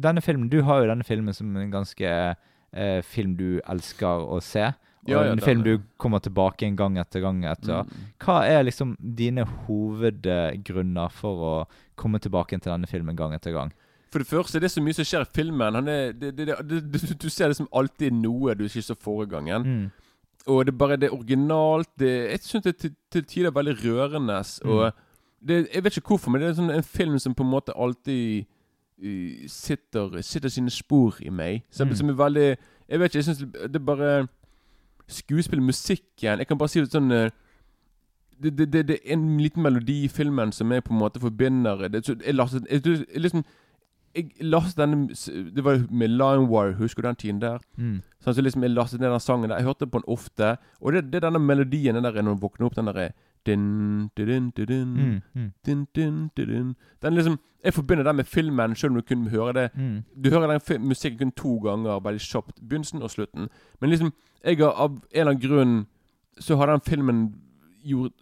Denne 0.00 0.22
filmen 0.22 0.48
Du 0.48 0.62
har 0.62 0.80
jo 0.80 0.88
denne 0.88 1.04
filmen 1.04 1.34
som 1.34 1.54
en 1.56 1.70
ganske 1.70 2.34
eh, 2.72 3.02
film 3.02 3.36
du 3.36 3.60
elsker 3.68 4.24
å 4.26 4.40
se. 4.40 4.72
Og 5.04 5.08
Ja, 5.08 5.22
ja, 5.24 5.32
en 5.32 5.40
film 5.40 5.60
er- 5.60 5.64
du 5.64 5.82
kommer 5.98 6.18
tilbake 6.20 6.62
en 6.66 6.76
gang 6.76 6.98
etter 6.98 7.20
gang 7.24 7.42
etter. 7.44 7.84
Mm. 7.84 8.08
Hva 8.20 8.42
er 8.46 8.62
liksom 8.64 8.96
dine 9.00 9.44
hovedgrunner 9.44 11.10
for 11.12 11.44
å 11.50 11.54
komme 11.96 12.20
tilbake 12.20 12.58
til 12.60 12.72
denne 12.72 12.88
filmen 12.90 13.16
gang 13.16 13.32
etter 13.36 13.52
gang? 13.54 13.72
For 14.12 14.18
det 14.18 14.26
første, 14.28 14.58
det 14.60 14.64
er 14.64 14.74
så 14.74 14.82
mye 14.82 14.94
som 14.98 15.04
skjer 15.06 15.22
i 15.22 15.30
filmen. 15.34 15.74
Han 15.78 15.88
er, 15.88 16.12
det, 16.12 16.32
det, 16.36 16.46
det, 16.48 16.80
det, 16.92 17.18
du 17.22 17.28
ser 17.30 17.48
det 17.52 17.56
som 17.60 17.68
alltid 17.72 18.12
noe 18.12 18.54
du 18.58 18.64
ikke 18.66 18.82
så 18.82 18.96
forrige 18.98 19.30
gangen. 19.36 19.62
Mm. 19.62 19.90
Og 20.50 20.64
det 20.66 20.72
er 20.74 20.78
bare 20.80 20.96
det 20.98 21.10
er 21.10 21.14
originalt. 21.16 21.88
Det, 22.00 22.10
jeg 22.32 22.40
syns 22.42 22.64
det 22.64 22.72
er 22.74 22.78
til, 22.88 22.94
til 23.14 23.24
tider 23.24 23.54
veldig 23.54 23.76
rørende. 23.84 24.40
Mm. 24.64 24.70
Og 24.70 24.92
det, 25.46 25.60
jeg 25.72 25.84
vet 25.84 25.96
ikke 26.00 26.08
hvorfor, 26.16 26.30
men 26.34 26.40
det 26.42 26.48
er 26.50 26.58
sånn 26.58 26.74
en 26.74 26.82
film 26.82 27.18
som 27.22 27.34
på 27.38 27.44
en 27.46 27.52
måte 27.54 27.72
alltid 27.76 28.46
uh, 29.00 29.46
sitter, 29.48 30.18
sitter 30.26 30.52
sine 30.52 30.70
spor 30.74 31.20
i 31.24 31.30
meg. 31.30 31.62
Som, 31.70 31.88
Mm. 31.88 31.94
som 31.96 32.08
er 32.10 32.18
veldig 32.24 32.48
Jeg 32.90 32.98
vet 32.98 33.12
ikke, 33.14 33.18
jeg 33.22 33.24
syns 33.24 33.38
det 33.70 33.76
er 33.78 33.86
bare 33.86 34.28
Skuespill, 35.10 35.62
musikken 35.62 36.38
Jeg 36.38 36.46
kan 36.48 36.58
bare 36.58 36.72
si 36.72 36.82
det 36.82 36.92
sånn 36.92 37.12
uh, 37.12 37.30
det, 38.40 38.52
det, 38.58 38.66
det, 38.72 38.84
det 38.88 38.98
er 39.04 39.16
en 39.16 39.40
liten 39.40 39.62
melodi 39.62 40.04
i 40.04 40.12
filmen 40.12 40.52
som 40.52 40.72
jeg 40.72 40.84
på 40.86 40.94
en 40.94 41.00
måte 41.02 41.20
forbinder 41.20 41.88
det, 41.88 42.04
så 42.06 42.16
Jeg 42.24 42.34
lastet 42.34 42.68
jeg, 42.70 42.84
jeg, 42.86 43.20
liksom, 43.20 43.44
jeg 44.16 44.30
lastet 44.40 44.80
denne 44.80 45.52
Det 45.56 45.64
var 45.64 45.82
med 45.90 46.14
Limewire, 46.14 46.78
husker 46.78 47.02
du 47.02 47.08
den 47.08 47.20
tiden 47.20 47.42
der? 47.42 47.60
Mm. 47.76 48.00
Sånn 48.24 48.36
så 48.36 48.44
liksom 48.44 48.64
Jeg 48.64 48.74
lastet 48.74 49.00
ned 49.00 49.12
den 49.12 49.20
sangen 49.20 49.50
der. 49.50 49.60
Jeg 49.60 49.68
hørte 49.68 49.86
på 49.86 50.00
den 50.00 50.08
ofte. 50.12 50.56
Og 50.80 50.92
det, 50.92 51.06
det 51.12 51.20
er 51.20 51.28
denne 51.28 51.42
melodien 51.42 51.94
den 51.94 52.04
der 52.04 52.22
når 52.22 52.38
du 52.38 52.46
våkner 52.46 52.66
opp, 52.66 52.76
den 52.76 52.90
derre 52.90 53.10
din, 53.46 54.10
din, 54.16 54.50
din, 54.50 56.30
Mm. 56.36 56.74
Den 57.02 57.14
liksom 57.14 57.38
Jeg 57.64 57.74
forbinder 57.74 58.04
den 58.04 58.16
med 58.16 58.24
filmen, 58.24 58.74
selv 58.76 58.90
om 58.90 58.96
du 58.96 59.02
kun 59.02 59.26
hører 59.28 59.52
det 59.52 59.70
Mm. 59.76 60.02
Du 60.24 60.30
hører 60.30 60.58
den 60.58 60.88
musikken 60.88 61.18
kun 61.18 61.30
to 61.32 61.58
ganger, 61.58 62.00
veldig 62.00 62.20
kjapt. 62.20 62.60
Begynnelsen 62.68 63.02
og 63.02 63.10
slutten. 63.10 63.48
Men 63.80 63.90
liksom 63.90 64.12
Jeg 64.44 64.56
har 64.58 64.70
av 64.72 64.90
en 64.90 65.00
eller 65.12 65.30
annen 65.32 65.42
grunn 65.50 65.86
Så 66.40 66.56
har 66.56 66.66
den 66.66 66.80
filmen 66.80 67.34
gjort 67.84 68.12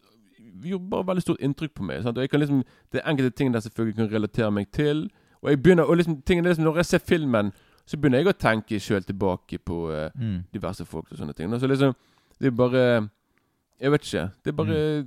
Gjort 0.64 0.90
bare 0.90 1.07
veldig 1.07 1.22
stort 1.22 1.40
inntrykk 1.40 1.74
på 1.74 1.83
meg. 1.83 2.02
Sant? 2.02 2.18
Og 2.18 2.22
jeg 2.22 2.31
kan 2.31 2.40
liksom 2.40 2.64
Det 2.92 3.00
er 3.04 3.11
enkelte 3.11 3.31
ting 3.37 3.52
der 3.54 3.61
selvfølgelig 3.61 3.96
kan 3.96 4.12
relatere 4.12 4.50
meg 4.50 4.70
til. 4.72 5.11
Og 5.42 5.50
jeg 5.50 5.62
begynner 5.62 5.83
Og 5.85 5.96
liksom 5.96 6.22
tingen 6.22 6.44
er 6.44 6.48
liksom 6.50 6.64
Når 6.64 6.76
jeg 6.76 6.87
ser 6.87 6.98
filmen, 6.98 7.52
så 7.87 7.96
begynner 7.96 8.18
jeg 8.18 8.26
å 8.26 8.33
tenke 8.38 8.81
sjøl 8.81 9.02
tilbake 9.04 9.59
på 9.59 9.90
uh, 9.90 10.11
Mm. 10.20 10.42
diverse 10.54 10.85
folk 10.85 11.07
og 11.12 11.18
sånne 11.18 11.33
ting. 11.33 11.61
Så 11.61 11.66
liksom 11.66 11.94
Det 12.40 12.46
er 12.46 12.50
bare 12.50 13.09
Jeg 13.80 13.90
vet 13.92 14.02
ikke. 14.02 14.30
Det 14.44 14.52
er 14.52 14.56
bare 14.58 15.06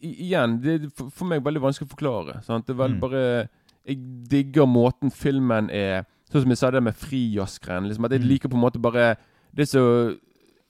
i, 0.00 0.10
Igjen, 0.28 0.60
det 0.62 0.74
er 0.82 0.88
for, 0.94 1.10
for 1.10 1.26
meg 1.30 1.42
veldig 1.42 1.62
vanskelig 1.64 1.88
å 1.88 1.94
forklare. 1.96 2.36
Sant? 2.46 2.66
Det 2.68 2.74
er 2.76 2.82
vel 2.84 2.94
Mm. 2.94 3.00
bare 3.00 3.48
Jeg 3.88 3.96
digger 4.28 4.66
måten 4.66 5.10
filmen 5.10 5.70
er 5.70 6.04
Sånn 6.30 6.42
som 6.42 6.50
jeg 6.50 6.58
sa 6.58 6.70
det 6.70 6.82
med 6.82 6.92
frijazzgreiene. 6.94 7.88
Liksom, 7.88 8.04
at 8.04 8.10
jeg 8.12 8.20
Mm. 8.20 8.28
liker 8.28 8.48
på 8.50 8.54
en 8.54 8.60
måte 8.60 8.80
bare 8.82 9.16
Det 9.54 9.62
er 9.62 9.70
så 9.78 10.18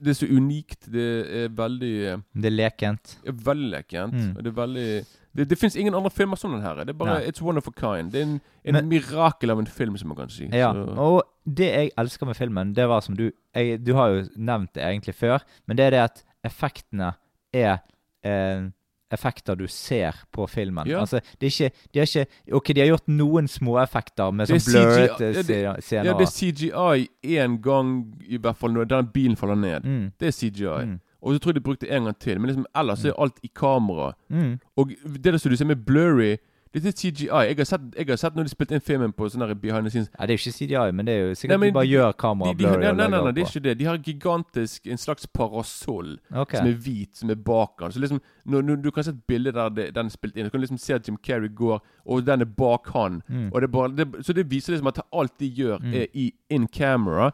Det 0.01 0.11
er 0.11 0.27
så 0.27 0.27
unikt. 0.31 0.87
Det 0.93 1.27
er 1.27 1.49
veldig 1.49 2.23
Det 2.41 2.45
er 2.47 2.51
lekent. 2.57 3.17
er 3.27 3.33
veldig 3.33 3.71
lekent. 3.73 4.13
Mm. 4.15 4.35
Det 4.43 4.47
er 4.47 4.51
veldig 4.53 5.07
Det, 5.35 5.49
det 5.49 5.59
fins 5.59 5.77
ingen 5.77 5.95
andre 5.95 6.11
filmer 6.11 6.37
som 6.37 6.51
den 6.53 6.63
her. 6.63 6.75
Det 6.85 6.89
er 6.91 6.93
bare 6.95 7.19
Nei. 7.21 7.27
It's 7.31 7.43
one 7.43 7.59
of 7.59 7.67
a 7.69 7.71
kind. 7.73 8.11
Det 8.13 8.21
er 8.21 8.23
en, 8.25 8.41
en 8.65 8.73
Men- 8.75 8.89
mirakel 8.89 9.51
av 9.51 9.59
en 9.59 9.67
film, 9.67 9.97
som 9.99 10.09
man 10.09 10.17
kan 10.17 10.29
si. 10.29 10.49
Ja, 10.53 10.73
Så- 10.73 10.97
og 10.97 11.23
det 11.47 11.67
jeg 11.75 11.91
elsker 11.99 12.27
med 12.27 12.37
filmen, 12.37 12.73
det 12.75 12.89
var 12.89 13.01
som 13.03 13.15
du 13.17 13.31
jeg, 13.55 13.85
Du 13.85 13.95
har 13.95 14.09
jo 14.09 14.29
nevnt 14.37 14.73
det 14.75 14.83
egentlig 14.83 15.15
før, 15.15 15.41
men 15.67 15.77
det 15.77 15.85
er 15.87 15.91
det 15.91 15.99
at 16.01 16.25
effektene 16.45 17.13
er 17.55 17.79
eh, 18.25 18.69
effekter 19.11 19.57
du 19.57 19.67
ser 19.73 20.13
på 20.33 20.45
filmen. 20.51 20.87
Ja. 20.87 21.01
Altså, 21.01 21.21
det 21.41 21.47
er 21.49 21.53
ikke, 21.69 21.77
de 21.95 21.99
har 22.03 22.07
ikke 22.07 22.55
Ok, 22.59 22.67
de 22.75 22.81
har 22.83 22.91
gjort 22.91 23.09
noen 23.09 23.49
småeffekter 23.49 24.33
med 24.37 24.49
sånn 24.51 24.61
blurrete 24.67 25.19
det- 25.33 25.45
scener. 25.85 26.05
Ja, 26.05 26.13
det 26.19 26.27
er 26.27 26.33
CGI 26.35 27.09
én 27.25 27.59
gang, 27.65 28.15
i 28.29 28.37
hvert 28.37 28.57
fall 28.57 28.71
når 28.77 28.85
den 28.89 29.07
bilen 29.15 29.37
faller 29.37 29.57
ned. 29.57 29.83
mm, 29.85 30.13
Det 30.19 30.29
er 30.29 30.33
CGI. 30.33 30.85
mm, 30.87 31.01
Og 31.23 31.35
så 31.35 31.39
tror 31.41 31.51
jeg 31.55 31.55
de 31.55 31.61
brukte 31.61 31.91
en 31.91 32.05
gang 32.05 32.19
til. 32.19 32.39
Men 32.39 32.47
liksom 32.51 32.67
ellers 32.77 33.05
er 33.05 33.13
alt 33.19 33.41
i 33.43 33.49
kamera. 33.55 34.13
mm. 34.31 34.61
Og 34.77 34.89
det 35.05 35.23
der 35.25 35.39
som 35.39 35.51
du 35.51 35.57
ser 35.57 35.65
med 35.65 35.85
blurry 35.87 36.37
Er 36.75 36.91
CGI. 36.93 37.29
Jeg 37.49 37.57
har 37.57 37.65
sett, 37.65 37.81
jeg 37.97 38.07
har 38.09 38.17
sett 38.21 38.35
når 38.37 38.45
de 38.49 38.53
spilte 38.53 38.75
inn 38.77 38.83
filmen 38.85 39.13
på 39.13 39.29
sånn 39.33 39.45
behind 39.61 39.87
the 39.89 39.91
scenes. 39.91 40.11
Ja, 40.19 40.27
det 40.27 40.35
er 40.35 40.39
jo 40.39 40.43
ikke 40.43 40.57
CGI, 40.59 40.93
men 40.93 41.07
det 41.07 41.15
er 41.15 41.23
jo 41.29 41.35
sikkert 41.35 41.61
Nei, 41.61 41.69
de 41.71 41.77
bare 41.79 41.89
gjør 41.89 42.13
kameraet 42.21 42.59
blurry. 42.59 42.83
nei, 42.83 42.93
nei, 42.93 43.09
nei, 43.09 43.21
nei, 43.25 43.33
det 43.33 43.43
er 43.43 43.49
ikke 43.49 43.63
det. 43.65 43.75
De 43.79 43.85
har 43.89 43.99
gigantisk 44.05 44.87
en 44.87 45.01
slags 45.01 45.27
parasoll 45.27 46.19
okay. 46.31 46.59
som 46.61 46.67
er 46.69 46.77
hvit, 46.85 47.17
som 47.17 47.31
er 47.31 47.41
bak 47.49 47.81
han. 47.81 47.93
Så 47.93 48.01
liksom, 48.01 48.21
når, 48.45 48.63
når 48.69 48.77
du 48.85 48.91
kan 48.91 49.05
se 49.05 49.11
et 49.17 49.25
bilde 49.27 49.53
der 49.53 49.69
det, 49.69 49.89
den 49.97 50.07
er 50.07 50.15
spilt 50.15 50.37
inn, 50.37 50.45
du 50.45 50.51
kan 50.51 50.61
liksom 50.61 50.79
se 50.79 50.95
at 50.95 51.09
Jim 51.09 51.17
Carrey 51.17 51.49
går, 51.55 51.81
og 52.05 52.27
den 52.27 52.45
er 52.45 52.51
bak 52.61 52.89
han. 52.95 53.23
Mm. 53.29 53.51
Og 53.53 53.63
det 53.63 53.71
bare, 53.73 53.93
det, 53.97 54.09
så 54.27 54.33
det 54.37 54.51
viser 54.51 54.73
liksom 54.77 54.93
at 54.93 55.01
alt 55.13 55.39
de 55.41 55.49
gjør, 55.49 55.79
Mm. 55.79 55.95
er 55.95 56.07
i 56.15 56.33
in 56.51 56.67
camera. 56.69 57.31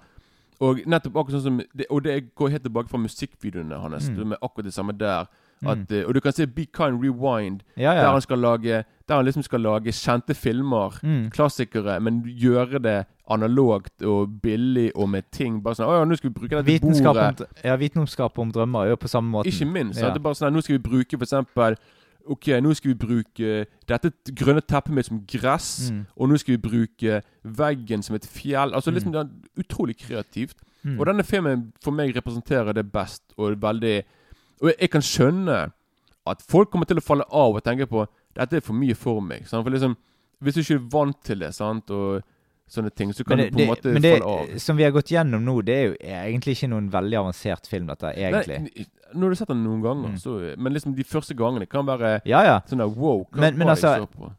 Og 0.60 0.80
nettopp 0.86 1.16
akkurat 1.16 1.34
sånn 1.40 1.42
som 1.42 1.56
det, 1.74 1.86
Og 1.90 2.04
det 2.04 2.34
går 2.38 2.48
helt 2.54 2.62
tilbake 2.62 2.88
fra 2.88 2.98
musikkvideoene 2.98 3.80
hans. 3.82 4.08
Mm. 4.08 4.32
Er 4.32 4.38
akkurat 4.42 4.64
det 4.64 4.74
samme 4.74 4.92
der. 4.92 5.26
At, 5.66 5.88
mm. 5.90 6.04
og 6.06 6.14
du 6.14 6.20
kan 6.20 6.32
se 6.32 6.46
Be 6.46 6.66
Kind 6.66 7.00
Rewind, 7.00 7.60
Ja, 7.76 7.94
der 7.94 8.10
han 8.10 8.20
skal 8.20 8.38
lage 8.38 8.84
Der 9.08 9.16
han 9.16 9.24
liksom 9.24 9.42
skal 9.42 9.60
lage 9.60 9.92
kjente 9.92 10.34
filmer. 10.34 10.98
Mm. 11.02 11.30
Klassikere, 11.30 12.00
men 12.00 12.22
gjøre 12.24 12.78
det 12.82 13.06
analogt 13.30 14.02
og 14.02 14.40
billig 14.42 14.90
og 14.94 15.08
med 15.08 15.22
ting. 15.32 15.62
Bare 15.62 15.74
sånn 15.74 15.88
Å 15.88 15.98
ja, 15.98 16.04
nå 16.04 16.16
skal 16.16 16.30
vi 16.30 16.34
bruke 16.38 16.56
dette 16.56 16.68
Vitenskap 16.68 17.16
bordet. 17.16 17.40
om, 17.40 17.60
ja, 17.64 17.76
vitenskap 17.76 18.38
om 18.38 18.52
drømmer 18.52 18.84
er 18.84 18.94
jo 18.94 18.96
på 18.96 19.08
samme 19.08 19.30
måte. 19.30 19.48
Ikke 19.48 19.68
minst. 19.68 20.00
Ja. 20.00 20.08
Det 20.12 20.20
er 20.20 20.24
bare 20.24 20.40
sånn, 20.40 20.52
Nå 20.52 20.64
skal 20.64 20.78
vi 20.78 20.82
bruke 20.88 21.18
for 21.18 21.24
eksempel 21.28 21.76
Ok, 22.26 22.48
nå 22.64 22.72
skal 22.72 22.94
vi 22.94 22.96
bruke 22.96 23.66
dette 23.88 24.10
grønne 24.32 24.62
teppet 24.64 24.94
mitt 24.96 25.06
som 25.06 25.20
gress. 25.28 25.90
Mm. 25.92 26.04
Og 26.16 26.30
nå 26.30 26.38
skal 26.40 26.54
vi 26.56 26.62
bruke 26.62 27.18
veggen 27.44 28.02
som 28.02 28.16
et 28.16 28.24
fjell. 28.24 28.72
Altså 28.72 28.90
liksom 28.90 29.12
Mm. 29.12 29.18
Det 29.18 29.20
er 29.20 29.60
utrolig 29.60 29.96
kreativt. 29.98 30.56
Mm. 30.84 30.98
Og 31.00 31.06
denne 31.06 31.24
filmen 31.24 31.72
for 31.84 31.92
meg 31.92 32.16
representerer 32.16 32.72
det 32.72 32.90
best. 32.92 33.22
Og 33.36 33.60
veldig 33.60 34.04
Og 34.62 34.70
jeg, 34.70 34.76
jeg 34.80 34.90
kan 34.90 35.02
skjønne 35.02 35.58
at 36.26 36.42
folk 36.48 36.70
kommer 36.72 36.86
til 36.88 37.00
å 37.00 37.04
falle 37.04 37.24
av 37.30 37.56
og 37.58 37.64
tenke 37.66 37.86
på 37.90 38.06
dette 38.34 38.56
er 38.58 38.64
for 38.64 38.74
mye 38.74 38.94
for 38.98 39.20
meg. 39.22 39.44
Sant? 39.46 39.62
For 39.66 39.70
liksom 39.74 39.96
Hvis 40.42 40.54
du 40.56 40.60
ikke 40.64 40.74
er 40.80 40.88
vant 40.92 41.20
til 41.24 41.38
det, 41.40 41.52
sant, 41.54 41.90
og 41.94 42.22
sånne 42.68 42.90
ting, 42.96 43.12
så 43.14 43.24
kan 43.24 43.38
det, 43.38 43.50
du 43.52 43.56
på 43.56 43.60
en 43.62 43.68
måte 43.70 43.92
men 43.94 44.02
det, 44.02 44.10
falle 44.18 44.32
av. 44.52 44.58
som 44.60 44.76
vi 44.76 44.82
har 44.84 44.90
gått 44.92 45.12
gjennom 45.12 45.44
nå, 45.44 45.54
det 45.64 45.74
er 45.76 45.84
jo 45.86 45.94
egentlig 46.00 46.56
ikke 46.56 46.68
noen 46.72 46.88
veldig 46.92 47.18
avansert 47.20 47.68
film, 47.70 47.86
dette, 47.92 48.10
egentlig. 48.16 48.58
Nei, 48.64 48.86
nå 49.14 49.28
har 49.28 49.30
du 49.34 49.38
sett 49.38 49.52
den 49.52 49.62
noen 49.64 49.82
ganger, 49.84 50.08
Mm. 50.14 50.18
så, 50.18 50.34
men 50.58 50.72
liksom 50.74 50.94
de 50.96 51.04
første 51.06 51.36
gangene 51.38 51.68
kan 51.70 51.86
være 51.86 52.20
Ja, 52.26 52.42
ja. 52.44 52.56
sånn 52.68 52.78
der 52.82 52.88
wow. 52.90 53.22
Hva 53.30 53.40
Men- 53.40 53.58
men 53.58 53.68
altså, 53.68 53.92
jeg 53.94 54.08
så 54.08 54.10
på? 54.18 54.32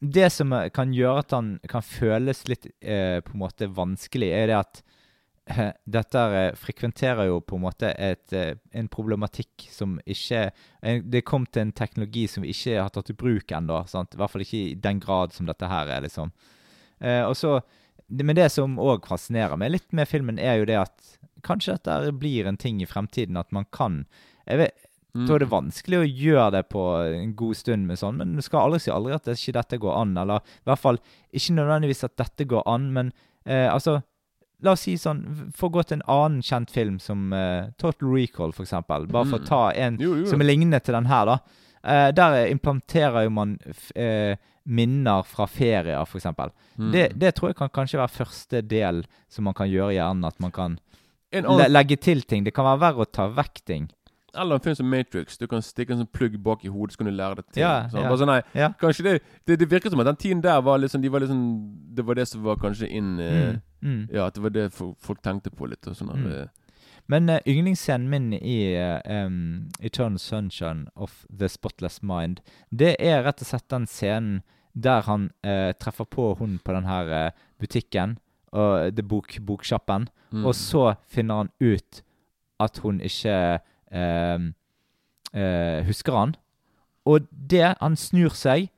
Det 0.00 0.32
som 0.32 0.54
kan 0.72 0.92
gjøre 0.94 1.18
at 1.18 1.30
han 1.30 1.58
kan 1.68 1.82
føles 1.82 2.46
litt 2.48 2.66
eh, 2.80 3.20
på 3.20 3.34
en 3.34 3.40
måte 3.42 3.66
vanskelig, 3.68 4.30
er 4.32 4.46
det 4.46 4.56
at 4.56 4.82
dette 5.96 6.22
eh, 6.38 6.54
frekventerer 6.58 7.28
jo 7.30 7.40
på 7.44 7.58
en 7.58 7.64
måte 7.64 7.90
et, 7.98 8.32
eh, 8.36 8.54
en 8.76 8.88
problematikk 8.88 9.66
som 9.72 9.98
ikke 10.06 10.50
Det 11.04 11.24
kom 11.28 11.44
til 11.46 11.66
en 11.66 11.72
teknologi 11.76 12.26
som 12.30 12.44
vi 12.44 12.54
ikke 12.54 12.78
har 12.80 12.90
tatt 12.94 13.10
i 13.12 13.16
bruk 13.18 13.52
ennå. 13.52 13.82
I 13.84 14.16
hvert 14.16 14.32
fall 14.32 14.44
ikke 14.46 14.62
i 14.62 14.74
den 14.74 15.00
grad 15.02 15.34
som 15.36 15.46
dette 15.46 15.68
her 15.68 15.90
er, 15.92 16.00
liksom. 16.06 16.32
Eh, 17.00 17.24
og 17.24 17.36
så, 17.36 17.60
Men 18.08 18.34
det 18.34 18.50
som 18.50 18.78
òg 18.78 19.06
fascinerer 19.06 19.56
meg 19.56 19.70
litt 19.70 19.92
med 19.92 20.08
filmen, 20.08 20.38
er 20.38 20.58
jo 20.58 20.64
det 20.66 20.78
at 20.80 21.16
kanskje 21.46 21.76
dette 21.78 22.12
blir 22.18 22.46
en 22.46 22.56
ting 22.56 22.80
i 22.82 22.86
fremtiden 22.86 23.36
at 23.38 23.52
man 23.52 23.64
kan 23.70 24.04
jeg 24.48 24.58
vet, 24.58 24.86
Mm. 25.10 25.26
det 25.26 25.42
er 25.42 25.50
vanskelig 25.50 25.98
å 25.98 26.06
gjøre 26.06 26.50
det 26.54 26.62
på 26.70 26.82
en 27.02 27.32
god 27.34 27.58
stund 27.58 27.88
med 27.88 27.98
sånn, 27.98 28.20
men 28.20 28.36
du 28.36 28.42
skal 28.46 28.68
aldri 28.68 28.78
si 28.84 28.92
aldri 28.94 29.14
at 29.16 29.26
det 29.26 29.34
ikke 29.38 29.56
dette 29.56 29.80
går 29.82 29.96
an. 29.98 30.12
Eller 30.22 30.38
i 30.38 30.68
hvert 30.70 30.78
fall 30.78 31.00
ikke 31.34 31.56
nødvendigvis 31.56 32.04
at 32.06 32.16
dette 32.20 32.46
går 32.46 32.62
an, 32.70 32.92
men 32.94 33.12
eh, 33.44 33.66
altså 33.66 34.00
La 34.62 34.72
oss 34.72 34.82
si 34.84 34.94
sånn 35.00 35.22
For 35.56 35.68
å 35.70 35.72
gå 35.78 35.82
til 35.88 35.96
en 36.00 36.02
annen 36.12 36.42
kjent 36.44 36.70
film 36.70 36.98
som 37.00 37.32
uh, 37.32 37.70
Total 37.80 38.08
Recall, 38.12 38.52
eksempel. 38.52 39.06
Bare 39.08 39.24
for 39.30 39.38
å 39.38 39.42
Mm. 39.42 39.46
ta 39.48 39.60
en 39.72 39.96
Jo, 40.00 40.14
jo. 40.20 40.26
som 40.26 40.40
er 40.40 40.44
lignende 40.50 40.80
til 40.84 40.94
den 40.94 41.06
her, 41.06 41.24
da. 41.26 41.38
Uh, 41.82 42.10
der 42.12 42.46
implanterer 42.50 43.24
jo 43.24 43.30
man 43.30 43.54
eh, 43.96 44.36
minner 44.66 45.22
fra 45.24 45.46
ferier, 45.48 45.96
eksempel. 46.04 46.50
Mm. 46.76 46.90
Det, 46.92 47.06
det 47.18 47.34
tror 47.34 47.48
jeg 47.50 47.56
kan 47.56 47.70
kanskje 47.72 47.98
være 48.02 48.12
første 48.18 48.60
del 48.68 49.04
som 49.32 49.44
man 49.48 49.54
kan 49.56 49.66
gjøre 49.70 49.94
i 49.94 49.96
hjernen. 49.96 50.24
At 50.28 50.38
man 50.44 50.52
kan 50.52 50.78
le 51.32 51.68
legge 51.70 51.96
til 51.96 52.20
ting. 52.28 52.44
Det 52.44 52.52
kan 52.52 52.66
være 52.68 52.80
verre 52.84 53.06
å 53.06 53.10
ta 53.10 53.28
vekk 53.32 53.64
ting. 53.64 53.88
Eller 54.34 54.54
en 54.54 54.60
film 54.60 54.74
som 54.74 54.86
Matrix. 54.90 55.38
Du 55.38 55.46
kan 55.46 55.62
stikke 55.62 55.92
en 55.94 55.98
sånn 56.04 56.10
plugg 56.12 56.36
bak 56.42 56.64
i 56.64 56.68
hodet, 56.68 56.92
så 56.94 56.98
kan 56.98 57.06
du 57.06 57.12
lære 57.12 57.36
det 57.36 57.46
til. 57.52 57.62
Ja, 57.62 57.88
Sånn, 57.90 58.02
ja. 58.04 58.16
sånn, 58.16 58.26
nei, 58.30 58.42
Ja. 58.54 58.68
kanskje 58.80 59.02
det, 59.04 59.22
det 59.46 59.58
Det 59.58 59.68
virker 59.70 59.90
som 59.90 60.00
at 60.00 60.06
den 60.06 60.16
tiden 60.16 60.40
der 60.42 60.60
var 60.62 60.78
sånn, 60.78 61.02
de 61.02 61.08
var 61.08 61.20
sånn 61.20 61.94
Det 61.94 62.04
var 62.06 62.14
det 62.14 62.28
som 62.28 62.42
var 62.42 62.56
kanskje 62.56 62.88
inn 62.90 63.18
eh, 63.20 63.50
Mm, 63.50 63.60
mm. 63.82 64.08
Ja, 64.14 64.26
at 64.26 64.34
det 64.34 64.42
var 64.42 64.50
det 64.50 64.72
folk 64.72 65.22
tenkte 65.22 65.50
på 65.50 65.68
litt. 65.68 65.86
Og 65.86 65.94
sånn 65.96 66.12
Mm. 66.14 66.32
eh, 66.32 66.46
Men 67.08 67.28
uh, 67.28 67.38
yndlingsscenen 67.46 68.08
min 68.08 68.32
i 68.34 68.76
uh, 68.78 69.00
um, 69.26 69.68
Eternal 69.80 70.18
Sunshine 70.18 70.86
of 70.94 71.26
the 71.28 71.48
Spotless 71.48 72.02
Mind, 72.02 72.40
det 72.70 72.96
er 73.00 73.24
rett 73.24 73.40
og 73.42 73.46
slett 73.48 73.68
den 73.68 73.86
scenen 73.86 74.42
der 74.76 75.02
han 75.02 75.30
uh, 75.44 75.72
treffer 75.72 76.04
på 76.04 76.36
hun 76.38 76.60
på 76.64 76.72
den 76.72 76.84
her 76.84 77.26
uh, 77.26 77.30
butikken, 77.58 78.18
og 78.52 78.94
det 78.94 79.08
bok, 79.08 79.38
boksjappen, 79.42 80.08
mm. 80.32 80.44
og 80.46 80.54
så 80.54 80.94
finner 81.08 81.34
han 81.34 81.50
ut 81.60 82.02
at 82.60 82.78
hun 82.84 83.00
ikke 83.00 83.30
eh, 83.54 83.58
husker 85.86 86.12
han. 86.16 86.34
Og 87.06 87.26
det 87.30 87.76
Han 87.80 87.96
snur 87.96 88.30
seg, 88.36 88.68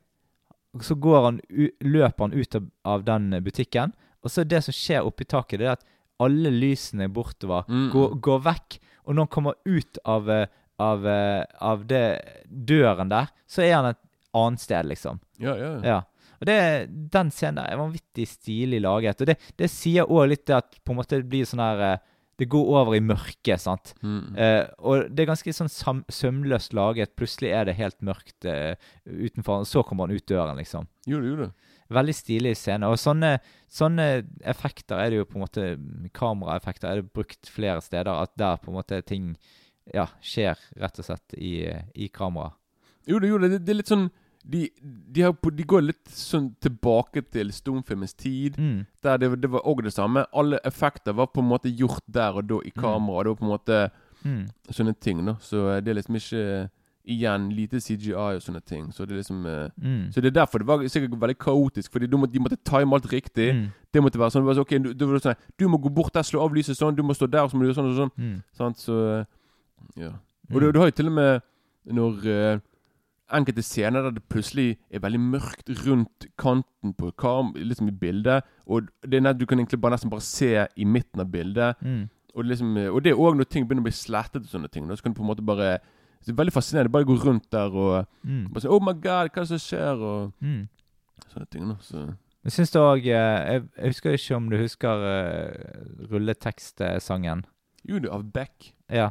så 0.81 0.95
går 0.97 1.23
han, 1.27 1.39
løper 1.85 2.23
han 2.27 2.33
ut 2.33 2.55
av, 2.57 2.67
av 2.85 3.03
den 3.05 3.29
butikken, 3.45 3.91
og 4.23 4.31
så 4.31 4.45
det 4.47 4.63
som 4.65 4.73
skjer 4.73 5.05
oppi 5.05 5.25
taket, 5.29 5.59
det 5.59 5.67
er 5.67 5.75
at 5.75 5.83
alle 6.23 6.49
lysene 6.53 7.09
bortover 7.11 7.65
Mm. 7.67 7.89
går, 7.91 8.15
går 8.23 8.39
vekk. 8.45 8.77
Og 9.05 9.13
når 9.15 9.25
han 9.25 9.27
kommer 9.33 9.53
ut 9.65 9.97
av, 10.05 10.29
eh, 10.29 10.47
av, 10.79 11.05
eh, 11.05 11.43
av 11.61 11.85
det 11.87 12.21
døren 12.47 13.09
der, 13.09 13.27
så 13.47 13.61
er 13.65 13.73
han 13.75 13.85
et 13.91 13.99
annet 14.33 14.59
sted, 14.63 14.85
liksom. 14.85 15.19
Ja, 15.39 15.55
ja. 15.59 15.73
Ja. 15.83 15.97
Og 16.39 16.47
det, 16.47 16.57
den 17.11 17.29
scenen 17.31 17.55
der 17.59 17.73
er 17.73 17.77
vanvittig 17.77 18.25
stilig 18.27 18.79
laget. 18.81 19.19
Og 19.21 19.27
det, 19.27 19.37
det 19.57 19.69
sier 19.69 20.05
òg 20.09 20.29
litt 20.31 20.45
det 20.47 20.55
at 20.55 20.79
på 20.83 20.91
en 20.93 20.97
måte 21.01 21.19
det 21.19 21.27
blir 21.29 21.45
sånn 21.45 21.59
her 21.61 21.83
eh, 21.91 21.97
Det 22.41 22.47
går 22.49 22.69
over 22.73 22.95
i 22.97 23.01
mørket, 23.03 23.61
sant. 23.61 23.93
Mm. 24.01 24.33
Eh, 24.39 24.63
og 24.81 25.09
det 25.13 25.23
er 25.23 25.29
ganske 25.29 25.53
sånn 25.53 25.69
sømløst 26.09 26.73
laget. 26.73 27.13
Plutselig 27.19 27.51
er 27.53 27.67
det 27.69 27.77
helt 27.77 27.99
mørkt 28.05 28.47
eh, 28.49 28.73
utenfor, 29.05 29.61
og 29.61 29.69
så 29.69 29.83
kommer 29.85 30.09
han 30.09 30.17
ut 30.17 30.25
døren, 30.29 30.57
liksom. 30.57 30.89
Jo, 31.05 31.19
Gjorde 31.19 31.29
jo, 31.29 31.37
det? 31.43 31.77
Veldig 31.93 32.15
stilig 32.17 32.55
scene. 32.57 32.89
Og 32.89 32.97
sånne, 32.97 33.35
sånne 33.69 34.07
effekter 34.49 34.97
er 34.97 35.11
det 35.11 35.19
jo 35.19 35.27
på 35.29 35.37
en 35.37 35.43
måte 35.43 35.67
Kameraeffekter 36.15 36.89
er 36.89 37.01
det 37.01 37.13
brukt 37.13 37.51
flere 37.53 37.83
steder. 37.85 38.09
At 38.25 38.33
der 38.39 38.57
på 38.61 38.71
en 38.71 38.79
måte 38.79 39.03
ting 39.05 39.35
ja, 39.93 40.07
skjer 40.23 40.57
rett 40.81 40.99
og 41.01 41.05
slett 41.05 41.37
i, 41.37 41.57
i 41.93 42.09
kamera. 42.09 42.55
Jo, 43.05 43.19
det 43.19 43.29
gjorde 43.29 43.49
det. 43.49 43.59
Det, 43.59 43.65
det 43.67 43.75
er 43.75 43.81
litt 43.81 43.93
sånn 43.93 44.09
de, 44.43 44.69
de, 44.83 45.21
har, 45.21 45.31
på- 45.33 45.55
de 45.55 45.63
går 45.63 45.81
litt 45.85 46.09
sånn 46.11 46.49
tilbake 46.61 47.21
til 47.31 47.51
stumfilmens 47.55 48.13
tid. 48.13 48.57
Mm. 48.59 48.85
Der 49.03 49.17
det, 49.17 49.29
det 49.41 49.49
var 49.51 49.61
òg 49.63 49.83
det 49.83 49.93
samme. 49.93 50.25
Alle 50.33 50.59
effekter 50.65 51.13
var 51.15 51.27
på 51.31 51.39
en 51.39 51.47
måte 51.49 51.71
gjort 51.71 52.03
der 52.11 52.35
og 52.41 52.47
da 52.49 52.57
i 52.65 52.71
kamera. 52.75 53.23
Det 53.23 53.29
var 53.29 53.35
på 53.41 53.45
en 53.45 53.53
måte 53.57 53.91
Mm. 54.23 54.45
sånne 54.71 54.93
ting, 55.01 55.25
da. 55.25 55.33
Så 55.43 55.67
eh, 55.69 55.81
det 55.81 55.91
er 55.91 55.95
liksom 56.01 56.15
ikke 56.15 56.69
Igjen 57.05 57.49
lite 57.51 57.81
CGI 57.83 58.13
og 58.15 58.39
sånne 58.41 58.61
ting. 58.63 58.85
Så 58.95 59.03
det 59.05 59.11
er 59.11 59.17
liksom 59.19 59.45
eh, 59.45 59.69
Mm. 59.81 60.11
Så 60.13 60.21
det 60.21 60.29
er 60.31 60.37
derfor 60.39 60.59
det 60.59 60.67
var 60.67 60.79
sikkert 60.87 61.19
veldig 61.19 61.37
kaotisk. 61.37 61.91
Fordi 61.91 62.07
de 62.07 62.15
måtte, 62.17 62.31
de 62.31 62.39
måtte 62.39 62.57
time 62.63 62.95
alt 62.95 63.11
riktig. 63.11 63.49
Mm. 63.53 63.65
Det 63.93 64.01
måtte 64.03 64.19
være 64.19 64.31
sånn, 64.31 64.43
det 64.45 64.47
var 64.47 64.55
så, 64.55 64.61
okay, 64.63 64.79
du, 64.79 65.05
var 65.05 65.19
sånn 65.19 65.35
Du 65.59 65.67
må 65.67 65.77
gå 65.83 65.89
bort 65.93 66.13
der, 66.13 66.23
slå 66.23 66.39
av 66.39 66.53
lyset 66.55 66.77
sånn. 66.79 66.95
Du 66.95 67.03
må 67.03 67.11
stå 67.13 67.27
der, 67.29 67.43
så 67.51 67.57
må 67.57 67.63
du 67.63 67.67
gjøre 67.73 67.75
sånn 67.81 67.91
og 67.91 67.97
sånn. 67.99 68.11
Mm. 68.17 68.43
Sant? 68.55 68.77
Så 68.79 69.19
eh, 69.19 69.25
Ja. 69.99 70.13
Og 70.51 70.55
Mm. 70.55 70.59
du, 70.61 70.71
du 70.71 70.79
har 70.79 70.87
jo 70.87 70.91
til 70.91 71.07
og 71.07 71.13
med 71.13 71.41
når 71.91 72.25
eh, 72.27 72.59
enkelte 73.33 73.63
scener 73.63 74.03
der 74.05 74.11
det 74.17 74.23
plutselig 74.29 74.77
er 74.91 74.99
veldig 75.03 75.19
mørkt 75.19 75.69
rundt 75.87 76.27
kanten 76.37 76.93
på 76.97 77.11
kam, 77.17 77.53
liksom 77.55 77.87
i 77.89 77.91
bildet, 77.91 78.43
og 78.67 78.87
det 79.03 79.17
er 79.19 79.21
nett, 79.21 79.37
du 79.39 79.45
kan 79.45 79.59
egentlig 79.59 79.81
bare 79.81 79.91
nesten 79.97 80.09
bare 80.13 80.21
se 80.21 80.67
i 80.77 80.85
midten 80.85 81.19
av 81.21 81.31
bildet. 81.31 81.75
Mm. 81.81 82.09
Og, 82.35 82.45
liksom, 82.45 82.77
eh, 82.77 82.89
og 82.89 83.03
det 83.03 83.11
er 83.13 83.19
òg 83.21 83.35
når 83.37 83.49
ting 83.49 83.67
begynner 83.67 83.83
å 83.83 83.89
bli 83.89 83.93
slettet 83.93 84.41
og 84.45 84.49
sånne 84.49 84.69
ting. 84.71 84.87
Da 84.87 84.95
så 84.95 85.03
kan 85.03 85.13
du 85.13 85.19
på 85.19 85.23
en 85.25 85.29
måte 85.35 85.45
bare 85.45 85.79
Det 86.25 86.31
er 86.31 86.37
veldig 86.39 86.53
fascinerende. 86.55 86.89
Bare 86.91 87.03
gå 87.03 87.17
rundt 87.19 87.49
der 87.51 87.67
og 87.75 88.07
Mm. 88.23 88.47
bare 88.53 88.61
si 88.61 88.67
'Oh 88.67 88.79
my 88.79 88.93
God, 88.93 89.03
hva 89.03 89.37
er 89.37 89.41
det 89.43 89.47
som 89.49 89.57
skjer?' 89.57 89.99
og 90.01 90.33
Mm. 90.41 90.69
sånne 91.33 91.49
ting. 91.51 91.67
Da. 91.67 91.75
Så 91.81 92.15
Jeg 92.45 92.51
syns 92.51 92.71
det 92.71 92.79
òg 92.81 93.03
jeg, 93.03 93.63
jeg 93.77 93.87
husker 93.91 94.11
ikke 94.13 94.35
om 94.35 94.49
du 94.49 94.57
husker 94.57 94.89
uh, 94.89 96.11
rulletekstsangen. 96.11 97.43
Jo, 97.87 97.99
det 97.99 98.09
er 98.09 98.13
av 98.15 98.23
Beck. 98.33 98.73
Ja. 98.89 99.09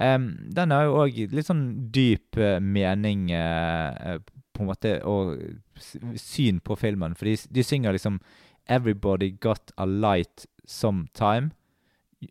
Den 0.00 0.72
har 0.72 0.86
jo 0.86 1.00
òg 1.02 1.18
litt 1.34 1.48
sånn 1.48 1.64
dyp 1.92 2.38
eh, 2.40 2.56
mening, 2.60 3.28
eh, 3.36 4.14
eh, 4.14 4.20
på 4.56 4.64
en 4.64 4.70
måte 4.70 4.94
og 5.08 5.34
syn 6.16 6.60
på 6.64 6.76
filmen. 6.80 7.16
For 7.16 7.28
de, 7.28 7.36
de 7.52 7.64
synger 7.64 7.96
liksom 7.96 8.20
'Everybody 8.66 9.30
got 9.40 9.72
a 9.76 9.84
light 9.84 10.46
sometime'. 10.64 11.52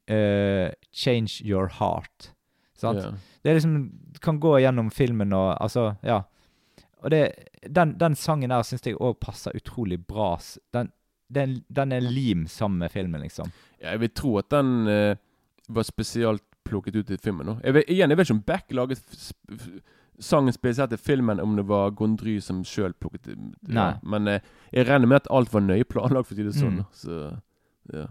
Uh, 0.10 0.70
'Change 0.92 1.42
your 1.44 1.68
heart'. 1.68 2.32
Sant? 2.78 2.98
Yeah. 2.98 3.14
Det 3.42 3.54
liksom 3.54 3.92
kan 4.22 4.40
gå 4.40 4.60
gjennom 4.60 4.92
filmen 4.92 5.34
og 5.34 5.58
Altså, 5.62 5.96
ja. 6.04 6.22
Og 7.02 7.12
det, 7.12 7.34
den, 7.68 7.98
den 8.00 8.16
sangen 8.16 8.50
der 8.50 8.64
syns 8.64 8.86
jeg 8.86 8.98
òg 9.00 9.20
passer 9.20 9.56
utrolig 9.56 10.06
bra. 10.08 10.38
Den, 10.74 10.92
den, 11.28 11.64
den 11.70 11.92
er 11.92 12.00
lim 12.02 12.48
sammen 12.48 12.80
med 12.80 12.92
filmen, 12.92 13.22
liksom. 13.22 13.52
Ja, 13.82 13.92
jeg 13.92 14.00
vil 14.00 14.10
tro 14.10 14.38
at 14.38 14.50
den 14.52 14.88
uh, 14.88 15.16
var 15.70 15.84
spesielt 15.84 16.44
plukket 16.70 17.00
ut 17.00 17.12
i 17.12 17.18
filmen. 17.18 17.58
Jeg 17.64 17.76
vet, 17.76 17.90
igjen, 17.90 18.14
jeg 18.14 18.20
vet 18.20 18.30
ikke 18.30 18.38
om 18.38 18.46
Beck 18.48 18.76
laget 18.78 19.02
sangen 20.20 20.54
spesielt 20.54 20.92
til 20.94 21.02
filmen, 21.02 21.40
om 21.40 21.56
det 21.56 21.66
var 21.68 21.94
Gondry 21.98 22.38
som 22.44 22.64
sjøl 22.68 22.94
plukket. 23.00 23.32
Nei. 23.68 23.92
Men 24.04 24.28
eh, 24.28 24.48
jeg 24.76 24.88
regner 24.90 25.10
med 25.10 25.22
at 25.22 25.30
alt 25.34 25.54
var 25.54 25.64
nøye 25.66 25.88
planlagt, 25.88 26.30
for 26.30 26.36
å 26.36 26.40
si 26.40 26.48
det 26.48 26.56
sånn. 26.58 26.82
Mm. 26.82 26.90
Så, 26.96 27.20
ja. 27.96 28.08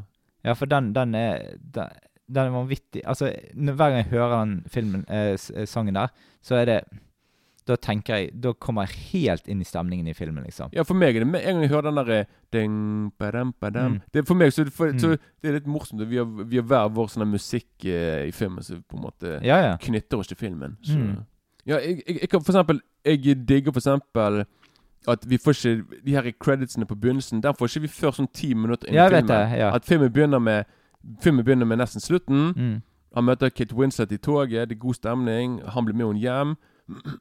Ja, 0.47 0.55
for 0.57 0.71
den, 0.71 0.93
den 0.97 1.15
er 1.19 1.59
den, 1.61 1.99
den 2.29 2.47
er 2.47 2.55
vanvittig 2.55 3.03
Altså, 3.11 3.33
hver 3.55 3.91
gang 3.91 3.97
jeg 3.99 4.11
hører 4.13 4.37
den 4.39 4.55
filmen, 4.71 5.05
eh, 5.11 5.35
eh, 5.35 5.67
sangen 5.69 5.99
der, 5.99 6.15
så 6.45 6.61
er 6.61 6.71
det 6.71 6.79
Da 7.69 7.77
tenker 7.77 8.16
jeg 8.16 8.31
Da 8.41 8.53
kommer 8.57 8.87
jeg 8.89 8.97
helt 9.12 9.49
inn 9.53 9.61
i 9.61 9.64
stemningen 9.69 10.07
i 10.09 10.14
filmen, 10.16 10.43
liksom. 10.49 10.71
ja, 10.73 10.83
for 10.89 10.97
meg 10.97 11.16
er 11.16 11.21
det 11.25 11.29
med 11.29 11.43
en 11.45 11.59
gang 11.59 11.62
jeg 11.66 11.71
hører 11.75 11.91
den 11.91 11.99
derre. 12.01 12.27
Mm. 12.55 14.01
Det 14.12 14.23
er 14.23 14.27
For 14.27 14.35
meg 14.35 14.53
så, 14.53 14.64
for, 14.73 14.87
Mm. 14.93 14.99
så 14.99 15.09
det 15.43 15.49
er 15.51 15.53
litt 15.59 15.66
morsomt. 15.66 16.01
Vi 16.09 16.16
har, 16.16 16.25
vi 16.25 16.57
har 16.57 16.64
hver 16.64 16.89
vår 16.95 17.07
sånn 17.12 17.29
musikk 17.29 17.85
eh, 17.85 18.29
i 18.29 18.33
filmen 18.33 18.62
som 18.64 18.83
på 18.89 18.97
en 18.97 19.03
måte 19.05 19.35
Ja, 19.45 19.59
ja. 19.61 19.77
knytter 19.77 20.19
oss 20.19 20.29
til 20.29 20.37
filmen. 20.37 20.77
Så. 20.83 20.97
Mm. 20.97 21.25
Ja, 21.66 21.77
jeg, 21.85 22.03
jeg, 22.07 22.21
jeg 22.23 22.29
kan 22.31 22.41
for 22.41 22.53
eksempel 22.53 22.81
Jeg 23.05 23.47
digger 23.49 23.73
for 23.73 23.81
eksempel 23.81 24.45
at 25.09 25.23
vi 25.29 25.39
får 25.39 25.53
ikke 25.55 26.01
de 26.05 26.12
her 26.12 26.33
creditsene 26.41 26.87
på 26.87 26.95
begynnelsen. 26.99 27.41
Den 27.43 27.55
får 27.55 27.69
ikke 27.69 27.81
vi 27.87 27.89
før 27.89 28.11
sånn 28.16 28.29
ti 28.35 28.55
minutter 28.55 28.89
inn 28.89 28.95
i 28.95 28.99
vet 28.99 29.23
filmen. 29.23 29.29
det. 29.29 29.59
Ja. 29.59 29.71
At 29.75 29.85
filmen 29.85 30.12
begynner 30.12 30.39
med 30.41 30.64
Filmen 31.23 31.45
begynner 31.45 31.64
med 31.64 31.79
nesten 31.79 32.01
slutten. 32.03 32.53
Mm. 32.57 32.83
Han 33.14 33.25
møter 33.25 33.49
Kate 33.55 33.73
Winslet 33.75 34.11
i 34.12 34.19
toget, 34.19 34.69
det 34.69 34.75
er 34.77 34.81
god 34.83 34.95
stemning. 34.99 35.61
Han 35.64 35.85
blir 35.87 35.95
med 35.95 36.07
henne 36.07 36.21
hjem, 36.21 36.57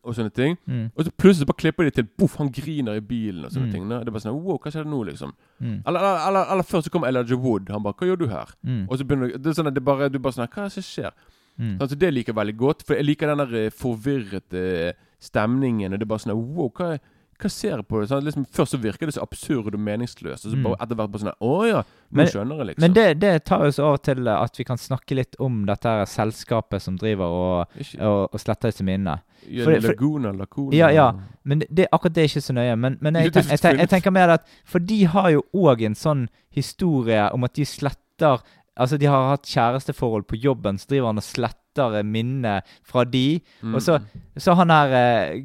og 0.03 0.15
sånne 0.15 0.32
ting. 0.34 0.57
Mm. 0.68 0.91
Og 0.95 1.05
så 1.05 1.11
plutselig 1.11 1.47
bare 1.47 1.59
klipper 1.59 1.84
de 1.84 1.91
til 1.97 2.07
Boff, 2.18 2.36
han 2.39 2.49
griner 2.55 2.95
i 2.95 3.01
bilen 3.03 3.45
og 3.45 3.51
sånne 3.51 3.68
Mm. 3.68 3.72
ting. 3.74 3.89
Det 3.89 4.07
er 4.07 4.11
bare 4.11 4.24
sånn 4.24 4.38
Wow, 4.41 4.57
hva 4.63 4.72
skjedde 4.72 4.88
nå, 4.89 5.01
liksom? 5.09 5.34
Mm. 5.61 5.82
Eller, 5.86 5.99
eller, 5.99 6.28
eller, 6.28 6.51
eller 6.53 6.63
først 6.63 6.88
så 6.88 6.91
kommer 6.91 7.07
Elijah 7.09 7.38
Wood. 7.39 7.70
Han 7.70 7.84
bare 7.84 7.93
Hva 7.99 8.07
gjør 8.07 8.18
du 8.20 8.28
her? 8.28 8.47
Mm. 8.63 8.86
Og 8.89 8.97
så 8.97 9.03
begynner 9.07 9.34
det, 9.38 9.45
er 9.45 9.57
sånn 9.63 9.74
det 9.74 9.84
bare, 9.84 10.09
du 10.09 10.20
bare 10.20 10.34
sånn 10.34 10.47
Hva 10.47 10.63
er 10.63 10.70
det 10.72 10.78
som 10.78 10.84
skjer? 10.84 11.11
Mm. 11.59 11.78
så 11.80 11.97
Det 11.97 12.13
liker 12.13 12.34
jeg 12.34 12.38
veldig 12.38 12.57
godt, 12.57 12.84
for 12.86 12.93
jeg 12.95 13.05
liker 13.05 13.28
den 13.28 13.38
der 13.43 13.55
eh, 13.65 13.70
forvirrete 13.74 14.93
stemningen. 15.20 15.93
Og 15.93 15.99
det 15.99 16.05
er 16.05 16.11
bare 16.13 16.24
sånn 16.24 16.38
Wow, 16.38 16.70
hva, 16.78 16.99
hva 17.38 17.50
ser 17.54 17.76
jeg 17.76 17.86
på? 17.88 18.00
Sånn, 18.10 18.24
liksom, 18.26 18.46
først 18.50 18.74
så 18.74 18.80
virker 18.82 19.06
det 19.10 19.14
så 19.16 19.22
absurd 19.22 19.68
og 19.74 19.80
meningsløst, 19.80 20.46
og 20.48 20.52
så 20.52 20.58
Mm. 20.58 20.64
bare 20.64 20.78
etter 20.82 20.96
hvert 20.96 21.12
bare 21.12 21.22
sånn 21.22 21.38
Å 21.42 21.68
ja, 21.68 21.82
nå 21.84 22.18
Men- 22.18 22.28
skjønner 22.28 22.58
jeg, 22.58 22.66
liksom. 22.68 22.82
Men 22.82 22.94
det, 22.94 23.20
det 23.20 23.46
tar 23.46 23.66
oss 23.68 23.80
over 23.80 23.98
til 23.98 24.28
eh, 24.28 24.42
at 24.42 24.58
vi 24.58 24.64
kan 24.64 24.78
snakke 24.78 25.16
litt 25.16 25.36
om 25.40 25.66
dette 25.66 25.84
her 25.86 26.06
selskapet 26.06 26.82
som 26.82 26.98
driver 26.98 27.26
og, 27.26 27.68
og, 28.00 28.30
og 28.34 28.40
sletter 28.40 28.72
disse 28.72 28.84
minnene. 28.84 29.20
ja, 29.50 29.66
Laguna, 29.66 30.32
Lacuna 30.34 30.74
Ja, 30.76 30.90
ja. 30.90 31.12
Men 31.46 31.60
det, 31.60 31.68
det, 31.74 31.88
akkurat 31.94 32.14
det 32.14 32.24
er 32.24 32.28
ikke 32.28 32.42
så 32.48 32.54
nøye. 32.58 32.76
Men, 32.78 32.98
men 33.02 33.14
jeg, 33.16 33.32
det 33.34 33.46
jeg, 33.50 33.60
ten, 33.60 33.78
jeg 33.80 33.90
tenker 33.90 34.12
mer 34.12 34.30
at 34.30 34.46
For 34.66 34.80
de 34.80 35.04
har 35.06 35.30
jo 35.32 35.44
òg 35.54 35.86
en 35.86 35.96
sånn 35.96 36.28
historie 36.52 37.30
om 37.34 37.44
at 37.44 37.54
de 37.54 37.64
sletter 37.66 38.42
Altså, 38.80 38.98
de 39.00 39.08
har 39.10 39.32
hatt 39.32 39.42
kjæresteforhold 39.50 40.28
på 40.30 40.38
jobben, 40.38 40.78
så 40.78 40.86
driver 40.92 41.08
han 41.08 41.18
og 41.18 41.24
sletter 41.26 42.04
minnet 42.06 42.64
fra 42.86 43.04
de. 43.10 43.40
Mm. 43.64 43.74
Og 43.74 43.82
så, 43.82 43.96
så 44.38 44.54
han 44.54 44.70
her 44.70 44.94
eh, 44.94 45.40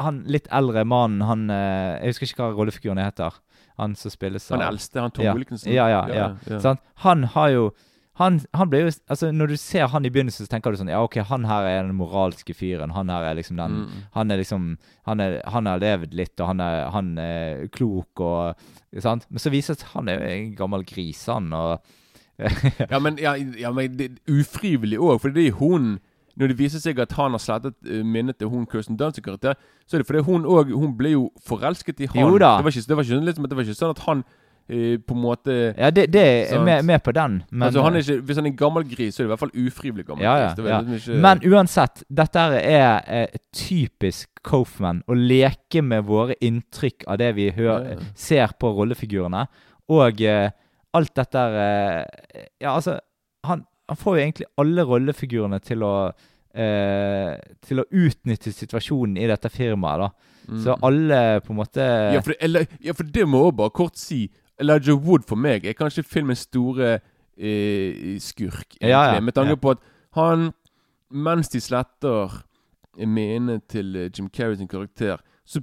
Han 0.00 0.22
litt 0.24 0.46
eldre 0.50 0.84
mannen, 0.88 1.20
han 1.28 1.48
eh, 1.50 1.98
Jeg 2.02 2.14
husker 2.14 2.26
ikke 2.30 2.42
hva 2.46 2.56
rollefiguren 2.56 3.00
heter. 3.02 3.32
Han 3.80 3.94
som 3.96 4.12
spilles 4.12 4.48
Han 4.52 4.62
eldste, 4.64 5.00
han 5.00 5.10
Tom 5.10 5.24
Ja. 5.24 5.32
Wilkinson. 5.36 5.72
Ja, 5.72 5.88
ja, 5.88 6.02
ja. 6.12 6.58
Sant? 6.60 6.80
Han 7.06 7.24
har 7.24 7.48
jo 7.52 7.70
han, 8.20 8.42
han 8.52 8.68
ble 8.68 8.82
jo 8.82 8.90
Altså, 9.08 9.30
når 9.32 9.54
du 9.54 9.56
ser 9.56 9.86
han 9.88 10.04
i 10.04 10.10
begynnelsen, 10.12 10.44
så 10.44 10.50
tenker 10.52 10.70
du 10.70 10.76
sånn 10.76 10.90
Ja, 10.92 11.00
OK, 11.04 11.16
han 11.28 11.46
her 11.48 11.64
er 11.64 11.86
den 11.86 11.96
moralske 11.96 12.52
fyren. 12.54 12.92
Han 12.92 13.08
her 13.08 13.24
er 13.30 13.38
liksom 13.38 13.56
den 13.56 13.78
Mm. 13.86 14.02
Han 14.12 14.30
er 14.30 14.36
liksom 14.42 14.66
Han, 15.08 15.20
er, 15.20 15.38
han 15.48 15.66
har 15.66 15.80
levd 15.80 16.12
litt, 16.14 16.34
og 16.40 16.46
han 16.52 16.60
er, 16.60 16.90
han 16.92 17.18
er 17.18 17.66
klok 17.72 18.20
og 18.20 19.00
Sant? 19.00 19.24
Men 19.30 19.40
så 19.40 19.50
viser 19.50 19.72
det 19.74 19.80
seg 19.80 19.88
at 19.88 19.94
han 19.96 20.08
er 20.12 20.20
en 20.28 20.54
gammel 20.54 20.84
gris, 20.84 21.24
han, 21.32 21.48
og 21.56 21.80
Ja, 22.92 22.98
men, 23.00 23.16
ja, 23.20 23.32
ja, 23.36 23.72
men 23.72 23.96
det, 23.96 24.10
ufrivillig 24.28 24.98
òg, 25.00 25.20
fordi 25.24 25.48
hun 25.56 25.94
Når 26.36 26.52
det 26.52 26.58
viser 26.58 26.82
seg 26.82 27.00
at 27.02 27.12
han 27.18 27.34
har 27.36 27.42
slettet 27.42 27.74
uh, 27.88 28.02
minnet 28.04 28.38
til 28.40 28.48
hun 28.52 28.66
Kirsten 28.70 28.96
Dunst 28.96 29.18
sin 29.20 29.24
karakter, 29.24 29.58
så 29.86 29.96
er 29.96 30.02
det 30.02 30.08
fordi 30.08 30.22
hun 30.28 30.46
òg 30.48 30.72
Hun 30.72 30.94
ble 30.96 31.16
jo 31.16 31.26
forelsket 31.46 32.00
i 32.00 32.08
han. 32.12 32.22
Jo 32.22 32.38
da. 32.38 32.56
Det 32.58 32.64
var 32.64 32.76
ikke, 32.76 32.88
det 32.88 32.96
var 32.96 33.08
ikke, 33.08 33.24
liksom, 33.26 33.48
det 33.48 33.58
var 33.58 33.66
ikke 33.66 33.80
sånn 33.80 33.92
at 33.96 34.02
han 34.06 34.22
eh, 34.68 34.96
på 34.98 35.16
en 35.16 35.22
måte 35.22 35.56
Ja, 35.76 35.90
det, 35.90 36.06
det 36.12 36.24
er 36.52 36.62
med, 36.64 36.84
med 36.88 37.02
på 37.04 37.12
den, 37.12 37.42
men 37.50 37.66
altså, 37.68 37.82
han 37.82 37.96
ikke, 38.00 38.20
Hvis 38.26 38.40
han 38.40 38.46
er 38.48 38.56
gammel 38.56 38.86
gris, 38.88 39.14
så 39.14 39.22
er 39.22 39.24
det 39.24 39.28
i 39.28 39.32
hvert 39.34 39.42
fall 39.44 39.66
ufrivillig 39.66 40.06
gammel 40.06 40.24
Ja, 40.24 40.36
ja, 40.40 40.54
gris. 40.54 40.68
Ja. 40.68 40.80
liksom 40.80 41.14
ikke, 41.14 41.22
Men 41.26 41.44
uansett, 41.52 42.04
dette 42.08 42.46
er 42.62 43.02
eh, 43.06 43.38
typisk 43.52 44.28
Coffman. 44.42 45.04
Å 45.06 45.14
leke 45.14 45.82
med 45.86 46.08
våre 46.08 46.34
inntrykk 46.42 47.04
av 47.06 47.20
det 47.20 47.28
vi 47.36 47.50
hører, 47.54 48.00
ser 48.18 48.56
på 48.58 48.72
rollefigurene. 48.74 49.44
Og 49.94 50.22
eh, 50.26 50.50
alt 50.96 51.14
dette 51.14 51.44
eh, 51.62 52.46
Ja, 52.60 52.74
altså 52.74 52.98
han, 53.46 53.64
han 53.92 54.00
får 54.00 54.16
jo 54.18 54.22
egentlig 54.24 54.46
alle 54.58 54.84
rollefigurene 54.88 55.58
til 55.62 55.84
å 55.86 55.94
eh, 56.54 57.36
Til 57.64 57.80
å 57.80 57.86
utnytte 57.88 58.52
situasjonen 58.52 59.16
i 59.20 59.28
dette 59.30 59.48
firmaet, 59.52 60.02
da. 60.06 60.10
Så 60.58 60.74
alle 60.82 61.40
på 61.46 61.52
en 61.54 61.58
måte 61.60 61.84
Mm. 61.86 62.14
ja, 62.16 62.20
for 62.26 62.34
eller, 62.42 62.66
ja, 62.82 62.92
for 62.98 63.04
det 63.14 63.24
må 63.28 63.44
jeg 63.46 63.56
bare 63.60 63.70
kort 63.70 63.96
si. 64.00 64.24
Elijah 64.60 64.98
Wood 64.98 65.22
for 65.28 65.36
meg 65.38 65.64
er 65.64 65.72
kanskje 65.78 66.02
filmens 66.04 66.42
store 66.48 66.96
eh, 67.38 68.18
skurk, 68.20 68.66
egentlig. 68.76 68.90
Ja, 68.90 69.14
ja, 69.14 69.20
Med 69.20 69.34
tanke 69.34 69.56
på 69.56 69.70
at 69.76 69.78
han, 70.18 70.50
mens 71.10 71.48
de 71.48 71.60
sletter 71.62 72.42
minnet 72.98 73.64
til 73.72 73.96
eh, 73.96 74.10
Jim 74.12 74.28
Carrey 74.28 74.56
sin 74.58 74.68
karakter, 74.68 75.22
så, 75.46 75.62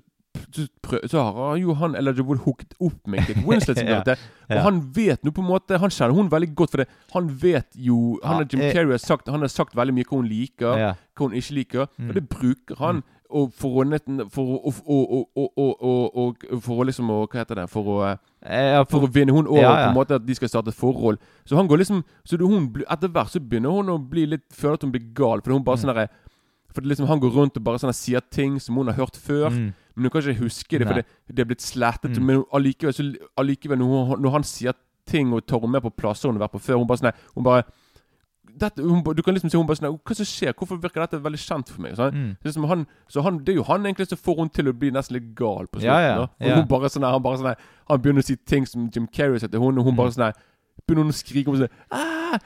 så, 0.54 0.68
prøv, 0.86 1.00
så 1.10 1.24
har 1.34 1.56
jo 1.58 1.74
han 1.74 1.96
Elijah 1.98 2.26
hooket 2.46 2.74
opp 2.80 3.08
med 3.08 3.26
Kate 3.26 3.42
Winslet 3.48 3.78
som 3.80 3.88
Ja, 3.90 4.02
ja. 4.06 4.16
Og 4.56 4.62
han 4.64 4.80
vet 4.96 5.24
nå 5.26 5.32
på 5.34 5.42
en 5.42 5.48
måte 5.50 5.78
Han 5.82 5.90
kjenner 5.90 6.14
hun 6.16 6.30
veldig 6.32 6.52
godt, 6.56 6.72
for 6.72 6.84
det. 6.84 6.88
han 7.14 7.30
vet 7.42 7.68
jo 7.76 8.20
Han 8.24 8.44
Ja, 8.44 8.48
Jim 8.52 8.62
eh, 8.62 8.74
Carrey 8.74 8.92
har 8.94 9.02
sagt 9.02 9.28
Han 9.30 9.42
har 9.42 9.50
sagt 9.50 9.76
veldig 9.78 9.94
mye 9.98 10.06
hva 10.10 10.20
hun 10.22 10.28
liker, 10.30 10.78
ja. 10.78 10.92
hva 11.18 11.28
hun 11.30 11.34
ikke 11.38 11.54
liker. 11.58 11.88
Mm. 11.98 12.10
Og 12.10 12.20
det 12.20 12.26
bruker 12.30 12.76
han 12.84 13.02
og 13.30 13.52
for 13.54 13.82
å 13.82 13.84
netten 13.86 14.24
For 14.34 14.56
å 14.58 14.72
og, 14.90 15.28
og, 16.18 16.46
For 16.66 16.80
å 16.82 16.86
liksom 16.90 17.12
å, 17.14 17.20
Hva 17.30 17.44
heter 17.44 17.60
det? 17.62 17.68
For 17.70 17.86
å, 17.94 17.98
eh, 18.10 18.18
Eh, 18.40 18.70
ja, 18.78 18.84
for 18.88 19.04
å 19.04 19.10
vinne 19.12 19.34
hun 19.36 19.50
over 19.52 19.60
Ja, 19.62 19.70
ja. 19.76 19.84
på 19.84 19.90
en 19.92 19.98
måte 19.98 20.16
at 20.16 20.24
de 20.26 20.34
skal 20.38 20.48
starte 20.50 20.72
et 20.72 20.78
forhold. 20.80 21.18
Så 21.46 21.58
han 21.60 21.68
går 21.68 21.82
liksom 21.82 22.04
Så 22.24 22.38
hun, 22.40 22.70
etter 22.88 23.12
hvert 23.12 23.34
så 23.34 23.42
begynner 23.44 23.70
hun 23.76 23.92
å 23.92 23.98
bli 24.00 24.24
litt 24.32 24.46
føle 24.56 24.78
at 24.80 24.86
hun 24.86 24.94
blir 24.94 25.04
gal. 25.14 25.42
Fordi 25.44 25.58
hun 25.58 25.64
bare 25.68 25.78
Mm. 25.78 25.84
sånn 25.84 25.94
derre 25.94 26.10
For 26.74 26.82
liksom 26.82 27.08
han 27.10 27.20
går 27.20 27.32
rundt 27.36 27.58
og 27.58 27.64
bare 27.64 27.78
sånn 27.82 27.94
sier 27.94 28.22
ting 28.32 28.60
som 28.60 28.76
hun 28.78 28.88
har 28.88 28.96
hørt 28.96 29.18
før. 29.18 29.50
Mm. 29.52 29.74
Men 29.96 30.04
du 30.04 30.10
kan 30.14 30.22
ikke 30.22 30.44
huske 30.44 30.80
det, 30.80 30.88
for 30.88 31.00
det, 31.02 31.06
det 31.28 31.44
er 31.44 31.50
blitt 31.50 31.66
slettet. 31.66 32.18
Mm. 32.18 32.26
Men 32.26 32.44
allikevel, 32.54 32.94
så, 32.96 33.06
allikevel 33.38 33.80
når, 33.82 34.06
hun, 34.12 34.22
når 34.24 34.38
han 34.38 34.48
sier 34.48 34.78
ting 35.10 35.34
og 35.34 35.70
med 35.70 35.82
på 35.82 35.90
plasser 35.98 36.30
hun 36.30 36.38
har 36.38 36.48
vært 36.48 36.58
på 36.58 36.62
før 36.62 36.78
Hun 36.78 36.88
bare 36.88 37.02
sånn 37.02 37.16
Hun 37.36 37.44
bare 37.44 37.64
dette, 38.60 38.82
hun, 38.84 39.04
Du 39.16 39.22
kan 39.24 39.34
liksom 39.34 39.50
si 39.50 39.58
hun 39.58 39.68
bare 39.68 39.80
sånn 39.80 39.96
Hva 39.98 40.18
som 40.18 40.28
skjer? 40.28 40.54
Hvorfor 40.58 40.80
virker 40.82 41.02
dette 41.06 41.22
veldig 41.24 41.40
kjent 41.42 41.72
for 41.72 41.82
meg? 41.86 41.96
Sånn? 41.98 42.14
Mm. 42.14 42.36
Det 42.44 42.54
er 42.54 42.68
han, 42.72 42.86
så 43.10 43.24
han, 43.26 43.40
det 43.46 43.54
er 43.54 43.60
jo 43.60 43.66
han 43.70 43.86
egentlig 43.88 44.10
som 44.10 44.22
får 44.22 44.40
henne 44.44 44.56
til 44.60 44.72
å 44.72 44.76
bli 44.84 44.92
nesten 44.96 45.18
litt 45.18 45.32
gal 45.38 45.70
på 45.70 45.82
slutten. 45.82 45.90
Ja, 45.90 46.00
ja, 46.06 46.28
ja. 46.44 46.60
Hun 46.60 46.70
bare 46.70 46.92
sånn 46.92 47.08
han 47.08 47.24
bare 47.26 47.42
sånn 47.42 47.66
Han 47.90 48.04
begynner 48.04 48.26
å 48.26 48.30
si 48.30 48.38
ting 48.38 48.68
som 48.70 48.88
Jim 48.94 49.08
Carrey 49.08 49.42
sier 49.42 49.52
til 49.52 49.62
henne, 49.64 49.82
og 49.82 49.90
hun 49.90 49.96
Mm. 49.96 50.02
bare 50.04 50.16
sånn 50.16 50.34
Begynner 50.86 51.06
hun 51.08 51.14
å 51.14 51.20
skrike 51.20 51.54
og 51.54 51.60
sånn 51.62 51.74
ah, 51.92 52.38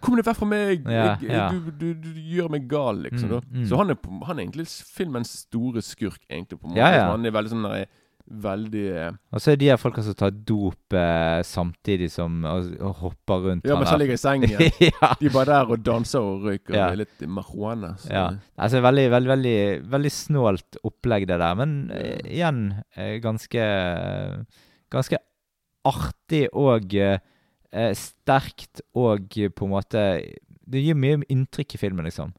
Kom 0.00 0.16
deg 0.16 0.24
vekk 0.26 0.36
fra 0.40 0.46
meg! 0.50 0.84
Ja, 0.88 1.06
jeg, 1.20 1.30
ja. 1.30 1.48
Du, 1.52 1.70
du, 1.70 1.88
du, 1.94 2.10
gjør 2.34 2.50
meg 2.50 2.68
gal, 2.70 3.02
liksom. 3.06 3.30
Mm, 3.38 3.48
mm. 3.62 3.64
Så 3.70 3.76
han 3.80 3.90
er, 3.90 3.98
på- 4.00 4.20
han 4.26 4.38
er 4.38 4.44
egentlig 4.46 4.66
filmens 4.96 5.32
store 5.46 5.82
skurk, 5.84 6.20
egentlig. 6.30 6.58
på 6.60 6.66
en 6.68 6.74
måte. 6.74 6.80
Ja. 6.96 7.10
Han 7.12 7.26
er 7.26 7.34
veldig 7.36 7.52
sånn 7.56 7.66
der, 7.68 7.88
Veldig 8.30 8.82
eh, 8.94 9.14
Og 9.34 9.40
så 9.42 9.50
er 9.50 9.56
de 9.58 9.66
her 9.72 9.78
folka 9.80 10.04
som 10.06 10.14
tar 10.14 10.30
dop 10.46 10.94
eh, 10.94 11.40
samtidig 11.42 12.12
som 12.12 12.44
og, 12.46 12.68
og 12.78 12.92
hopper 13.00 13.40
rundt 13.42 13.64
Ja, 13.66 13.74
men 13.74 13.80
mens 13.82 13.90
han 13.90 13.98
ligger 13.98 14.14
i 14.14 14.20
sengen. 14.22 14.52
ja. 14.86 15.08
De 15.18 15.26
er 15.26 15.34
bare 15.34 15.48
der 15.50 15.72
og 15.74 15.82
danser 15.82 16.22
og 16.22 16.44
røyker 16.46 16.76
Ja. 16.76 16.84
litt 16.94 17.24
marihuana. 17.26 17.96
så- 17.98 18.12
Ja. 18.12 18.22
Altså 18.60 18.84
veldig, 18.84 19.08
veldig, 19.16 19.30
veldig, 19.32 19.56
veldig 19.96 20.12
snålt 20.14 20.78
opplegg, 20.86 21.26
det 21.26 21.40
der. 21.42 21.58
Men 21.58 21.74
eh, 21.96 22.20
igjen 22.36 22.62
eh, 22.94 23.16
ganske 23.24 23.66
Ganske 24.94 25.18
artig 25.90 26.44
og 26.52 26.94
eh, 26.94 27.18
eh, 27.72 27.92
sterkt 27.94 28.80
og 28.94 29.36
eh, 29.38 29.48
på 29.50 29.64
en 29.66 29.74
måte 29.74 30.04
Det 30.70 30.82
gir 30.84 30.94
mye 30.94 31.22
inntrykk 31.28 31.74
i 31.74 31.78
filmen, 31.78 32.04
liksom. 32.06 32.32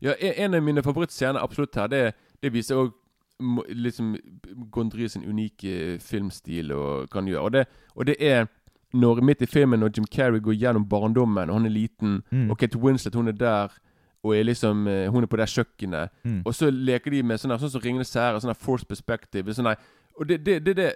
Ja, 0.00 0.12
en, 0.20 0.54
av 0.54 0.62
mine 0.62 0.82
favorittscener 0.84 1.40
absolutt 1.42 1.74
her, 1.74 1.88
det, 1.88 2.02
det 2.42 2.52
viser 2.52 2.76
òg 2.76 2.92
liksom 3.70 4.16
Gondry 4.70 5.08
sin 5.08 5.24
unike 5.24 5.98
filmstil 6.02 6.72
og 6.74 7.08
hva 7.08 7.20
han 7.20 7.28
gjør. 7.30 7.44
Og 7.46 7.52
det, 7.54 7.64
og 7.94 8.06
det 8.06 8.16
er 8.20 8.46
når 8.92 9.20
midt 9.22 9.42
i 9.42 9.46
filmen 9.46 9.80
når 9.80 9.92
Jim 9.96 10.06
Carrey 10.10 10.40
går 10.40 10.56
gjennom 10.58 10.86
barndommen, 10.88 11.50
og 11.50 11.58
han 11.60 11.66
er 11.66 11.74
liten, 11.74 12.22
Mm. 12.30 12.50
og 12.50 12.58
Kate 12.58 12.78
Winslet 12.78 13.14
hun 13.14 13.28
er 13.28 13.32
der, 13.32 13.68
og 14.24 14.34
er 14.36 14.42
liksom 14.44 14.86
eh, 14.88 15.08
Hun 15.10 15.22
er 15.22 15.26
på 15.26 15.36
det 15.36 15.46
kjøkkenet. 15.48 16.10
Mm. 16.24 16.42
Og 16.44 16.54
så 16.54 16.70
leker 16.70 17.10
de 17.10 17.22
med 17.22 17.38
sånn 17.38 17.56
som 17.58 17.80
Ringenes 17.80 18.14
herre, 18.14 18.40
sånn 18.40 18.54
force 18.54 18.84
perspective. 18.84 19.54
Sånn 19.54 19.66
her, 19.70 19.76
og 20.18 20.26
det, 20.28 20.40
det, 20.44 20.56
det, 20.66 20.74
det 20.76 20.88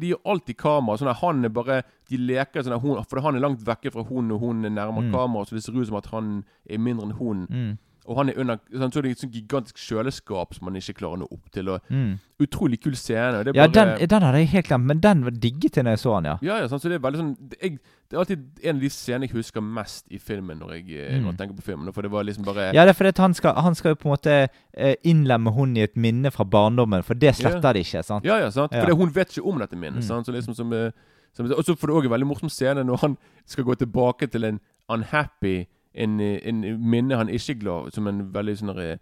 De 0.00 0.06
gjør 0.12 0.20
alltid 0.32 0.56
kamera. 0.56 0.96
Sånn 1.00 1.10
at 1.10 1.20
han 1.22 1.44
er 1.44 1.48
bare 1.54 1.82
De 2.10 2.16
leker 2.16 2.62
sånn 2.62 2.76
at 2.76 2.82
hun, 2.82 3.02
For 3.10 3.20
han 3.20 3.34
er 3.36 3.40
langt 3.44 3.62
vekke 3.66 3.90
fra 3.92 4.02
hun, 4.06 4.30
og 4.30 4.40
hun 4.40 4.64
er 4.64 4.70
nærmere 4.70 5.08
Mm. 5.08 5.12
kamera, 5.14 5.44
så 5.44 5.54
det 5.56 5.62
ser 5.64 5.76
ut 5.78 5.86
som 5.88 5.96
at 5.96 6.06
han 6.12 6.44
er 6.68 6.78
mindre 6.78 7.06
enn 7.08 7.16
hun. 7.18 7.46
Mm. 7.50 7.78
Og 8.10 8.16
han 8.18 8.28
er 8.32 8.38
under 8.42 8.56
Så 8.74 8.98
er 8.98 9.02
det 9.06 9.10
et 9.14 9.20
sånt 9.22 9.32
gigantisk 9.36 9.76
kjøleskap 9.78 10.54
som 10.56 10.64
man 10.66 10.74
ikke 10.80 10.96
klarer 10.98 11.14
å 11.14 11.22
nå 11.22 11.28
opp 11.30 11.50
til. 11.54 11.68
Og 11.70 11.80
Mm. 11.90 12.18
Utrolig 12.40 12.80
kul 12.82 12.94
scene. 12.96 13.36
er 13.38 13.52
Ja, 13.54 13.66
bare, 13.68 13.98
den, 13.98 14.08
den 14.08 14.22
hadde 14.22 14.38
jeg 14.40 14.48
helt 14.48 14.66
glemt, 14.66 14.84
men 14.88 15.00
den 15.00 15.24
var 15.24 15.30
digget 15.30 15.76
jeg 15.76 15.84
da 15.84 15.90
jeg 15.94 15.98
så 16.00 16.14
den, 16.16 16.24
ja. 16.24 16.36
ja, 16.42 16.56
ja, 16.62 16.66
sant, 16.72 16.82
så 16.82 16.88
det 16.88 16.96
er 16.96 17.04
veldig 17.04 17.20
sånn 17.20 17.36
jeg, 17.60 17.78
Det 18.10 18.16
er 18.16 18.18
alltid 18.24 18.64
en 18.64 18.76
av 18.76 18.80
de 18.82 18.88
scenene 18.90 19.28
jeg 19.28 19.34
husker 19.36 19.60
mest 19.62 20.06
i 20.10 20.18
filmen 20.18 20.58
når 20.58 20.72
jeg, 20.74 20.84
eh, 20.90 21.18
Mm. 21.18 21.22
når 21.22 21.30
jeg 21.30 21.38
tenker 21.38 21.56
på 21.60 21.62
filmen. 21.68 21.92
For 21.92 22.02
det 22.02 22.10
var 22.10 22.24
liksom 22.24 22.44
bare 22.44 22.72
Ja, 22.74 22.84
det 22.84 22.90
er 22.96 22.98
fordi 22.98 23.12
han 23.20 23.34
skal, 23.34 23.54
han 23.54 23.74
skal 23.74 23.90
jo 23.92 23.94
på 24.02 24.08
en 24.08 24.16
måte 24.16 24.48
eh, 24.74 24.94
innlemme 25.04 25.52
hun 25.54 25.76
i 25.76 25.82
et 25.82 25.94
minne 25.96 26.32
fra 26.32 26.44
barndommen, 26.44 27.04
for 27.04 27.14
det 27.14 27.36
sletter 27.36 27.72
de 27.74 27.80
ikke, 27.84 28.02
sant? 28.02 28.24
Ja, 28.24 28.38
ja, 28.40 28.50
sant? 28.50 28.72
Ja. 28.72 28.84
For 28.84 28.96
hun 28.96 29.10
vet 29.14 29.30
ikke 29.36 29.46
om 29.46 29.58
dette 29.58 29.76
minnet. 29.76 30.02
Mm. 30.02 30.08
Sant? 30.08 30.26
Så 30.26 30.32
liksom 30.32 30.54
som, 30.56 30.72
eh, 30.72 30.90
som 31.32 31.46
Og 31.46 31.62
så 31.64 31.76
får 31.76 31.86
du 31.86 31.92
òg 31.94 32.04
en 32.06 32.10
veldig 32.10 32.26
morsom 32.26 32.48
scene 32.50 32.82
når 32.82 32.98
han 33.00 33.16
skal 33.46 33.64
gå 33.64 33.74
tilbake 33.78 34.26
til 34.30 34.44
en 34.44 34.60
unhappy 34.88 35.66
En, 35.94 36.20
en 36.20 36.60
minne 36.90 37.16
han 37.16 37.28
ikke 37.28 37.54
glad 37.60 37.90
Som 37.90 38.06
en 38.06 38.20
veldig 38.34 38.52
sånn 38.60 38.70
eh, 38.78 38.96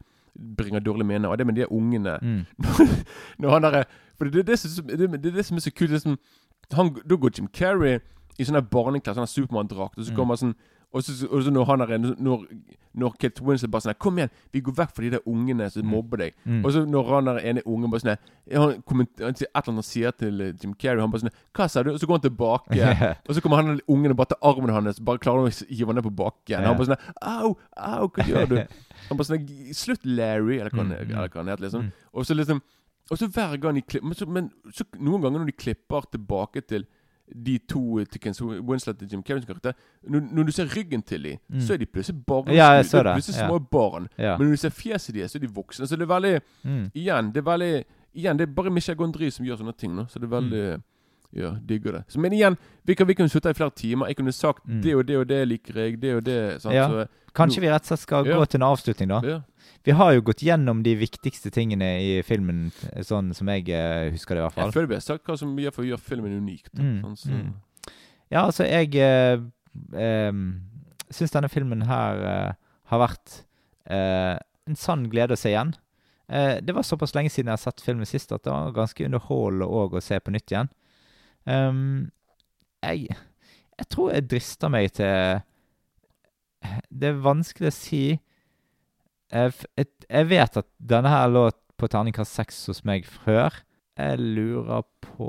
bringer 0.56 0.80
dårlig 0.80 1.04
minner. 1.06 1.28
Og 1.28 1.38
det 1.38 1.46
med 1.46 1.54
de 1.58 1.66
ungene 1.72 2.18
Mm. 2.22 2.44
Når 3.38 3.50
han 3.50 3.62
der, 3.62 3.84
For 4.16 4.24
det 4.24 4.38
er 4.40 4.42
det, 4.52 4.58
som, 4.58 4.86
det, 4.86 4.98
det, 5.22 5.26
er 5.32 5.36
det 5.36 5.44
som 5.44 5.56
er 5.56 5.60
så 5.60 5.70
kult. 5.70 5.90
Det 5.90 5.96
er 5.96 6.04
som, 6.06 6.18
han, 6.72 6.94
da 7.10 7.16
går 7.16 7.30
Jim 7.38 7.48
Carrey 7.52 7.98
i 8.38 8.44
sånn 8.46 8.58
barneklær, 8.70 9.14
sånn 9.18 9.26
Supermann-drakt, 9.26 9.98
og 9.98 10.04
så 10.04 10.12
Mm. 10.12 10.16
kommer 10.16 10.36
han 10.36 10.42
sånn 10.42 10.54
og 10.92 11.02
så, 11.04 11.12
og 11.28 11.42
så 11.44 11.50
når 11.52 11.64
han 11.68 11.82
er 11.84 11.98
når, 12.00 12.44
når 12.96 13.16
Kate 13.20 13.42
Winslet 13.44 13.70
bare 13.70 13.84
sånn 13.84 13.96
Kom 14.00 14.16
igjen, 14.18 14.30
vi 14.54 14.62
går 14.64 14.72
vekk 14.78 14.94
fra 14.96 15.04
de 15.04 15.10
der 15.10 15.26
ungene 15.28 15.66
som 15.70 15.82
Mm. 15.84 15.90
mobber 15.92 16.16
deg. 16.22 16.34
Mm. 16.48 16.62
Og 16.64 16.72
så 16.72 16.84
når 16.88 17.10
han 17.12 17.28
der 17.28 17.40
ene 17.50 17.62
ungen 17.68 17.90
bare 17.92 18.00
sånn 18.00 18.16
han, 18.16 18.72
han 18.88 19.02
et 19.04 19.20
eller 19.20 19.68
annet 19.74 19.84
sier 19.84 20.10
til 20.16 20.40
eh, 20.40 20.54
Jim 20.62 20.72
Carrey, 20.74 21.00
han 21.04 21.10
bare 21.12 21.26
sånn 21.26 21.34
Hva 21.54 21.68
sa 21.68 21.82
du? 21.84 21.90
Og 21.92 22.00
så 22.00 22.06
går 22.08 22.16
han 22.18 22.24
tilbake. 22.24 22.88
Og 23.28 23.34
så 23.36 23.44
kommer 23.44 23.60
han 23.60 23.80
ungen 23.86 24.10
og 24.14 24.16
bare 24.22 24.32
tar 24.32 24.40
armen 24.48 24.72
hans, 24.72 24.98
bare 25.04 25.20
klarer 25.20 25.44
å 25.44 25.52
hive 25.68 25.86
han 25.92 26.00
ned 26.00 26.08
på 26.08 26.14
bakken. 26.24 26.64
Og 26.64 26.66
Han 26.72 26.80
bare 26.80 26.90
sånn 26.94 27.04
Au, 27.20 27.52
au, 27.76 28.08
hva 28.08 28.24
gjør 28.32 28.48
du? 28.54 28.58
Han 29.10 29.20
bare 29.20 29.28
sånn 29.28 29.46
Slutt, 29.76 30.04
Larry, 30.08 30.56
eller 30.62 30.72
hva 30.72 30.82
han, 30.86 30.94
Mm, 30.96 31.04
mm. 31.04 31.16
eller 31.18 31.28
hva 31.28 31.42
han 31.44 31.52
heter. 31.52 31.68
liksom. 31.68 31.92
Og 32.16 32.24
så 32.24 32.34
liksom 32.34 32.62
Og 33.12 33.16
så 33.20 33.28
hver 33.28 33.60
gang 33.60 33.76
de 33.76 33.82
klipper 33.84 34.08
Men, 34.08 34.32
men 34.32 34.50
så, 34.72 34.84
noen 34.96 35.20
ganger 35.22 35.44
når 35.44 35.52
de 35.52 35.60
klipper 35.60 36.08
tilbake 36.16 36.64
til 36.66 36.88
de 37.34 37.58
to 37.58 38.04
til 38.04 38.20
Winslet 38.68 39.02
og 39.02 39.12
Jim 39.12 39.22
Carreys 39.22 39.44
karakter 39.44 39.72
når, 40.08 40.20
når 40.32 40.42
du 40.42 40.52
ser 40.52 40.64
ryggen 40.76 41.02
til 41.02 41.22
dem, 41.22 41.38
Mm. 41.48 41.60
så 41.60 41.72
er 41.72 41.76
de 41.76 41.86
plutselig 41.86 42.24
barn. 42.26 42.48
Ja, 42.48 42.70
jeg 42.72 42.78
er 42.78 42.82
de 43.02 43.02
det, 43.02 43.14
Plutselig 43.14 43.36
ja. 43.40 43.46
små 43.48 43.58
barn. 43.70 44.08
Ja. 44.18 44.36
Men 44.38 44.46
når 44.46 44.52
du 44.52 44.56
ser 44.56 44.68
fjeset 44.70 45.14
deres, 45.14 45.30
så 45.32 45.38
er 45.38 45.46
de 45.46 45.54
voksne. 45.54 45.86
Så 45.86 45.96
det 45.96 46.02
er 46.02 46.14
veldig 46.14 46.40
Mm. 46.64 46.90
Igjen, 46.94 47.32
det 47.32 47.36
er 47.36 47.50
veldig 47.50 47.84
Igjen, 48.14 48.38
det 48.38 48.48
er 48.48 48.52
bare 48.54 48.70
Michel 48.70 48.96
Gondry 48.96 49.30
som 49.30 49.44
gjør 49.46 49.56
sånne 49.58 49.76
ting. 49.76 49.94
nå 49.94 50.06
Så 50.08 50.18
det 50.18 50.24
er 50.32 50.40
veldig 50.40 50.82
Ja, 51.36 51.50
digger 51.60 51.92
det. 51.92 52.04
Så, 52.08 52.18
men 52.20 52.32
igjen, 52.32 52.56
vi 52.88 52.94
kan, 52.96 53.06
vi 53.06 53.14
kunne 53.14 53.28
sittet 53.28 53.50
i 53.52 53.58
flere 53.58 53.70
timer. 53.76 54.06
Jeg 54.08 54.16
kunne 54.16 54.32
sagt 54.32 54.64
Mm. 54.66 54.80
det 54.82 54.94
og 54.96 55.06
det 55.06 55.16
og 55.18 55.26
det 55.28 55.40
liker 55.48 55.74
jeg, 55.76 56.00
det 56.00 56.14
og 56.16 56.22
det. 56.24 56.38
Sant? 56.62 56.74
Ja. 56.74 56.86
Så, 56.88 57.06
Kanskje 57.36 57.60
vi 57.60 57.68
rett 57.68 57.82
og 57.84 57.86
slett 57.92 58.00
skal 58.00 58.26
Ja. 58.26 58.38
gå 58.38 58.46
til 58.48 58.58
en 58.62 58.68
avslutning, 58.70 59.08
da? 59.08 59.20
ja. 59.28 59.40
Vi 59.84 59.92
har 59.92 60.12
jo 60.14 60.20
gått 60.22 60.40
gjennom 60.42 60.82
de 60.82 60.94
viktigste 60.96 61.50
tingene 61.52 62.00
i 62.02 62.22
filmen, 62.22 62.70
sånn 63.04 63.34
som 63.34 63.46
jeg 63.48 63.68
eh, 63.68 64.10
husker 64.10 64.34
det 64.34 64.40
i 64.40 64.44
hvert 64.46 64.54
fall. 64.54 64.64
Jeg 64.64 64.74
føler 64.74 64.88
vi 64.88 64.94
har 64.94 65.00
sagt 65.04 65.24
hva 65.28 65.36
som 65.38 65.52
gjør, 65.56 65.70
for 65.72 65.96
filmen 66.08 66.32
unik. 66.40 66.68
Mm, 66.74 67.02
Sånn, 67.04 67.16
så. 67.16 67.28
mm. 67.28 67.92
Ja, 68.30 68.42
altså, 68.46 68.64
jeg 68.64 68.94
eh, 68.96 69.38
eh, 69.94 70.32
syns 71.10 71.30
denne 71.32 71.48
filmen 71.52 71.82
her 71.88 72.24
eh, 72.24 72.52
har 72.90 72.98
vært 73.04 73.42
eh, 73.88 74.38
en 74.68 74.76
sann 74.76 75.06
glede 75.12 75.36
å 75.36 75.40
se 75.40 75.52
igjen. 75.52 75.74
Eh, 76.28 76.58
det 76.60 76.74
var 76.74 76.82
såpass 76.84 77.14
lenge 77.14 77.30
siden 77.32 77.48
jeg 77.52 77.56
har 77.56 77.64
sett 77.70 77.80
filmen 77.84 78.08
sist 78.08 78.32
at 78.32 78.42
det 78.44 78.52
var 78.52 78.72
ganske 78.76 79.04
underholdende 79.06 79.68
å 79.68 80.02
se 80.04 80.18
på 80.20 80.34
nytt 80.34 80.50
igjen. 80.52 80.68
Ehm, 81.48 82.10
jeg, 82.82 83.08
jeg 83.78 83.88
tror 83.90 84.12
jeg 84.12 84.28
drister 84.30 84.68
meg 84.72 84.92
til 84.92 85.40
Det 86.90 87.08
er 87.12 87.22
vanskelig 87.24 87.70
å 87.70 87.74
si. 87.74 88.02
Jeg, 89.32 89.88
jeg 90.08 90.28
vet 90.30 90.60
at 90.60 90.68
denne 90.78 91.10
her 91.12 91.28
lå 91.30 91.48
på 91.78 91.88
terningkast 91.90 92.34
seks 92.34 92.64
hos 92.70 92.84
meg 92.88 93.06
før. 93.06 93.62
Jeg 93.98 94.18
lurer 94.18 94.86
på 95.04 95.28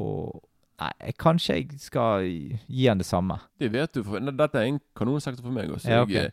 Nei, 0.80 1.12
kanskje 1.20 1.58
jeg 1.58 1.80
skal 1.84 2.24
gi 2.24 2.86
han 2.88 3.02
det 3.02 3.06
samme. 3.08 3.36
Det 3.60 3.68
vet 3.74 3.92
du. 3.98 4.00
For, 4.06 4.24
dette 4.24 4.62
er 4.62 4.70
en 4.70 4.78
kanonsektor 4.96 5.44
for 5.44 5.52
meg 5.52 5.74
også. 5.76 5.90
Ja, 5.92 6.06
okay. 6.06 6.30
jeg, 6.30 6.32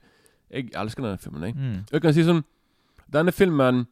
jeg 0.50 0.68
elsker 0.78 1.02
denne 1.02 1.18
filmen. 1.18 1.42
Jeg. 1.48 1.56
Mm. 1.58 1.80
jeg 1.90 2.04
kan 2.04 2.14
si 2.14 2.22
sånn 2.26 2.44
Denne 3.10 3.34
filmen 3.34 3.84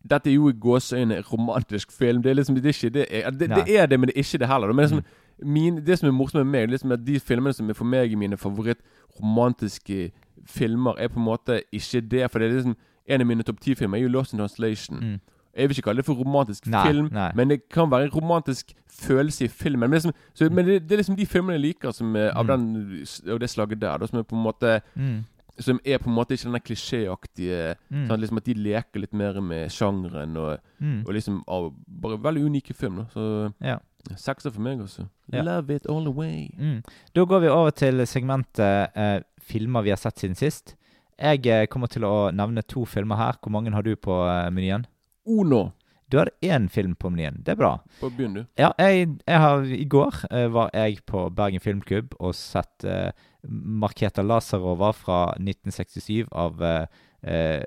Dette 0.00 0.28
er 0.30 0.38
jo 0.38 0.48
i 0.48 0.56
gåseøyne 0.56 1.18
en 1.20 1.26
romantisk 1.28 1.92
film. 1.92 2.22
Det 2.24 2.32
er 2.32 2.38
liksom 2.38 2.56
det 2.56 2.64
er 2.64 2.76
ikke 2.78 2.92
det 2.94 3.04
er, 3.10 3.30
det, 3.36 3.50
det 3.52 3.76
er 3.76 3.90
det, 3.90 3.98
men 4.00 4.08
det 4.08 4.14
er 4.16 4.24
ikke 4.24 4.40
det 4.40 4.48
heller. 4.48 4.72
Men 4.72 4.86
liksom, 4.86 5.02
Mm. 5.04 5.18
Min, 5.42 5.76
det 5.84 5.98
som 5.98 6.08
er 6.08 6.12
morsomt 6.12 6.44
med 6.44 6.52
meg, 6.52 6.62
er 6.62 6.72
liksom 6.74 6.92
at 6.92 7.04
de 7.06 7.20
filmene 7.20 7.52
som 7.54 7.68
er 7.70 7.74
for 7.74 7.84
meg 7.84 8.16
mine 8.18 8.36
favorittromantiske 8.36 10.10
filmer, 10.46 10.94
er 10.98 11.08
på 11.08 11.18
en 11.20 11.24
måte 11.26 11.62
ikke 11.72 12.00
det. 12.10 12.30
For 12.30 12.38
det 12.38 12.48
er 12.50 12.54
liksom 12.54 12.76
en 13.10 13.20
av 13.20 13.26
mine 13.26 13.42
topp 13.46 13.60
ti-filmer 13.60 13.98
er 13.98 14.02
jo 14.06 14.08
Lost 14.14 14.32
in 14.32 14.38
Translation. 14.38 14.98
Mm. 15.00 15.20
Jeg 15.56 15.68
vil 15.68 15.76
ikke 15.78 15.86
kalle 15.88 15.96
det 15.98 16.06
for 16.06 16.14
romantisk 16.14 16.66
Nei, 16.70 16.84
film, 16.86 17.08
nei. 17.12 17.30
men 17.34 17.48
det 17.50 17.68
kan 17.68 17.90
være 17.90 18.04
en 18.06 18.12
romantisk 18.14 18.70
følelse 19.02 19.44
i 19.44 19.48
filmen. 19.48 19.90
Men, 19.90 19.96
er 19.96 19.98
liksom, 19.98 20.12
så, 20.34 20.48
men 20.50 20.64
det, 20.66 20.76
det 20.88 20.92
er 20.92 21.00
liksom 21.02 21.16
de 21.18 21.26
filmene 21.26 21.56
jeg 21.58 21.64
liker 21.64 21.90
som 21.92 22.14
er, 22.16 22.30
av, 22.30 22.44
Mm. 22.46 22.48
den, 22.48 23.04
av 23.32 23.40
det 23.40 23.50
slaget 23.50 23.80
der. 23.80 23.98
Da, 23.98 24.06
som 24.06 24.18
er 24.18 24.22
på 24.22 24.36
en 24.36 24.42
måte 24.46 24.80
Mm. 24.96 25.24
Som 25.60 25.80
er 25.84 25.98
på 25.98 26.08
en 26.08 26.14
måte 26.16 26.32
ikke 26.32 26.44
denne 26.46 26.60
klisjéaktige 26.64 27.74
Mm. 27.90 28.06
sånn, 28.08 28.20
liksom 28.20 28.36
At 28.38 28.44
de 28.44 28.54
leker 28.54 29.00
litt 29.00 29.12
mer 29.12 29.40
med 29.40 29.68
sjangeren 29.70 30.36
og, 30.36 30.58
Mm. 30.80 31.04
og 31.06 31.12
liksom 31.14 31.42
av 31.48 31.72
bare 32.00 32.16
veldig 32.16 32.44
unike 32.46 32.72
film. 32.74 32.96
Da. 32.96 33.04
Så 33.12 33.52
Ja. 33.60 33.78
Sekser 34.20 34.52
for 34.54 34.64
meg, 34.64 34.80
også. 34.84 35.06
Ja. 35.32 35.42
Love 35.46 35.76
it 35.76 35.86
all 35.90 36.04
the 36.06 36.14
way. 36.14 36.48
Mm. 36.58 36.80
Da 37.14 37.24
går 37.28 37.44
vi 37.44 37.50
over 37.52 37.74
til 37.76 38.06
segmentet 38.08 38.96
eh, 38.96 39.18
filmer 39.40 39.84
vi 39.86 39.92
har 39.94 40.00
sett 40.00 40.20
siden 40.22 40.38
sist. 40.38 40.76
Jeg 41.20 41.44
eh, 41.46 41.66
kommer 41.70 41.90
til 41.92 42.06
å 42.08 42.30
nevne 42.32 42.64
to 42.64 42.86
filmer 42.88 43.20
her. 43.20 43.38
Hvor 43.42 43.52
mange 43.52 43.72
har 43.74 43.84
du 43.86 43.92
på 43.96 44.22
eh, 44.26 44.48
menyen? 44.54 44.86
Uno. 45.28 45.70
Du 46.10 46.18
har 46.18 46.30
én 46.42 46.66
film 46.68 46.96
på 46.98 47.10
menyen. 47.12 47.38
Det 47.46 47.52
er 47.54 47.60
bra. 47.60 47.76
Bare 48.00 48.14
begynn, 48.16 48.40
du. 48.40 48.42
Ja, 48.58 48.72
jeg, 48.82 49.12
jeg 49.28 49.42
har, 49.44 49.62
I 49.62 49.84
går 49.86 50.24
eh, 50.32 50.48
var 50.50 50.72
jeg 50.74 51.04
på 51.06 51.28
Bergen 51.36 51.62
Filmklubb 51.62 52.16
og 52.18 52.34
sett 52.34 52.82
eh, 52.88 53.12
Marketa 53.46 54.24
Lazarova 54.26 54.90
fra 54.96 55.20
1967 55.38 56.26
av 56.34 56.64
eh, 56.66 57.62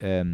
em, 0.00 0.32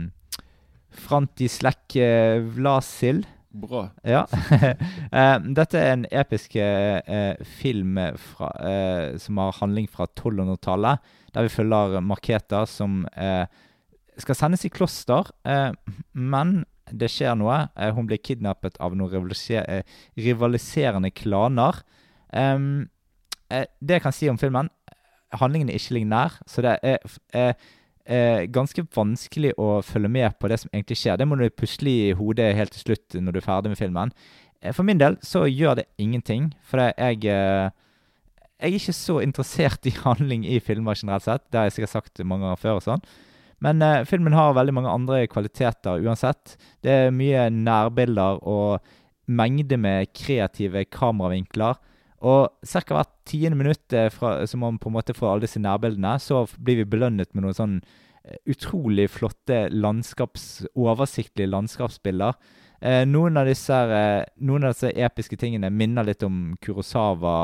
Frantislek 1.08 1.96
eh, 1.98 2.38
Vlasil. 2.54 3.24
Bra. 3.50 3.88
Ja. 4.06 4.26
Eh, 5.10 5.36
Dette 5.56 5.78
er 5.80 5.92
en 5.96 6.04
episk 6.14 6.54
eh, 6.60 7.00
eh, 7.02 7.40
film 7.58 7.96
fra, 8.22 8.50
eh, 8.62 9.16
som 9.18 9.40
har 9.42 9.56
handling 9.58 9.88
fra 9.90 10.06
1200-tallet, 10.06 11.00
der 11.34 11.46
vi 11.48 11.50
følger 11.50 11.96
Marketa 12.06 12.60
som 12.70 13.00
eh, 13.18 13.50
skal 14.22 14.38
sendes 14.38 14.62
i 14.68 14.70
kloster, 14.70 15.32
eh, 15.42 15.72
men 16.14 16.60
det 16.90 17.10
skjer 17.10 17.34
noe. 17.38 17.58
Hun 17.94 18.06
blir 18.06 18.22
kidnappet 18.22 18.78
av 18.82 18.94
noen 18.98 19.28
rivaliserende 20.18 21.10
klaner. 21.14 21.76
Det 22.30 23.94
jeg 23.94 24.02
kan 24.02 24.14
si 24.14 24.26
om 24.30 24.38
filmen 24.42 24.70
Handlingen 25.38 25.70
er 25.70 25.78
ikke 25.78 25.94
lignær, 25.94 26.40
så 26.50 26.64
det 26.66 26.72
er 26.82 27.54
eh, 28.06 28.46
ganske 28.52 28.84
vanskelig 28.94 29.52
å 29.60 29.80
følge 29.86 30.10
med 30.12 30.38
på 30.40 30.50
det 30.50 30.60
som 30.62 30.70
egentlig 30.72 30.98
skjer. 31.00 31.18
Det 31.20 31.26
må 31.28 31.38
du 31.40 31.48
pusle 31.50 31.90
i 31.90 32.12
hodet 32.16 32.52
helt 32.58 32.74
til 32.76 32.84
slutt 32.88 33.18
når 33.20 33.36
du 33.36 33.40
er 33.40 33.46
ferdig 33.46 33.72
med 33.72 33.80
filmen. 33.80 34.12
Eh, 34.60 34.72
For 34.76 34.86
min 34.86 35.00
del 35.00 35.18
så 35.24 35.46
gjør 35.48 35.80
det 35.80 35.88
ingenting, 35.98 36.52
for 36.62 36.82
jeg 36.90 37.24
eh, 37.24 37.70
Jeg 38.60 38.74
er 38.74 38.76
ikke 38.76 38.92
så 38.92 39.20
interessert 39.24 39.86
i 39.88 39.94
handling 40.04 40.44
i 40.44 40.60
filmer 40.60 40.94
generelt 40.94 41.24
sett. 41.24 41.46
Det 41.48 41.58
har 41.58 41.68
jeg 41.68 41.78
sikkert 41.78 41.96
sagt 41.96 42.24
mange 42.24 42.44
ganger 42.44 42.60
før 42.60 42.80
og 42.80 42.84
sånn. 42.84 43.04
Men 43.64 43.82
eh, 43.84 44.04
filmen 44.08 44.36
har 44.36 44.56
veldig 44.56 44.74
mange 44.76 44.92
andre 44.92 45.26
kvaliteter 45.32 46.00
uansett. 46.04 46.56
Det 46.84 46.92
er 46.92 47.14
mye 47.14 47.48
nærbilder 47.52 48.42
og 48.48 48.80
mengde 49.30 49.76
med 49.80 50.12
kreative 50.16 50.84
kameravinkler. 50.92 51.78
Og 52.20 52.50
ca. 52.68 52.82
hvert 52.84 53.12
tiende 53.28 53.56
minutt 53.56 53.94
eh, 53.96 54.10
fra, 54.12 54.34
som 54.46 54.60
man 54.64 54.78
på 54.80 54.90
en 54.90 54.96
måte 54.98 55.16
får 55.16 55.32
alle 55.32 55.46
disse 55.46 55.62
nærbildene, 55.62 56.18
så 56.20 56.44
blir 56.58 56.82
vi 56.82 56.90
belønnet 56.92 57.32
med 57.32 57.46
noen 57.46 57.56
sånn 57.56 57.76
eh, 57.80 58.36
utrolig 58.50 59.08
flotte 59.14 59.68
landskaps, 59.72 60.66
oversiktlige 60.76 61.48
landskapsbilder. 61.52 62.36
Eh, 62.80 63.02
noen, 63.04 63.36
av 63.36 63.44
disse, 63.44 63.76
eh, 63.92 64.24
noen 64.46 64.64
av 64.64 64.72
disse 64.72 64.88
episke 64.96 65.36
tingene 65.36 65.68
minner 65.70 66.06
litt 66.08 66.22
om 66.24 66.56
Kurosawa, 66.64 67.34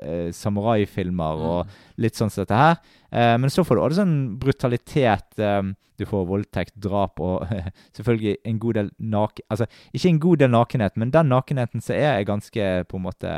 eh, 0.00 0.30
samuraifilmer 0.32 1.44
og 1.44 1.74
litt 2.00 2.16
sånn 2.16 2.32
som 2.32 2.46
dette 2.46 2.56
her. 2.56 2.80
Eh, 3.12 3.36
men 3.36 3.52
så 3.52 3.64
får 3.68 3.76
du 3.76 3.82
også 3.82 4.00
sånn 4.00 4.16
brutalitet. 4.40 5.38
Eh, 5.38 5.62
du 6.00 6.06
får 6.08 6.24
voldtekt, 6.26 6.74
drap 6.80 7.20
og 7.20 7.44
selvfølgelig 7.96 8.36
en 8.48 8.58
god 8.58 8.78
del 8.80 8.88
naken... 8.98 9.44
Altså, 9.52 9.68
ikke 9.92 10.08
en 10.08 10.22
god 10.24 10.42
del 10.42 10.50
nakenhet, 10.54 10.96
men 10.96 11.12
den 11.12 11.28
nakenheten 11.28 11.84
som 11.84 11.94
er, 11.98 12.16
er 12.16 12.24
ganske 12.24 12.70
på 12.88 12.96
en 12.96 13.04
måte 13.04 13.36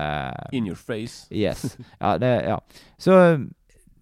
In 0.54 0.70
your 0.70 0.78
face. 0.78 1.26
Yes. 1.34 1.76
Ja, 2.00 2.16
det, 2.18 2.30
ja. 2.46 2.60
Så 2.98 3.18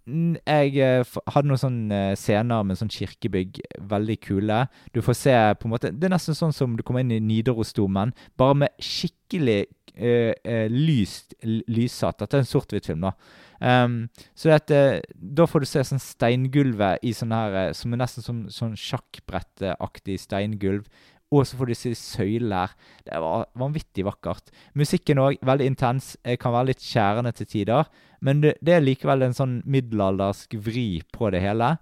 jeg 0.07 0.79
eh, 0.83 1.13
hadde 1.31 1.49
noen 1.49 1.61
sånne 1.61 1.99
eh, 2.13 2.17
scener 2.19 2.65
med 2.67 2.79
sånn 2.81 2.91
kirkebygg, 2.91 3.61
veldig 3.91 4.17
kule. 4.25 4.65
Du 4.95 4.99
får 5.05 5.19
se 5.19 5.37
på 5.61 5.69
en 5.69 5.75
måte 5.75 5.93
Det 5.95 6.09
er 6.09 6.15
nesten 6.17 6.35
sånn 6.39 6.55
som 6.57 6.75
du 6.77 6.83
kommer 6.83 7.05
inn 7.05 7.15
i 7.15 7.21
Nidarosdomen, 7.23 8.15
bare 8.41 8.59
med 8.65 8.83
skikkelig 8.83 9.61
uh, 9.95 10.33
uh, 10.35 10.67
lyst 10.73 11.37
lyssatt. 11.43 12.19
Dette 12.19 12.41
er 12.41 12.45
en 12.45 12.51
sort-hvitt-film, 12.51 13.07
da. 13.07 13.15
Um, 13.63 13.97
så 14.35 14.51
at, 14.57 14.73
uh, 14.75 14.99
da 15.15 15.47
får 15.47 15.63
du 15.63 15.71
se 15.71 15.85
sånn 15.87 16.03
steingulvet 16.03 17.05
i 17.07 17.13
sånn 17.15 17.31
her 17.31 17.77
Som 17.79 17.93
er 17.95 18.01
nesten 18.01 18.25
som 18.25 18.41
sånn 18.51 18.75
sjakkbrettaktig 18.75 20.19
steingulv. 20.25 20.89
Og 21.33 21.47
så 21.49 21.57
får 21.57 21.71
du 21.71 21.75
se 21.79 21.95
søyler. 21.97 22.75
Det 23.07 23.21
var 23.25 23.47
vanvittig 23.59 24.05
vakkert. 24.05 24.53
Musikken 24.77 25.21
òg, 25.23 25.39
veldig 25.41 25.71
intens. 25.73 26.17
eh, 26.25 26.37
Kan 26.37 26.53
være 26.53 26.73
litt 26.73 26.85
skjærende 26.85 27.33
til 27.33 27.47
tider. 27.47 27.89
Men 28.21 28.43
det, 28.43 28.59
det 28.61 28.77
er 28.77 28.85
likevel 28.85 29.25
en 29.25 29.37
sånn 29.37 29.63
middelaldersk 29.65 30.55
vri 30.61 31.03
på 31.13 31.31
det 31.33 31.41
hele. 31.41 31.77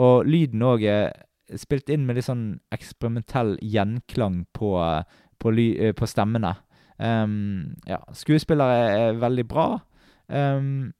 Og 0.00 0.24
lyden 0.26 0.64
òg 0.64 0.82
er 0.88 1.12
spilt 1.60 1.90
inn 1.92 2.06
med 2.06 2.16
litt 2.16 2.26
sånn 2.26 2.60
eksperimentell 2.72 3.58
gjenklang 3.60 4.46
på, 4.56 4.78
eh, 4.80 5.04
på, 5.38 5.52
ly, 5.52 5.68
eh, 5.78 5.92
på 5.96 6.08
stemmene. 6.08 6.56
Um, 6.94 7.74
ja, 7.90 7.98
skuespillere 8.14 8.82
er 8.94 9.16
veldig 9.18 9.44
bra. 9.50 9.68
Um, 10.30 10.92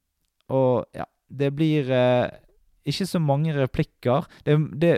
og 0.51 0.85
ja, 0.93 1.05
det 1.31 1.53
blir 1.55 1.87
uh, 1.89 2.27
ikke 2.85 3.07
så 3.09 3.21
mange 3.23 3.55
replikker. 3.55 4.27
Det, 4.45 4.57
det, 4.81 4.97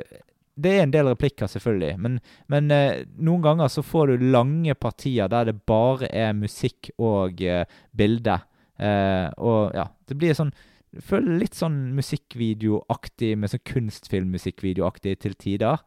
det 0.57 0.71
er 0.73 0.83
en 0.83 0.93
del 0.93 1.11
replikker, 1.11 1.49
selvfølgelig, 1.51 1.91
men, 2.01 2.17
men 2.49 2.71
eh, 2.73 3.03
noen 3.21 3.43
ganger 3.45 3.69
så 3.69 3.83
får 3.85 4.09
du 4.11 4.29
lange 4.33 4.73
partier 4.75 5.29
der 5.29 5.51
det 5.51 5.59
bare 5.69 6.09
er 6.09 6.33
musikk 6.37 6.89
og 6.97 7.43
eh, 7.45 7.67
bilde. 7.97 8.39
Eh, 8.81 9.27
og 9.37 9.77
ja, 9.77 9.85
det 10.09 10.17
blir 10.17 10.37
sånn 10.37 10.53
jeg 10.97 11.03
føler 11.03 11.41
litt 11.43 11.57
sånn 11.57 11.75
musikkvideoaktig, 11.97 13.33
med 13.37 13.51
sånn 13.51 13.63
kunstfilmmusikkvideoaktig 13.67 15.17
til 15.21 15.35
tider. 15.37 15.83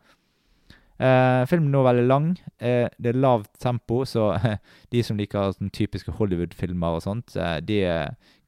Eh, 1.01 1.43
filmen 1.49 1.75
er 1.75 1.87
veldig 1.87 2.05
lang. 2.07 2.27
Eh, 2.61 2.87
det 3.01 3.15
er 3.15 3.21
lavt 3.23 3.51
tempo, 3.63 4.03
så 4.05 4.35
de 4.93 5.03
som 5.03 5.19
liker 5.19 5.57
sånn 5.57 5.73
typiske 5.75 6.13
Hollywood-filmer 6.19 6.99
og 6.99 7.05
sånt, 7.07 7.35
eh, 7.41 7.57
de 7.65 7.81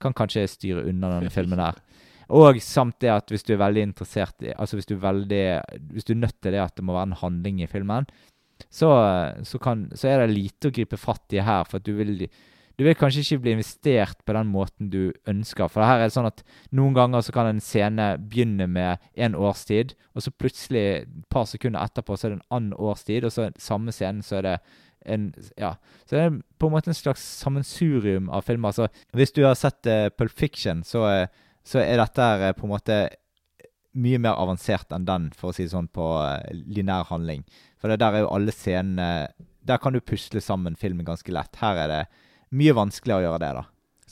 kan 0.02 0.14
kanskje 0.16 0.44
styre 0.50 0.84
unna 0.90 1.16
denne 1.16 1.32
filmen 1.32 1.62
her. 1.62 1.80
Og 2.32 2.60
samt 2.64 2.98
det 3.04 3.10
at 3.12 3.32
hvis 3.32 3.44
du 3.44 3.52
er 3.54 3.60
veldig 3.60 3.82
interessert 3.90 4.40
i 4.40 4.54
Altså 4.54 4.78
hvis 4.78 4.88
du 4.88 4.94
er 4.94 5.02
veldig 5.02 5.42
Hvis 5.92 6.06
du 6.08 6.14
er 6.14 6.22
nødt 6.22 6.38
til 6.40 6.54
det 6.54 6.62
at 6.62 6.78
det 6.78 6.84
må 6.86 6.94
være 6.96 7.10
en 7.10 7.20
handling 7.20 7.60
i 7.60 7.68
filmen, 7.68 8.06
så, 8.70 8.88
så, 9.44 9.58
kan, 9.58 9.88
så 9.98 10.08
er 10.08 10.22
det 10.22 10.36
lite 10.36 10.70
å 10.70 10.74
gripe 10.74 10.96
fatt 11.00 11.34
i 11.34 11.42
her. 11.44 11.66
For 11.68 11.82
du 11.82 11.92
vil 11.98 12.14
du 12.78 12.86
vil 12.86 12.96
kanskje 12.96 13.20
ikke 13.22 13.42
bli 13.44 13.52
investert 13.56 14.22
på 14.24 14.34
den 14.34 14.48
måten 14.48 14.88
du 14.90 15.12
ønsker. 15.28 15.68
For 15.70 15.84
her 15.84 16.00
er 16.00 16.08
det 16.08 16.14
sånn 16.14 16.30
at 16.30 16.40
noen 16.74 16.96
ganger 16.96 17.24
så 17.24 17.34
kan 17.34 17.50
en 17.50 17.60
scene 17.62 18.06
begynne 18.18 18.66
med 18.70 19.02
en 19.12 19.36
årstid, 19.36 19.92
og 20.16 20.24
så 20.24 20.32
plutselig 20.32 20.84
et 21.02 21.10
par 21.32 21.44
sekunder 21.50 21.84
etterpå 21.84 22.16
så 22.16 22.26
er 22.26 22.32
det 22.32 22.38
en 22.40 22.56
annen 22.56 22.78
årstid, 22.80 23.28
og 23.28 23.34
så 23.34 23.50
samme 23.60 23.92
scenen 23.94 24.24
så 24.24 24.40
er 24.40 24.48
det 24.48 24.56
en 25.12 25.32
Ja. 25.58 25.74
Så 26.06 26.16
det 26.16 26.24
er 26.24 26.40
på 26.58 26.68
en 26.68 26.74
måte 26.74 26.90
en 26.90 26.96
slags 26.96 27.22
sammensurium 27.42 28.30
av 28.30 28.42
filmer. 28.46 28.72
Så 28.72 28.88
hvis 29.12 29.34
du 29.34 29.42
har 29.44 29.54
sett 29.58 29.86
uh, 29.86 30.08
Pulp 30.08 30.32
Fiction, 30.32 30.82
så, 30.86 31.04
eh, 31.10 31.28
så 31.64 31.82
er 31.82 32.00
dette 32.00 32.28
eh, 32.38 32.54
på 32.56 32.66
en 32.66 32.74
måte 32.74 32.98
mye 33.92 34.20
mer 34.22 34.38
avansert 34.40 34.92
enn 34.94 35.06
den, 35.08 35.28
for 35.36 35.50
å 35.50 35.56
si 35.56 35.66
det 35.66 35.74
sånn, 35.74 35.90
på 35.92 36.06
uh, 36.16 36.40
linær 36.50 37.10
handling. 37.10 37.42
For 37.80 37.92
det 37.92 38.00
der 38.00 38.16
er 38.16 38.24
jo 38.24 38.32
alle 38.32 38.54
scenene 38.54 39.28
Der 39.62 39.78
kan 39.78 39.92
du 39.92 40.00
pusle 40.00 40.40
sammen 40.42 40.74
filmen 40.74 41.06
ganske 41.06 41.30
lett. 41.30 41.58
Her 41.60 41.76
er 41.84 41.90
det 41.92 42.00
mye 42.56 42.72
vanskeligere 42.74 43.20
å 43.20 43.26
gjøre 43.28 43.42
det, 43.44 43.50
da. 43.60 43.62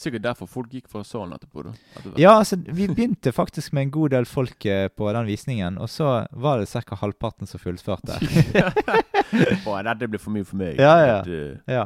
Sikkert 0.00 0.22
derfor 0.24 0.48
folk 0.48 0.72
gikk 0.72 0.86
fra 0.88 1.02
salen 1.04 1.34
etterpå. 1.34 1.64
da. 1.66 1.72
Ja, 2.16 2.36
altså, 2.38 2.56
vi 2.56 2.86
begynte 2.88 3.32
faktisk 3.36 3.74
med 3.76 3.88
en 3.88 3.90
god 3.96 4.14
del 4.14 4.28
folk 4.30 4.64
eh, 4.64 4.86
på 4.88 5.10
den 5.12 5.26
visningen, 5.26 5.76
og 5.76 5.90
så 5.90 6.26
var 6.30 6.62
det 6.62 6.70
ca. 6.70 6.96
halvparten 7.02 7.50
som 7.50 7.60
fullførte. 7.60 8.16
Å, 9.68 9.74
dette 9.90 10.08
blir 10.08 10.22
for 10.22 10.32
mye 10.32 10.46
for 10.46 10.60
meg. 10.62 10.78
Ja, 10.80 10.94
ja. 11.04 11.18
Ja. 11.66 11.84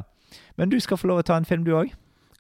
Men 0.61 0.71
du 0.71 0.79
skal 0.83 1.01
få 1.01 1.11
lov 1.11 1.25
å 1.25 1.27
ta 1.27 1.41
en 1.41 1.49
film, 1.49 1.65
du 1.67 1.73
òg. 1.75 1.91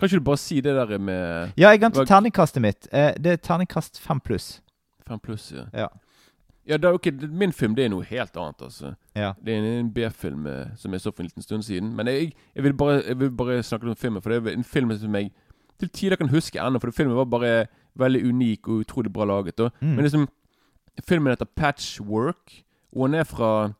Kan 0.05 0.11
ikke 0.11 0.21
du 0.21 0.25
bare 0.31 0.37
si 0.43 0.61
det 0.61 0.75
der 0.77 0.99
med 0.99 1.53
Ja, 1.57 1.71
jeg 1.73 1.81
glemte 1.81 2.05
terningkastet 2.05 2.61
mitt. 2.63 2.89
Eh, 2.93 3.15
det 3.17 3.33
er 3.33 3.37
terningkast 3.37 4.01
fem 4.01 4.21
pluss. 4.21 4.61
5 5.09 5.19
pluss? 5.21 5.53
Ja. 5.53 5.65
Ja. 5.75 5.87
Ja, 6.67 6.77
da, 6.81 6.93
ok, 6.97 7.07
Min 7.29 7.53
film 7.53 7.75
det 7.77 7.85
er 7.85 7.89
noe 7.93 8.05
helt 8.05 8.37
annet. 8.37 8.63
altså. 8.63 8.95
Ja. 9.15 9.33
Det 9.45 9.53
er 9.55 9.59
en, 9.59 9.65
en 9.65 9.91
B-film 9.93 10.47
eh, 10.47 10.67
som 10.77 10.93
jeg 10.93 11.01
så 11.01 11.11
for 11.13 11.23
en 11.23 11.27
liten 11.29 11.43
stund 11.43 11.63
siden. 11.63 11.91
Men 11.97 12.07
jeg, 12.07 12.33
jeg, 12.55 12.63
vil, 12.65 12.73
bare, 12.75 13.03
jeg 13.07 13.19
vil 13.21 13.31
bare 13.31 13.63
snakke 13.63 13.89
om 13.91 13.97
filmen, 13.97 14.23
for 14.23 14.31
det 14.33 14.47
er 14.47 14.57
en 14.57 14.65
film 14.65 14.93
som 14.99 15.15
jeg 15.15 15.31
til 15.79 15.89
tider 15.91 16.17
kan 16.17 16.29
huske 16.29 16.61
ennå. 16.61 16.81
For 16.81 16.91
filmen 16.91 17.17
var 17.17 17.25
bare 17.25 17.67
veldig 17.97 18.23
unik 18.29 18.69
og 18.69 18.75
utrolig 18.87 19.13
bra 19.13 19.25
laget. 19.25 19.61
Mm. 19.81 19.89
Men 19.89 20.05
liksom, 20.07 20.29
filmen 21.09 21.31
heter 21.35 21.45
Patchwork, 21.57 22.63
og 22.97 23.09
den 23.09 23.15
er 23.21 23.25
fra 23.25 23.73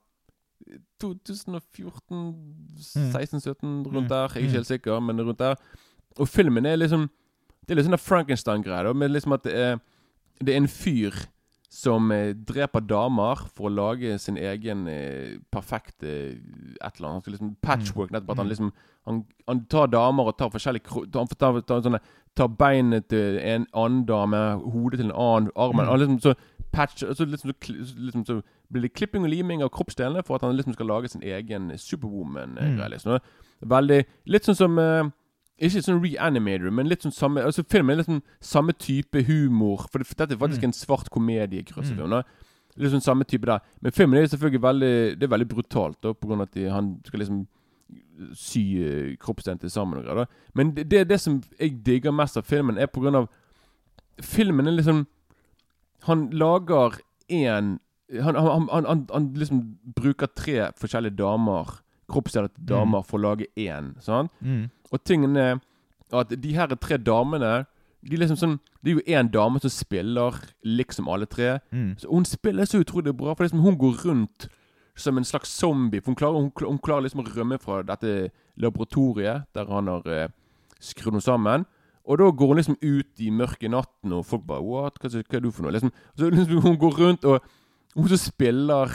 2014, 1.01 2.35
16-17, 2.77 3.87
rundt 3.87 3.95
Mm. 4.05 4.09
der. 4.09 4.17
Jeg 4.17 4.31
er 4.31 4.37
ikke 4.37 4.49
Mm. 4.49 4.53
helt 4.53 4.67
sikker, 4.67 5.01
men 5.01 5.21
rundt 5.23 5.39
der. 5.39 5.55
Og 6.19 6.29
filmen 6.29 6.67
er 6.67 6.77
liksom 6.77 7.09
Det 7.67 7.73
er 7.73 7.77
litt 7.81 7.87
sånn 7.87 7.97
Frankenstein-greie. 7.99 8.95
Med 8.95 9.11
liksom 9.11 9.33
at 9.33 9.43
det 9.47 9.55
er, 9.57 9.79
det 10.45 10.53
er 10.53 10.59
en 10.61 10.69
fyr 10.69 11.15
som 11.75 12.11
eh, 12.13 12.35
dreper 12.35 12.81
damer 12.87 13.41
for 13.57 13.67
å 13.71 13.73
lage 13.75 14.19
sin 14.21 14.37
egen 14.37 14.87
eh, 14.87 15.39
perfekte 15.51 16.07
et 16.07 16.99
eller 17.01 17.09
annet. 17.09 17.15
Han 17.15 17.23
skal 17.23 17.33
liksom 17.33 17.55
Patchwork. 17.65 18.11
Nettopp 18.13 18.31
at 18.31 18.37
han 18.37 18.47
Mm. 18.47 18.51
liksom 18.53 18.73
han, 19.07 19.25
han 19.49 19.65
tar 19.67 19.87
damer 19.89 20.29
og 20.29 20.37
tar 20.39 20.51
forskjellige 20.51 20.85
kro- 20.85 21.07
Han 21.15 21.27
tar, 21.27 21.37
tar, 21.37 21.61
tar, 21.63 21.81
sånne, 21.83 22.01
tar 22.37 22.49
beinet 22.49 23.09
til 23.09 23.39
en 23.41 23.67
annen 23.75 24.05
dame, 24.07 24.61
hodet 24.61 25.01
til 25.01 25.11
en 25.11 25.17
annen, 25.17 25.51
armen 25.57 25.85
Mm. 25.87 25.89
han 25.91 25.99
liksom, 26.01 26.21
Så 26.21 26.35
patch 26.73 26.99
så 27.01 27.25
liksom, 27.25 27.51
så, 27.51 27.55
kli- 27.65 27.85
så 27.85 27.95
liksom, 27.99 28.25
så 28.27 28.43
blir 28.71 28.83
det 28.83 28.93
klipping 28.95 29.23
og 29.25 29.31
liming 29.31 29.63
av 29.63 29.71
kroppsdelene 29.71 30.23
for 30.25 30.35
at 30.37 30.43
han 30.43 30.55
liksom 30.57 30.75
skal 30.75 30.87
lage 30.87 31.09
sin 31.09 31.23
egen 31.23 31.73
Superwoman-greie. 31.79 32.77
Mm. 32.77 32.91
Liksom. 32.91 33.19
Veldig 33.65 34.05
Litt 34.27 34.45
sånn 34.45 34.57
som 34.57 34.79
eh, 34.79 35.05
ikke 35.61 35.83
sånn 35.87 36.01
reanimator, 36.03 36.71
men 36.75 36.89
litt 36.91 37.03
sånn 37.05 37.13
samme 37.15 37.43
Altså 37.45 37.63
Filmen 37.71 37.95
er 37.95 37.97
litt 38.03 38.09
sånn 38.11 38.23
samme 38.43 38.73
type 38.73 39.23
humor. 39.29 39.87
For, 39.91 39.99
det, 40.03 40.07
for 40.07 40.15
dette 40.19 40.35
er 40.35 40.41
faktisk 40.41 40.63
Mm. 40.63 40.71
en 40.71 40.73
svart 40.73 41.11
komedie 41.11 41.63
Mm. 41.65 42.25
Litt 42.77 42.91
sånn 42.91 43.01
samme 43.05 43.25
type 43.25 43.47
der. 43.47 43.61
Men 43.81 43.93
filmen 43.93 44.19
er 44.19 44.27
selvfølgelig 44.27 44.61
veldig 44.61 45.19
Det 45.19 45.23
er 45.23 45.37
veldig 45.37 45.49
brutalt, 45.49 46.01
da, 46.03 46.13
på 46.13 46.27
grunn 46.27 46.41
av 46.41 46.49
at 46.49 46.55
de, 46.55 46.65
han 46.71 47.01
skal 47.05 47.21
liksom 47.21 47.47
sy 48.35 48.63
eh, 48.83 49.17
kroppsdelen 49.17 49.61
til 49.61 49.71
sammen 49.71 49.99
og 49.99 50.05
greier. 50.05 50.25
da. 50.25 50.27
Men 50.55 50.73
det, 50.75 50.89
det, 50.91 51.09
det 51.09 51.21
som 51.21 51.43
jeg 51.61 51.85
digger 51.85 52.11
mest 52.13 52.37
av 52.37 52.43
filmen, 52.45 52.79
er 52.79 52.87
på 52.87 53.01
grunn 53.01 53.15
av 53.15 53.29
Filmen 54.23 54.67
er 54.69 54.73
liksom 54.77 55.07
Han 56.07 56.31
lager 56.31 57.01
én 57.29 57.79
han, 58.23 58.35
han, 58.37 58.69
han, 58.71 59.07
han, 59.11 59.33
liksom 59.35 59.79
bruker 59.97 60.27
tre 60.37 60.69
forskjellige 60.79 61.17
damer, 61.17 61.81
kroppsdeler 62.13 62.49
til 62.53 62.67
damer, 62.69 63.03
for 63.03 63.19
å 63.19 63.23
lage 63.23 63.47
én. 63.57 63.95
Sant? 64.05 64.31
Mm. 64.45 64.69
Og 64.95 65.03
tingen 65.03 65.37
er 65.37 65.59
at 66.15 66.31
de 66.31 66.55
her 66.55 66.75
tre 66.79 66.99
damene 67.03 67.65
de 68.05 68.19
liksom 68.21 68.37
sånn, 68.37 68.59
Det 68.85 68.93
er 68.93 68.99
jo 68.99 69.17
én 69.17 69.31
dame 69.33 69.61
som 69.63 69.73
spiller 69.73 70.37
liksom 70.61 71.09
alle 71.09 71.25
tre. 71.27 71.59
Mm. 71.73 71.95
Så 71.97 72.11
Hun 72.11 72.27
spiller 72.29 72.69
så 72.69 72.83
utrolig 72.83 73.17
bra, 73.17 73.33
for 73.35 73.45
liksom 73.45 73.63
hun 73.65 73.79
går 73.79 74.05
rundt 74.05 74.49
som 74.95 75.17
en 75.17 75.25
slags 75.25 75.49
zombie. 75.49 76.01
For 76.01 76.13
Hun 76.13 76.17
klarer, 76.17 76.35
hun, 76.35 76.53
hun 76.61 76.79
klarer 76.79 77.07
liksom 77.07 77.25
å 77.25 77.31
rømme 77.33 77.59
fra 77.59 77.83
dette 77.83 78.31
laboratoriet 78.61 79.49
der 79.55 79.73
han 79.73 79.89
har 79.89 80.05
eh, 80.07 80.29
skrudd 80.81 81.15
henne 81.15 81.25
sammen. 81.25 81.65
Og 82.05 82.21
da 82.21 82.29
går 82.29 82.53
hun 82.53 82.61
liksom 82.61 82.77
ut 82.83 83.25
i 83.25 83.31
mørke 83.31 83.69
natten, 83.73 84.13
og 84.13 84.27
folk 84.27 84.45
bare 84.47 84.63
What? 84.63 85.01
Hva, 85.01 85.09
hva 85.09 85.39
er 85.39 85.41
du 85.41 85.51
for 85.51 85.65
noe? 85.65 85.73
Liksom, 85.73 85.93
så 86.19 86.29
liksom 86.29 86.61
hun 86.61 86.79
går 86.79 87.01
rundt, 87.01 87.25
og 87.25 87.41
hun 87.95 88.09
som 88.09 88.21
spiller 88.21 88.93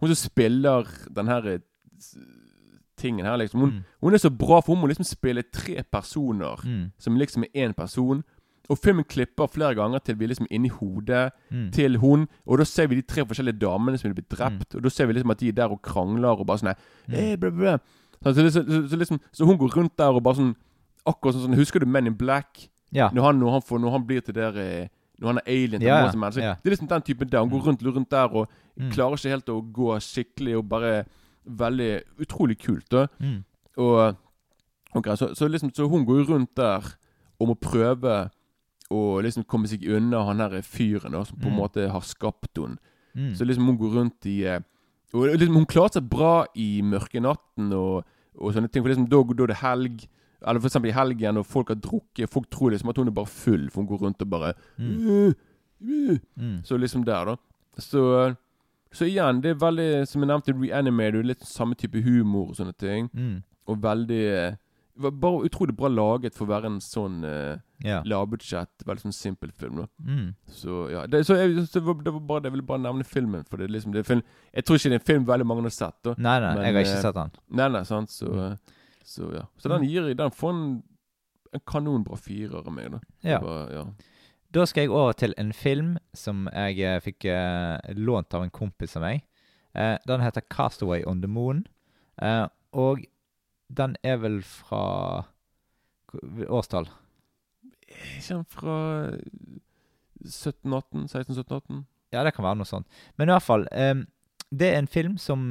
Hun 0.00 0.10
som 0.10 0.18
spiller 0.28 0.88
den 1.16 1.28
her 1.30 1.46
eh, 1.48 1.60
tingen 2.96 3.26
her, 3.26 3.36
liksom. 3.36 3.60
Hun, 3.60 3.70
Mm. 3.70 3.84
hun 4.02 4.14
er 4.14 4.18
så 4.18 4.30
bra, 4.30 4.60
for 4.60 4.74
hun 4.74 4.82
må 4.82 4.88
liksom 4.88 5.04
spille 5.04 5.42
tre 5.52 5.82
personer 5.92 6.56
Mm. 6.64 6.90
som 6.98 7.16
liksom 7.16 7.44
er 7.54 7.66
én 7.68 7.74
person. 7.76 8.22
Og 8.70 8.78
filmen 8.78 9.04
klipper 9.04 9.46
flere 9.50 9.74
ganger 9.74 9.98
til 10.04 10.14
vi 10.16 10.26
liksom 10.26 10.46
er 10.50 10.54
inni 10.54 10.68
hodet 10.68 11.32
Mm. 11.52 11.70
til 11.72 11.98
hun. 11.98 12.28
Og 12.46 12.58
da 12.58 12.64
ser 12.64 12.86
vi 12.88 12.94
de 12.96 13.02
tre 13.02 13.24
forskjellige 13.24 13.58
damene 13.60 13.98
som 13.98 14.10
er 14.10 14.14
blitt 14.14 14.28
drept. 14.30 14.74
Og 14.74 14.82
da 14.82 14.88
ser 14.88 15.06
vi 15.06 15.12
liksom 15.12 15.30
at 15.30 15.38
de 15.38 15.48
er 15.48 15.52
der 15.52 15.68
og 15.70 15.82
krangler 15.82 16.38
og 16.40 16.46
bare 16.46 16.58
sånn 16.58 16.68
her, 16.68 16.76
Mm. 17.08 17.64
eh. 17.66 17.78
Så, 18.24 18.50
så, 18.50 18.88
så, 18.88 18.96
liksom, 18.96 19.20
så 19.32 19.44
hun 19.44 19.58
går 19.58 19.68
rundt 19.76 19.96
der 19.98 20.08
og 20.14 20.22
bare 20.22 20.34
sånn 20.36 20.54
Akkurat 21.06 21.34
sånn, 21.34 21.42
sånn 21.50 21.54
Husker 21.56 21.80
du 21.80 21.86
Men 21.86 22.06
in 22.06 22.14
Black? 22.14 22.68
Ja. 22.90 23.10
Når 23.10 23.22
han, 23.22 23.38
når 23.40 23.50
han, 23.50 23.60
får, 23.60 23.78
når 23.80 23.90
han 23.90 24.06
blir 24.06 24.20
til 24.24 24.32
der 24.34 24.56
eh, 24.56 24.88
Når 25.20 25.26
han 25.26 25.36
er 25.38 25.42
alien 25.46 25.80
til 25.80 25.82
Ja, 25.82 26.04
ja. 26.06 26.54
Det 26.62 26.64
er 26.64 26.70
liksom 26.76 26.88
den 26.88 27.02
typen 27.02 27.28
der. 27.28 27.40
Hun 27.40 27.50
går 27.50 27.60
rundt, 27.66 27.82
rundt 27.82 28.08
der 28.10 28.34
og 28.34 28.48
Mm. 28.80 28.90
klarer 28.90 29.12
ikke 29.14 29.28
helt 29.30 29.46
å 29.46 29.72
gå 29.72 29.94
skikkelig 30.00 30.56
og 30.58 30.68
bare 30.68 31.04
Veldig 31.46 32.02
Utrolig 32.20 32.58
kult. 32.58 32.88
da 32.90 33.06
Mm. 33.20 33.44
og, 33.76 34.16
okay, 34.94 35.16
så, 35.16 35.34
så 35.34 35.48
liksom 35.48 35.70
Så 35.74 35.88
hun 35.88 36.04
går 36.06 36.24
rundt 36.28 36.54
der 36.56 36.82
og 37.40 37.48
må 37.48 37.54
prøve 37.60 38.30
å 38.90 39.20
liksom 39.22 39.44
komme 39.46 39.66
seg 39.66 39.82
unna 39.88 40.24
han 40.24 40.38
her 40.40 40.60
fyren 40.62 41.12
da 41.12 41.24
som 41.24 41.36
på 41.38 41.46
en 41.46 41.52
Mm. 41.52 41.58
måte 41.60 41.90
har 41.90 42.00
skapt 42.00 42.56
henne. 42.56 42.78
Mm. 43.16 43.34
Så 43.34 43.44
liksom 43.44 43.66
hun 43.66 43.78
går 43.78 43.94
rundt 43.94 44.26
i 44.26 44.44
eh, 44.44 44.60
Og 45.14 45.28
liksom 45.38 45.54
hun 45.54 45.66
klarer 45.66 45.92
seg 45.92 46.08
bra 46.10 46.44
i 46.56 46.80
mørke 46.82 47.20
natten 47.22 47.72
og, 47.72 48.04
og 48.36 48.52
sånne 48.52 48.68
ting. 48.70 48.82
For 48.82 48.90
liksom 48.90 49.08
da, 49.08 49.22
da 49.22 49.42
er 49.44 49.46
det 49.46 49.56
helg. 49.62 50.06
Eller 50.44 50.60
for 50.60 50.68
eksempel 50.68 50.88
i 50.90 50.92
helgen, 50.92 51.36
og 51.38 51.46
folk 51.46 51.68
har 51.68 51.76
drukket. 51.76 52.28
Folk 52.28 52.50
tror 52.50 52.70
liksom 52.72 52.88
at 52.90 52.96
hun 52.98 53.06
er 53.08 53.12
bare 53.12 53.26
full, 53.30 53.70
for 53.70 53.80
hun 53.82 53.86
går 53.88 54.02
rundt 54.02 54.22
og 54.22 54.28
bare 54.30 54.54
Mm. 54.78 55.28
uh, 55.28 55.32
Mm. 56.36 56.64
Så 56.64 56.76
liksom 56.78 57.04
der, 57.04 57.24
da. 57.24 57.36
Så, 57.78 58.36
så 58.94 59.08
igjen, 59.08 59.40
det 59.42 59.54
er 59.54 59.62
veldig, 59.62 59.88
som 60.06 60.22
jeg 60.22 60.30
nevnte, 60.30 60.54
reanimated, 60.54 61.26
litt 61.26 61.42
samme 61.48 61.74
type 61.78 61.98
humor 62.04 62.52
og 62.52 62.58
sånne 62.60 62.74
ting. 62.78 63.08
Mm. 63.12 63.40
Og 63.70 63.80
veldig 63.82 64.22
eh, 64.30 64.60
Bare 64.94 65.40
utrolig 65.48 65.74
bra 65.74 65.88
laget 65.90 66.36
for 66.36 66.46
å 66.46 66.52
være 66.52 66.68
en 66.70 66.76
sånn 66.78 67.24
uh, 67.26 67.56
yeah. 67.82 68.04
lavbudsjett, 68.06 68.84
veldig 68.86 69.02
sånn 69.08 69.16
simpel 69.16 69.50
film. 69.50 69.80
da 69.80 69.88
Mm. 69.98 70.28
Så 70.46 70.84
ja, 70.92 71.02
det, 71.10 71.24
så 71.26 71.34
jeg, 71.40 71.64
så 71.66 71.80
det, 71.80 71.82
var, 71.88 71.96
det 72.06 72.12
var 72.14 72.22
bare 72.28 72.44
det. 72.44 72.52
Jeg 72.52 72.54
ville 72.54 72.66
bare 72.68 72.82
nevne 72.84 73.06
filmen. 73.08 73.42
For 73.50 73.58
det 73.58 73.72
liksom 73.74 73.90
det 73.90 74.04
er 74.04 74.06
film, 74.06 74.22
Jeg 74.54 74.64
tror 74.64 74.78
ikke 74.78 74.92
det 74.92 74.94
er 74.94 75.02
en 75.02 75.06
film 75.08 75.26
veldig 75.26 75.46
mange 75.50 75.66
har 75.66 75.74
sett. 75.74 75.98
da 76.06 76.14
Nei, 76.14 76.36
nei, 76.44 76.54
Men, 76.54 76.64
jeg 76.68 76.76
har 76.76 76.86
ikke 76.86 76.94
eh, 76.94 77.02
sett 77.08 77.18
den. 77.18 77.34
Nei, 77.58 77.68
nei, 77.74 77.82
sant 77.90 78.14
Så, 78.14 78.30
mm. 78.30 78.78
så 79.02 79.32
ja 79.34 79.44
Så 79.58 79.74
den 79.74 79.88
gir 79.90 80.14
Den 80.14 80.30
får 80.30 80.54
en, 80.54 80.64
en 81.58 81.64
kanonbra 81.66 82.16
firer 82.16 82.62
av 82.62 82.70
meg, 82.70 82.94
da. 82.94 83.02
Ja. 83.26 83.42
Bare, 83.42 83.66
ja. 83.74 83.84
Da 84.54 84.62
skal 84.70 84.84
jeg 84.84 84.92
over 84.94 85.16
til 85.18 85.32
en 85.40 85.48
film 85.50 85.96
som 86.14 86.44
jeg 86.46 86.78
eh, 86.86 87.00
fikk 87.02 87.26
eh, 87.26 87.94
lånt 87.98 88.34
av 88.36 88.44
en 88.44 88.52
kompis 88.54 88.92
av 88.94 89.02
meg. 89.02 89.24
Eh, 89.74 89.96
den 90.06 90.22
heter 90.22 90.46
'Castaway 90.46 91.02
on 91.02 91.22
the 91.22 91.28
Moon'. 91.28 91.64
Og 92.72 93.02
den 93.68 93.96
er 94.04 94.16
vel 94.22 94.42
fra 94.42 95.24
Årstall? 96.46 96.86
Ikke 97.90 98.44
fra 98.46 99.10
1718? 100.22 101.08
16-17-18? 101.10 101.84
Ja, 102.12 102.22
det 102.22 102.34
kan 102.34 102.44
være 102.44 102.62
noe 102.62 102.70
sånt. 102.70 102.86
Men 103.18 103.28
i 103.28 103.32
hvert 103.34 103.42
fall 103.42 103.66
Det 104.54 104.68
er 104.70 104.78
en 104.78 104.86
film 104.86 105.18
som 105.18 105.48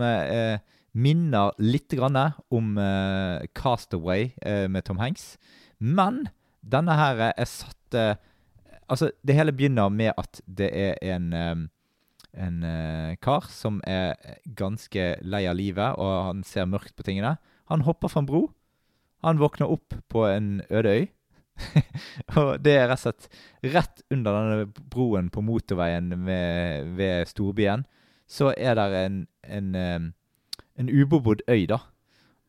minner 0.93 1.51
litt 1.60 1.91
grann 1.91 2.16
om 2.49 2.78
'Castaway' 2.80 4.32
med 4.68 4.86
Tom 4.86 4.99
Hanks. 4.99 5.38
Men 5.80 6.30
denne 6.64 6.95
her 6.95 7.34
er 7.36 7.45
satt 7.45 8.24
Altså, 8.89 9.11
det 9.23 9.36
hele 9.36 9.53
begynner 9.55 9.89
med 9.89 10.11
at 10.17 10.41
det 10.47 10.69
er 10.73 10.97
en 11.15 11.69
en 12.34 12.63
eh, 12.65 13.15
kar 13.21 13.47
som 13.53 13.79
er 13.86 14.17
ganske 14.57 15.03
lei 15.21 15.43
av 15.49 15.57
livet, 15.57 15.97
og 16.01 16.13
han 16.29 16.43
ser 16.47 16.69
mørkt 16.69 16.95
på 16.97 17.05
tingene. 17.05 17.36
Han 17.71 17.86
hopper 17.86 18.11
fra 18.11 18.23
en 18.23 18.29
bro. 18.29 18.47
Han 19.23 19.39
våkner 19.39 19.71
opp 19.71 19.95
på 20.11 20.25
en 20.27 20.61
øde 20.69 20.95
øy. 20.97 21.05
og 22.39 22.57
det 22.65 22.73
er 22.79 22.88
rett 22.89 22.97
og 22.97 23.03
slett 23.03 23.27
rett 23.75 24.01
under 24.11 24.34
denne 24.39 24.86
broen 24.89 25.29
på 25.29 25.43
motorveien 25.45 26.09
ved, 26.25 26.89
ved 26.97 27.29
storbyen, 27.29 27.86
så 28.25 28.49
er 28.57 28.73
det 28.79 29.03
en, 29.03 29.19
en, 29.45 29.75
en 30.81 30.89
ubebodd 30.89 31.45
øy, 31.45 31.67
da. 31.69 31.84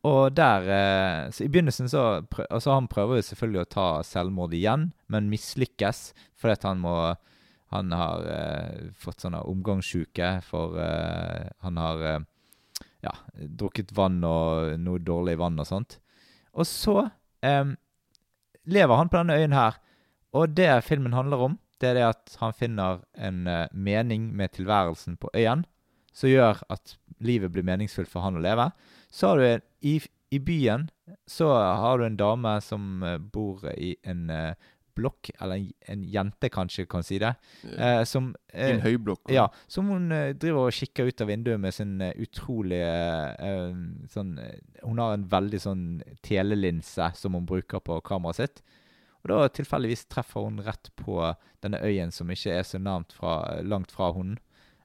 Og 0.05 0.35
der 0.37 0.67
eh, 0.69 1.31
Så 1.33 1.47
i 1.47 1.49
begynnelsen 1.49 1.89
så 1.89 2.25
Altså, 2.51 2.75
han 2.75 2.89
prøver 2.89 3.19
jo 3.19 3.29
selvfølgelig 3.29 3.63
å 3.63 3.73
ta 3.73 3.87
selvmord 4.05 4.55
igjen, 4.57 4.91
men 5.09 5.31
mislykkes 5.33 6.13
fordi 6.37 6.59
at 6.59 6.67
han 6.69 6.83
må 6.83 6.95
Han 7.73 7.93
har 7.97 8.27
eh, 8.29 8.91
fått 9.01 9.25
sånne 9.25 9.41
omgangssjuke, 9.51 10.29
for 10.47 10.77
eh, 10.79 11.49
han 11.65 11.81
har 11.81 12.05
eh, 12.07 12.21
ja, 13.03 13.15
drukket 13.35 13.91
vann 13.97 14.21
og 14.29 14.77
noe 14.79 15.01
dårlig 15.03 15.35
vann 15.41 15.59
og 15.59 15.67
sånt. 15.67 15.97
Og 16.55 16.69
så 16.69 16.95
lever 17.43 18.97
han 18.97 19.11
på 19.11 19.19
denne 19.19 19.41
øyen 19.41 19.57
her, 19.57 19.81
og 20.35 20.55
det 20.55 20.71
filmen 20.87 21.13
handler 21.13 21.43
om, 21.49 21.59
det 21.81 21.91
er 21.91 21.99
det 21.99 22.07
at 22.07 22.37
han 22.41 22.55
finner 22.57 23.03
en 23.15 23.47
eh, 23.51 23.71
mening 23.73 24.31
med 24.37 24.55
tilværelsen 24.57 25.19
på 25.21 25.31
øyen, 25.35 25.65
som 26.15 26.31
gjør 26.31 26.63
at 26.71 26.97
livet 27.25 27.53
blir 27.53 27.67
meningsfullt 27.67 28.11
for 28.11 28.25
han 28.25 28.39
å 28.39 28.43
leve. 28.43 28.71
Så 29.11 29.31
har 29.31 29.41
du 29.41 29.67
i, 29.85 29.99
i 30.33 30.39
byen 30.41 30.89
så 31.29 31.51
har 31.55 31.99
du 32.01 32.07
en 32.07 32.17
dame 32.21 32.57
som 32.65 33.03
eh, 33.05 33.19
bor 33.19 33.65
i 33.77 33.95
en 34.09 34.31
eh, 34.33 34.55
blokk, 34.95 35.31
eller 35.43 35.59
en, 35.59 35.71
en 35.91 36.03
jente 36.07 36.49
kanskje 36.55 36.85
kan 36.87 37.03
si 37.03 37.19
det, 37.19 37.33
eh, 37.75 38.05
som 38.07 38.29
I 38.55 38.69
en 38.69 38.79
eh, 38.79 38.85
høyblokk. 38.85 39.27
ja, 39.35 39.49
som 39.67 39.89
hun 39.91 40.13
eh, 40.15 40.31
driver 40.39 40.69
og 40.69 40.77
kikker 40.77 41.11
ut 41.11 41.25
av 41.25 41.33
vinduet 41.33 41.61
med 41.61 41.75
sin 41.75 41.97
eh, 42.05 42.15
utrolige 42.23 42.93
eh, 43.43 43.75
sånn 44.15 44.37
eh, 44.39 44.61
Hun 44.85 45.03
har 45.03 45.17
en 45.17 45.27
veldig 45.33 45.61
sånn 45.65 45.85
telelinse 46.23 47.11
som 47.19 47.35
hun 47.35 47.47
bruker 47.49 47.83
på 47.83 47.99
kameraet 48.07 48.41
sitt. 48.41 48.65
Og 49.25 49.31
da 49.33 49.49
tilfeldigvis 49.57 50.07
treffer 50.13 50.45
hun 50.45 50.61
rett 50.63 50.91
på 51.01 51.19
denne 51.65 51.81
øyen 51.81 52.11
som 52.13 52.31
ikke 52.31 52.59
er 52.59 52.67
så 52.69 52.79
nærmt 52.79 53.15
fra, 53.17 53.39
langt 53.65 53.95
fra 53.95 54.11
hunden. 54.13 54.39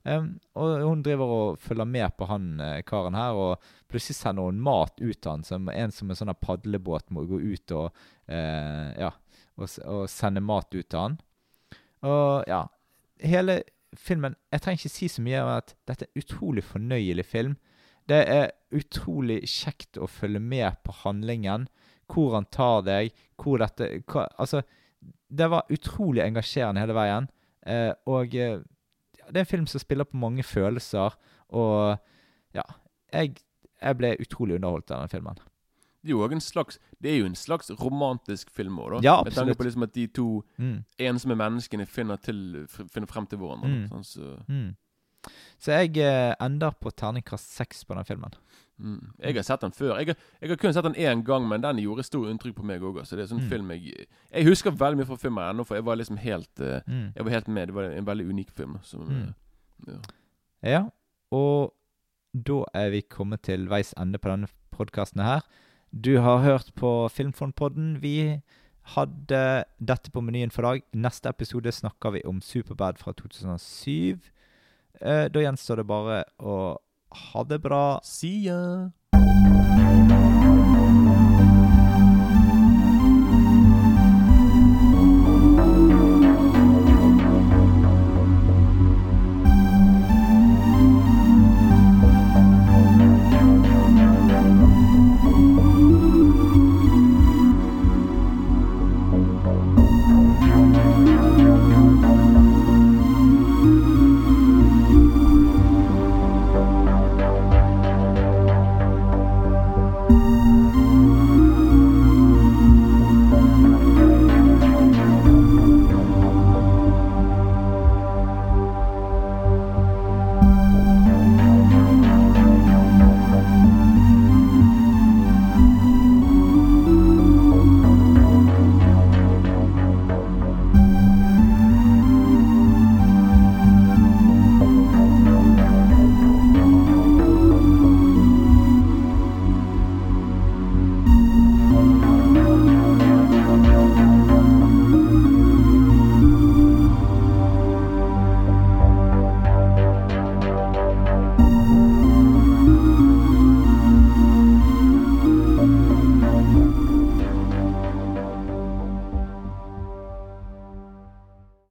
Og 0.10 0.84
hun 0.86 1.02
driver 1.06 1.34
og 1.36 1.60
følger 1.62 1.88
med 1.90 2.16
på 2.18 2.28
han 2.30 2.52
eh, 2.64 2.82
karen 2.88 3.18
her, 3.18 3.38
og 3.38 3.72
plutselig 3.92 4.18
sender 4.18 4.50
hun 4.50 4.62
mat 4.64 4.96
ut 5.02 5.18
til 5.18 5.32
han, 5.32 5.46
som 5.46 5.70
en 5.72 5.94
som 5.94 6.10
en 6.10 6.20
sånn 6.20 6.36
padlebåt 6.42 7.10
må 7.14 7.26
gå 7.30 7.42
ut 7.42 7.76
og 7.78 7.90
eh, 8.32 8.94
ja, 9.00 9.12
og, 9.60 9.68
og 9.86 10.06
sende 10.12 10.44
mat 10.46 10.72
ut 10.74 10.88
til 10.88 11.00
han. 11.00 11.20
Og 12.08 12.48
ja, 12.48 12.64
hele 13.20 13.62
filmen 13.98 14.36
Jeg 14.54 14.62
trenger 14.62 14.84
ikke 14.84 14.94
si 14.94 15.08
så 15.10 15.22
mye 15.26 15.40
om 15.42 15.52
at 15.56 15.74
dette 15.90 16.06
er 16.06 16.22
utrolig 16.22 16.64
fornøyelig 16.64 17.26
film. 17.26 17.56
Det 18.10 18.20
er 18.30 18.52
utrolig 18.74 19.42
kjekt 19.50 19.98
å 19.98 20.08
følge 20.10 20.42
med 20.42 20.78
på 20.86 20.94
handlingen, 21.04 21.68
hvor 22.10 22.36
han 22.38 22.48
tar 22.54 22.86
deg, 22.86 23.14
hvor 23.38 23.62
dette 23.62 23.90
hva, 24.10 24.28
Altså, 24.42 24.62
det 25.30 25.50
var 25.50 25.70
utrolig 25.74 26.24
engasjerende 26.24 26.82
hele 26.82 26.98
veien. 26.98 27.30
Eh, 27.66 27.92
og 28.10 28.36
eh, 28.38 28.62
det 29.30 29.38
er 29.38 29.46
en 29.46 29.46
film 29.46 29.68
som 29.68 29.80
spiller 29.80 30.04
på 30.06 30.18
mange 30.18 30.44
følelser, 30.44 31.16
og 31.50 31.98
ja 32.54 32.62
Jeg, 33.14 33.36
jeg 33.82 33.98
ble 33.98 34.16
utrolig 34.22 34.56
underholdt 34.56 34.92
av 34.92 35.00
den 35.06 35.10
filmen. 35.10 35.38
Det 36.04 36.12
er 36.12 36.16
jo 36.16 36.24
en 36.32 36.42
slags 36.42 36.78
Det 37.02 37.12
er 37.12 37.18
jo 37.20 37.26
en 37.26 37.36
slags 37.36 37.72
romantisk 37.80 38.50
film 38.52 38.78
òg. 38.80 39.02
Ja, 39.04 39.22
Med 39.24 39.34
tanke 39.34 39.56
på 39.58 39.64
liksom 39.64 39.84
at 39.84 39.94
de 39.96 40.08
to 40.08 40.44
Mm. 40.58 40.84
ensomme 41.00 41.36
menneskene 41.36 41.86
finner, 41.86 42.16
til, 42.18 42.68
finner 42.68 43.08
frem 43.08 43.26
til 43.28 43.38
hverandre. 43.38 43.68
Mm. 43.70 43.88
Sånn, 43.90 44.04
så, 44.04 44.44
Mm. 44.48 44.76
Så 45.60 45.72
jeg 45.76 45.98
eh, 45.98 46.34
ender 46.40 46.72
på 46.80 46.92
terningkast 46.92 47.52
seks 47.52 47.84
på 47.86 47.96
den 47.96 48.06
filmen. 48.06 48.32
mm. 48.80 49.14
Jeg 49.20 49.36
har 49.36 49.44
sett 49.44 49.62
den 49.62 49.72
før. 49.72 49.98
Jeg 50.00 50.08
har, 50.08 50.16
jeg 50.42 50.50
har 50.50 50.56
kun 50.58 50.74
sett 50.74 50.84
den 50.88 50.96
én 50.96 51.24
gang, 51.24 51.48
men 51.48 51.62
den 51.62 51.78
gjorde 51.84 52.04
stort 52.08 52.30
inntrykk 52.32 52.56
på 52.56 52.64
meg 52.64 52.82
òg. 52.82 53.02
Det 53.04 53.20
er 53.20 53.26
sånn 53.28 53.42
Mm. 53.44 53.50
film 53.50 53.70
jeg 53.72 54.08
Jeg 54.32 54.46
husker 54.46 54.72
veldig 54.72 54.98
mye 54.98 55.06
fra 55.08 55.18
filmen 55.18 55.44
ennå, 55.50 55.66
for 55.66 55.76
jeg 55.76 55.84
var 55.86 55.96
liksom 55.98 56.18
helt 56.18 56.60
eh, 56.60 56.82
Mm. 56.88 57.14
Jeg 57.16 57.24
var 57.26 57.32
helt 57.32 57.48
med. 57.48 57.68
Det 57.68 57.74
var 57.76 57.84
en 57.92 58.06
veldig 58.06 58.30
unik 58.30 58.52
film. 58.52 58.80
Så, 58.84 58.98
Mm. 58.98 59.34
eh, 59.88 59.94
ja. 59.94 60.00
Ja, 60.64 60.90
og 61.32 61.74
da 62.34 62.64
er 62.74 62.90
vi 62.92 63.02
kommet 63.02 63.42
til 63.44 63.68
veis 63.68 63.94
ende 63.98 64.18
på 64.20 64.30
denne 64.30 64.48
podkasten 64.72 65.22
her. 65.24 65.42
Du 65.92 66.20
har 66.22 66.40
hørt 66.44 66.72
på 66.76 67.10
Filmfondpodden. 67.10 68.00
Vi 68.02 68.42
hadde 68.96 69.66
dette 69.84 70.12
på 70.12 70.22
menyen 70.22 70.52
for 70.52 70.62
dag. 70.62 70.82
Neste 70.94 71.28
episode 71.30 71.72
snakker 71.72 72.12
vi 72.12 72.22
om 72.26 72.40
Superbad 72.42 72.98
fra 72.98 73.12
2007. 73.14 74.20
Eh, 75.02 75.26
Da 75.32 75.42
gjenstår 75.42 75.78
det 75.82 75.88
bare 75.88 76.24
å 76.40 76.78
ha 77.34 77.44
det 77.44 77.60
bra. 77.64 78.00
See 78.04 78.46
ya! 78.48 78.92